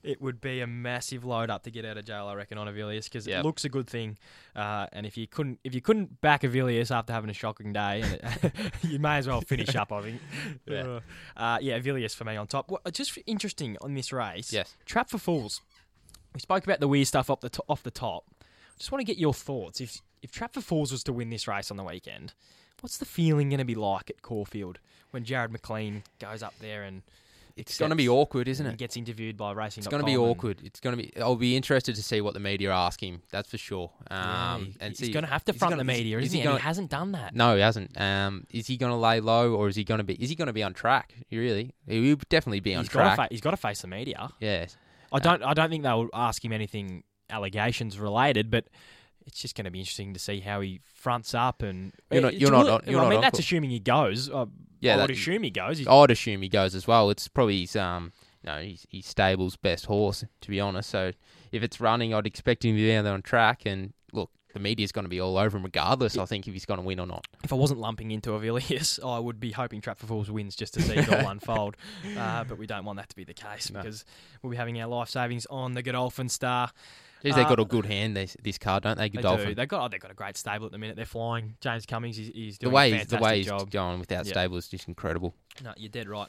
It 0.02 0.20
would 0.20 0.40
be 0.40 0.60
a 0.60 0.66
massive 0.66 1.24
load 1.24 1.50
up 1.50 1.64
to 1.64 1.70
get 1.70 1.84
out 1.84 1.96
of 1.96 2.04
jail, 2.04 2.26
I 2.26 2.34
reckon, 2.34 2.58
on 2.58 2.66
Avilius 2.68 3.04
because 3.04 3.26
Yep. 3.26 3.40
it 3.40 3.44
looks 3.46 3.64
a 3.64 3.68
good 3.68 3.88
thing. 3.88 4.18
Uh, 4.54 4.86
and 4.92 5.04
if 5.06 5.16
you 5.16 5.26
couldn't, 5.26 5.58
if 5.64 5.74
you 5.74 5.80
couldn't 5.80 6.20
back 6.20 6.42
Avilius 6.42 6.90
after 6.94 7.12
having 7.12 7.30
a 7.30 7.32
shocking 7.34 7.72
day, 7.72 8.02
it, 8.02 8.52
you 8.82 8.98
may 8.98 9.16
as 9.16 9.26
well 9.26 9.40
finish 9.40 9.74
up. 9.74 9.90
I 9.92 10.02
think. 10.02 10.20
Yeah. 10.66 11.00
Uh, 11.36 11.58
yeah, 11.60 11.78
Avilius 11.78 12.14
for 12.14 12.24
me 12.24 12.36
on 12.36 12.46
top. 12.46 12.70
What, 12.70 12.92
just 12.92 13.18
interesting 13.26 13.76
on 13.80 13.94
this 13.94 14.12
race. 14.12 14.52
Yes. 14.52 14.76
Trap 14.84 15.10
for 15.10 15.18
Fools. 15.18 15.60
We 16.34 16.40
spoke 16.40 16.64
about 16.64 16.80
the 16.80 16.88
weird 16.88 17.06
stuff 17.06 17.30
up 17.30 17.40
the 17.40 17.48
to- 17.48 17.64
off 17.68 17.82
the 17.82 17.90
top. 17.90 18.24
Just 18.78 18.92
want 18.92 19.00
to 19.00 19.04
get 19.04 19.18
your 19.18 19.34
thoughts. 19.34 19.80
If 19.80 20.00
if 20.22 20.30
Trap 20.32 20.54
for 20.54 20.60
Fools 20.60 20.92
was 20.92 21.02
to 21.04 21.12
win 21.12 21.30
this 21.30 21.46
race 21.46 21.70
on 21.70 21.76
the 21.76 21.84
weekend, 21.84 22.32
what's 22.80 22.98
the 22.98 23.04
feeling 23.04 23.48
going 23.50 23.58
to 23.58 23.64
be 23.64 23.74
like 23.74 24.10
at 24.10 24.22
Caulfield 24.22 24.78
when 25.10 25.24
Jarrod 25.24 25.50
McLean 25.50 26.02
goes 26.18 26.42
up 26.42 26.54
there 26.60 26.82
and 26.82 27.02
It's 27.56 27.78
going 27.78 27.90
to 27.90 27.96
be 27.96 28.08
awkward, 28.08 28.48
isn't 28.48 28.66
and 28.66 28.74
it? 28.74 28.78
gets 28.78 28.96
interviewed 28.96 29.36
by 29.36 29.52
Racing? 29.52 29.80
It's 29.82 29.88
going 29.88 30.02
to 30.02 30.06
be 30.06 30.16
awkward. 30.16 30.58
It's 30.64 30.80
going 30.80 30.96
to 30.96 31.02
be. 31.02 31.12
I'll 31.20 31.36
be 31.36 31.56
interested 31.56 31.94
to 31.94 32.02
see 32.02 32.20
what 32.20 32.34
the 32.34 32.40
media 32.40 32.70
ask 32.72 33.00
him. 33.02 33.22
That's 33.30 33.48
for 33.48 33.56
sure. 33.56 33.90
Um, 34.10 34.74
and 34.80 34.90
he's 34.90 34.98
see, 34.98 35.12
going 35.12 35.24
to 35.24 35.30
have 35.30 35.44
to 35.46 35.52
front 35.54 35.72
gonna- 35.72 35.80
the 35.80 35.84
media, 35.84 36.18
is 36.18 36.26
isn't 36.26 36.34
he 36.34 36.40
he? 36.40 36.44
Gonna- 36.44 36.58
he 36.58 36.62
hasn't 36.62 36.90
done 36.90 37.12
that. 37.12 37.34
No, 37.34 37.54
he 37.54 37.62
hasn't. 37.62 37.98
Um, 37.98 38.46
is 38.50 38.66
he 38.66 38.76
going 38.76 38.90
to 38.92 38.96
lay 38.98 39.20
low, 39.20 39.54
or 39.54 39.68
is 39.68 39.76
he 39.76 39.84
going 39.84 39.98
to 39.98 40.04
be? 40.04 40.14
Is 40.14 40.28
he 40.28 40.34
going 40.34 40.48
to 40.48 40.52
be 40.52 40.62
on 40.62 40.74
track? 40.74 41.14
Really, 41.30 41.72
he 41.88 42.00
will 42.00 42.20
definitely 42.28 42.60
be 42.60 42.74
on 42.74 42.82
he's 42.84 42.88
got 42.90 43.14
track. 43.14 43.16
fa- 43.16 43.28
he's 43.30 43.40
got 43.40 43.52
to 43.52 43.56
face 43.56 43.80
the 43.82 43.88
media. 43.88 44.28
yes. 44.40 44.76
I 45.12 45.20
don't 45.20 45.42
I 45.42 45.54
don't 45.54 45.70
think 45.70 45.84
they'll 45.84 46.08
ask 46.12 46.44
him 46.44 46.52
anything 46.52 47.04
allegations 47.30 47.98
related, 47.98 48.50
but 48.50 48.66
it's 49.26 49.40
just 49.40 49.54
going 49.56 49.64
to 49.64 49.70
be 49.70 49.80
interesting 49.80 50.12
to 50.14 50.20
see 50.20 50.40
how 50.40 50.60
he 50.60 50.80
fronts 50.94 51.34
up 51.34 51.62
and 51.62 51.92
You're 52.10 52.22
not- 52.22 52.34
you're 52.38 52.50
not- 52.50 52.86
you're 52.86 53.00
I 53.00 53.02
not 53.04 53.10
mean, 53.10 53.20
that's 53.20 53.38
assuming 53.38 53.70
he 53.70 53.80
goes. 53.80 54.30
Uh, 54.30 54.46
Yeah, 54.80 54.94
I 54.94 54.96
would 54.98 55.10
that- 55.10 55.16
assume 55.16 55.42
he 55.42 55.50
goes. 55.50 55.78
He's- 55.78 55.88
I'd 55.90 56.10
assume 56.10 56.42
he 56.42 56.48
goes 56.48 56.74
as 56.74 56.86
well. 56.86 57.10
It's 57.10 57.26
probably 57.28 57.60
his 57.62 57.74
um, 57.76 58.12
you 58.44 58.52
know, 58.52 58.60
his, 58.62 58.86
his 58.90 59.06
stable's 59.06 59.56
best 59.56 59.86
horse, 59.86 60.22
to 60.42 60.48
be 60.48 60.60
honest. 60.60 60.90
So 60.90 61.12
if 61.50 61.62
it's 61.64 61.80
running, 61.80 62.14
I'd 62.14 62.26
expect 62.26 62.64
him 62.64 62.76
to 62.76 62.80
be 62.80 62.94
out 62.94 63.02
there 63.02 63.12
on 63.14 63.22
track. 63.22 63.62
And 63.66 63.92
look, 64.12 64.30
the 64.54 64.60
media's 64.60 64.92
going 64.92 65.04
to 65.04 65.08
be 65.08 65.18
all 65.20 65.36
over 65.36 65.56
him 65.56 65.64
regardless. 65.64 66.16
I 66.16 66.26
think 66.26 66.46
if 66.46 66.52
he's 66.52 66.64
going 66.66 66.78
to 66.78 66.86
win 66.86 67.00
or 67.00 67.06
not. 67.08 67.26
If 67.42 67.52
I 67.52 67.56
wasn't 67.56 67.80
lumping 67.80 68.12
into 68.12 68.30
Avilius, 68.30 69.00
I 69.04 69.18
would 69.18 69.40
be 69.40 69.50
hoping 69.50 69.80
Trap 69.80 69.98
for 69.98 70.06
Fools 70.06 70.30
wins 70.30 70.54
just 70.54 70.74
to 70.74 70.82
see 70.82 70.94
it 70.94 71.08
all 71.12 71.28
unfold. 71.30 71.76
Uh, 72.16 72.44
but 72.44 72.56
we 72.58 72.68
don't 72.68 72.84
want 72.84 72.98
that 72.98 73.08
to 73.08 73.16
be 73.16 73.24
the 73.24 73.34
case 73.34 73.70
No. 73.72 73.80
because 73.80 74.04
we'll 74.42 74.52
be 74.52 74.56
having 74.56 74.80
our 74.80 74.86
life 74.86 75.08
savings 75.08 75.46
on 75.46 75.72
the 75.72 75.82
Godolphin 75.82 76.28
Star. 76.28 76.70
Geez, 77.22 77.34
they've 77.34 77.48
got 77.48 77.58
a 77.58 77.64
good 77.64 77.86
hand 77.86 78.16
this 78.16 78.36
this 78.42 78.58
card, 78.58 78.82
don't 78.84 78.98
they? 78.98 79.08
They 79.08 79.16
Godolphin. 79.22 79.48
do. 79.48 79.54
They've 79.54 79.68
got 79.68 79.84
oh, 79.84 79.88
they've 79.88 80.00
got 80.00 80.10
a 80.10 80.14
great 80.14 80.36
stable 80.36 80.66
at 80.66 80.72
the 80.72 80.78
minute. 80.78 80.96
They're 80.96 81.04
flying. 81.04 81.56
James 81.60 81.86
Cummings, 81.86 82.18
is 82.18 82.28
he's 82.28 82.58
the 82.58 82.64
doing 82.66 82.74
way 82.74 82.92
a 82.92 82.96
he's, 82.98 83.06
the 83.08 83.18
way 83.18 83.36
he's 83.38 83.46
job. 83.46 83.70
going 83.70 83.98
without 83.98 84.26
Yeah. 84.26 84.32
stable 84.32 84.56
is 84.56 84.68
just 84.68 84.86
incredible. 84.86 85.34
No, 85.64 85.72
you're 85.76 85.88
dead 85.88 86.08
right. 86.08 86.28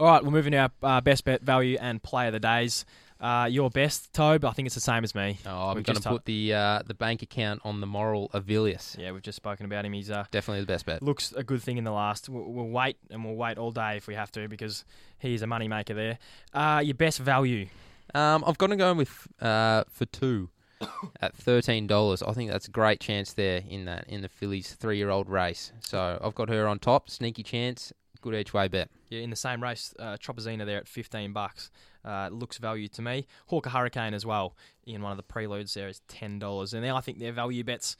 All 0.00 0.08
right, 0.08 0.24
we're 0.24 0.32
moving 0.32 0.52
to 0.52 0.58
our 0.58 0.70
uh, 0.82 1.00
best 1.00 1.24
bet 1.24 1.42
value 1.42 1.78
and 1.80 2.02
play 2.02 2.26
of 2.26 2.32
the 2.32 2.40
days. 2.40 2.84
Uh, 3.20 3.46
your 3.48 3.70
best, 3.70 4.12
Tobe? 4.12 4.44
I 4.44 4.50
think 4.50 4.66
it's 4.66 4.74
the 4.74 4.80
same 4.80 5.04
as 5.04 5.14
me. 5.14 5.38
Oh, 5.46 5.68
I'm 5.70 5.82
going 5.82 5.96
to 5.98 6.08
put 6.08 6.24
the 6.24 6.52
uh, 6.52 6.82
the 6.84 6.94
bank 6.94 7.22
account 7.22 7.60
on 7.64 7.80
the 7.80 7.86
moral 7.86 8.28
Avilius. 8.34 8.98
Yeah, 8.98 9.12
we've 9.12 9.22
just 9.22 9.36
spoken 9.36 9.64
about 9.66 9.84
him. 9.86 9.92
He's 9.92 10.10
uh, 10.10 10.24
Definitely 10.32 10.62
the 10.62 10.66
best 10.66 10.84
bet. 10.84 11.00
looks 11.02 11.32
a 11.32 11.44
good 11.44 11.62
thing 11.62 11.78
in 11.78 11.84
the 11.84 11.92
last. 11.92 12.28
We'll, 12.28 12.42
we'll 12.44 12.66
wait 12.68 12.96
and 13.10 13.24
we'll 13.24 13.36
wait 13.36 13.56
all 13.56 13.70
day 13.70 13.96
if 13.96 14.08
we 14.08 14.14
have 14.16 14.32
to 14.32 14.48
because 14.48 14.84
he's 15.20 15.42
a 15.42 15.46
money 15.46 15.68
maker 15.68 15.94
there. 15.94 16.18
Uh, 16.52 16.82
your 16.84 16.96
best 16.96 17.20
value. 17.20 17.68
Um, 18.14 18.44
I've 18.46 18.58
got 18.58 18.68
to 18.68 18.76
go 18.76 18.94
with 18.94 19.28
uh, 19.40 19.84
for 19.88 20.06
two. 20.06 20.50
at 21.20 21.34
thirteen 21.34 21.86
dollars. 21.86 22.22
I 22.22 22.32
think 22.32 22.50
that's 22.50 22.68
a 22.68 22.70
great 22.70 23.00
chance 23.00 23.32
there 23.32 23.62
in 23.68 23.84
that 23.84 24.06
in 24.08 24.22
the 24.22 24.28
fillies 24.28 24.74
three 24.74 24.96
year 24.96 25.10
old 25.10 25.28
race. 25.28 25.72
So 25.80 26.18
I've 26.22 26.34
got 26.34 26.48
her 26.48 26.66
on 26.66 26.78
top. 26.78 27.10
Sneaky 27.10 27.42
chance. 27.42 27.92
Good 28.20 28.34
each 28.34 28.54
way 28.54 28.68
bet. 28.68 28.88
Yeah, 29.10 29.20
in 29.20 29.28
the 29.28 29.36
same 29.36 29.62
race, 29.62 29.94
uh, 29.98 30.16
Tropezina 30.16 30.64
there 30.64 30.78
at 30.78 30.88
15 30.88 31.34
bucks. 31.34 31.70
Uh, 32.02 32.30
looks 32.32 32.56
value 32.56 32.88
to 32.88 33.02
me. 33.02 33.26
Hawker 33.46 33.68
Hurricane 33.68 34.14
as 34.14 34.24
well 34.24 34.56
in 34.86 35.02
one 35.02 35.10
of 35.10 35.18
the 35.18 35.22
preludes 35.22 35.74
there 35.74 35.88
is 35.88 36.00
$10. 36.08 36.72
And 36.72 36.82
then 36.82 36.94
I 36.94 37.00
think 37.00 37.18
they're 37.18 37.32
value 37.32 37.64
bets. 37.64 37.96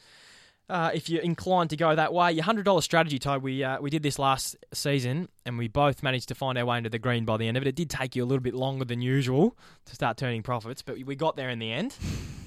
Uh, 0.68 0.90
if 0.94 1.10
you're 1.10 1.22
inclined 1.22 1.68
to 1.70 1.76
go 1.76 1.94
that 1.94 2.14
way, 2.14 2.32
your 2.32 2.44
hundred 2.44 2.64
dollar 2.64 2.80
strategy, 2.80 3.18
Todd. 3.18 3.42
We 3.42 3.62
uh, 3.62 3.80
we 3.80 3.90
did 3.90 4.02
this 4.02 4.18
last 4.18 4.56
season, 4.72 5.28
and 5.44 5.58
we 5.58 5.68
both 5.68 6.02
managed 6.02 6.28
to 6.28 6.34
find 6.34 6.56
our 6.56 6.64
way 6.64 6.78
into 6.78 6.88
the 6.88 6.98
green 6.98 7.26
by 7.26 7.36
the 7.36 7.46
end 7.46 7.56
of 7.56 7.62
it. 7.62 7.68
It 7.68 7.74
did 7.74 7.90
take 7.90 8.16
you 8.16 8.24
a 8.24 8.26
little 8.26 8.42
bit 8.42 8.54
longer 8.54 8.84
than 8.84 9.02
usual 9.02 9.56
to 9.84 9.94
start 9.94 10.16
turning 10.16 10.42
profits, 10.42 10.80
but 10.80 10.98
we 11.04 11.14
got 11.16 11.36
there 11.36 11.50
in 11.50 11.58
the 11.58 11.70
end. 11.70 11.96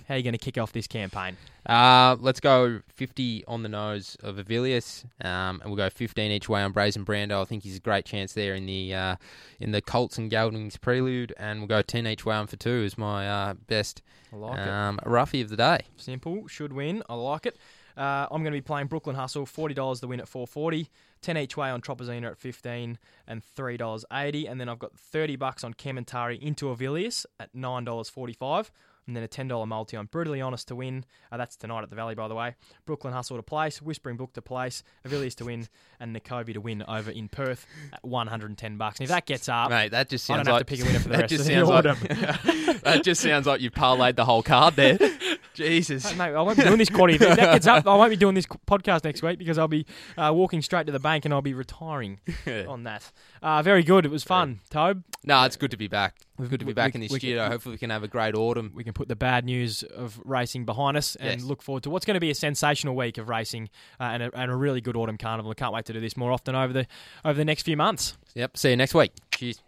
How 0.08 0.14
are 0.14 0.18
you 0.18 0.24
going 0.24 0.34
to 0.34 0.40
kick 0.40 0.58
off 0.58 0.72
this 0.72 0.88
campaign? 0.88 1.36
Uh, 1.66 2.16
let's 2.22 2.40
go 2.40 2.80
50 2.96 3.44
on 3.46 3.62
the 3.62 3.68
nose 3.68 4.16
of 4.24 4.38
Avilius, 4.38 5.04
um, 5.24 5.60
and 5.62 5.66
we'll 5.66 5.76
go 5.76 5.90
15 5.90 6.32
each 6.32 6.48
way 6.48 6.64
on 6.64 6.72
Brazen 6.72 7.04
Brando. 7.04 7.42
I 7.42 7.46
think 7.46 7.64
he's 7.64 7.76
a 7.76 7.82
great 7.82 8.06
chance 8.06 8.32
there 8.32 8.56
in 8.56 8.66
the 8.66 8.94
uh, 8.94 9.16
in 9.60 9.72
the 9.72 9.82
Colts 9.82 10.18
and 10.18 10.32
Geldings 10.32 10.80
prelude, 10.80 11.34
and 11.38 11.60
we'll 11.60 11.68
go 11.68 11.82
10 11.82 12.08
each 12.08 12.26
way 12.26 12.36
on 12.36 12.48
for 12.48 12.56
two 12.56 12.84
is 12.84 12.98
my 12.98 13.30
uh, 13.30 13.54
best 13.68 14.02
I 14.32 14.36
like 14.38 14.60
um, 14.60 15.00
roughie 15.06 15.42
of 15.42 15.50
the 15.50 15.58
day. 15.58 15.82
Simple, 15.98 16.48
should 16.48 16.72
win. 16.72 17.04
I 17.10 17.16
like 17.16 17.46
it. 17.46 17.58
Uh, 17.98 18.28
I'm 18.30 18.44
going 18.44 18.54
to 18.54 18.58
be 18.58 18.62
playing 18.62 18.88
Brooklyn 18.88 19.16
Hustle, 19.16 19.46
forty 19.46 19.74
dollars 19.74 20.00
the 20.00 20.08
win 20.08 20.20
at 20.20 20.28
440, 20.28 20.90
10 21.22 21.38
each 21.38 21.58
way 21.58 21.70
on 21.70 21.82
Tropezina 21.82 22.28
at 22.32 22.38
15, 22.38 23.00
and 23.28 23.44
three 23.44 23.78
dollars 23.78 24.06
80, 24.12 24.46
and 24.46 24.62
then 24.62 24.70
I've 24.70 24.80
got 24.80 24.98
30 24.98 25.36
bucks 25.36 25.64
on 25.64 25.74
Kementari 25.74 26.40
into 26.40 26.66
Avilius 26.68 27.26
at 27.40 27.54
nine 27.56 27.84
dollars 27.84 28.10
45 28.10 28.72
and 29.08 29.16
then 29.16 29.24
a 29.24 29.28
$10 29.28 29.68
multi 29.68 29.98
on 29.98 30.06
Brutally 30.06 30.42
Honest 30.42 30.68
to 30.68 30.76
win. 30.76 31.06
Uh, 31.32 31.38
that's 31.38 31.56
tonight 31.56 31.82
at 31.82 31.90
the 31.90 31.96
Valley, 31.96 32.14
by 32.14 32.28
the 32.28 32.36
way. 32.36 32.56
Brooklyn 32.86 33.14
Hustle 33.14 33.38
to 33.38 33.44
place, 33.44 33.82
Whispering 33.82 34.18
Book 34.18 34.34
to 34.34 34.42
place, 34.42 34.84
Avilius 35.06 35.34
to 35.36 35.46
win, 35.46 35.68
and 36.00 36.16
Nakovi 36.16 36.54
to 36.54 36.62
win 36.62 36.84
over 36.88 37.10
in 37.10 37.30
Perth 37.30 37.66
at 37.94 38.04
110 38.04 38.78
bucks. 38.78 39.00
And 39.00 39.06
if 39.06 39.10
that 39.10 39.26
gets 39.26 39.48
up, 39.48 39.70
Mate, 39.70 39.92
that 39.92 40.10
just 40.10 40.30
I 40.30 40.36
sounds 40.36 40.46
don't 40.46 40.54
have 40.54 40.60
like 40.60 40.68
to 40.68 40.76
pick 40.76 40.82
a 40.82 40.86
winner 40.86 41.00
for 41.00 41.10
the 41.10 41.18
rest 41.20 41.32
of 41.32 41.38
the 41.40 41.44
sounds 41.46 41.70
autumn. 41.70 41.98
like 42.02 42.82
that 42.82 43.04
just 43.04 43.22
sounds 43.22 43.48
like 43.48 43.62
you 43.62 43.72
parlayed 43.72 44.18
the 44.18 44.26
whole 44.26 44.44
card 44.44 44.76
there. 44.76 44.98
Jesus. 45.58 46.15
Mate, 46.15 46.34
I 46.34 46.41
won't 46.41 46.58
be 46.58 46.63
doing 46.63 46.78
this 46.78 46.89
quaddy. 46.89 47.13
If 47.20 47.20
that 47.20 47.38
gets 47.38 47.67
up, 47.67 47.86
I 47.88 47.96
won't 47.96 48.10
be 48.12 48.15
doing 48.15 48.36
this 48.36 48.46
podcast 48.46 49.04
next 49.04 49.22
week 49.22 49.39
because 49.39 49.58
I'll 49.58 49.67
be 49.67 49.86
uh, 50.17 50.32
walking 50.34 50.62
straight 50.62 50.86
to 50.86 50.91
the 50.91 51.00
bank 51.00 51.26
and 51.26 51.34
I'll 51.34 51.41
be 51.41 51.54
retiring 51.54 52.20
on 52.67 52.84
that. 52.84 53.12
Uh, 53.41 53.62
very 53.62 53.84
good. 53.84 54.06
It 54.06 54.12
was 54.12 54.24
fun, 54.24 54.60
Tobe. 54.70 55.04
No, 55.24 55.43
it's 55.43 55.56
good 55.58 55.72
to 55.72 55.78
be 55.78 55.88
back. 55.88 56.15
We've- 56.38 56.50
good 56.50 56.60
to 56.60 56.65
be 56.65 56.70
we- 56.70 56.74
back 56.74 56.93
we- 56.93 56.98
in 56.98 57.02
this 57.02 57.12
we 57.12 57.20
can- 57.20 57.28
studio. 57.30 57.48
Hopefully, 57.50 57.74
we 57.74 57.78
can 57.80 57.89
have 57.89 58.04
a 58.04 58.08
great 58.08 58.36
autumn. 58.36 58.72
we 58.76 58.84
can 58.84 58.93
put 58.93 59.08
the 59.08 59.15
bad 59.15 59.43
news 59.46 59.84
of 59.84 60.20
racing 60.24 60.65
behind 60.65 60.96
us 60.98 61.15
and 61.15 61.41
Yes. 61.41 61.43
look 61.50 61.62
forward 61.62 61.84
to 61.84 61.89
what's 61.89 62.06
going 62.06 62.13
to 62.15 62.20
be 62.22 62.30
a 62.30 62.36
sensational 62.36 62.96
week 62.96 63.17
of 63.17 63.28
racing 63.30 63.70
uh, 64.00 64.04
and, 64.04 64.24
a, 64.24 64.32
and 64.39 64.52
a 64.52 64.56
really 64.56 64.80
good 64.82 64.96
autumn 64.96 65.17
carnival. 65.17 65.52
I 65.52 65.56
can't 65.56 65.74
wait 65.74 65.86
to 65.86 65.93
do 65.93 66.00
this 66.00 66.15
more 66.15 66.32
often 66.32 66.56
over 66.56 66.72
the 66.74 66.88
over 67.26 67.34
the 67.38 67.46
next 67.46 67.63
few 67.63 67.76
months. 67.78 68.17
Yep. 68.36 68.56
See 68.58 68.70
you 68.70 68.76
next 68.78 68.93
week. 68.93 69.12
Cheers. 69.32 69.62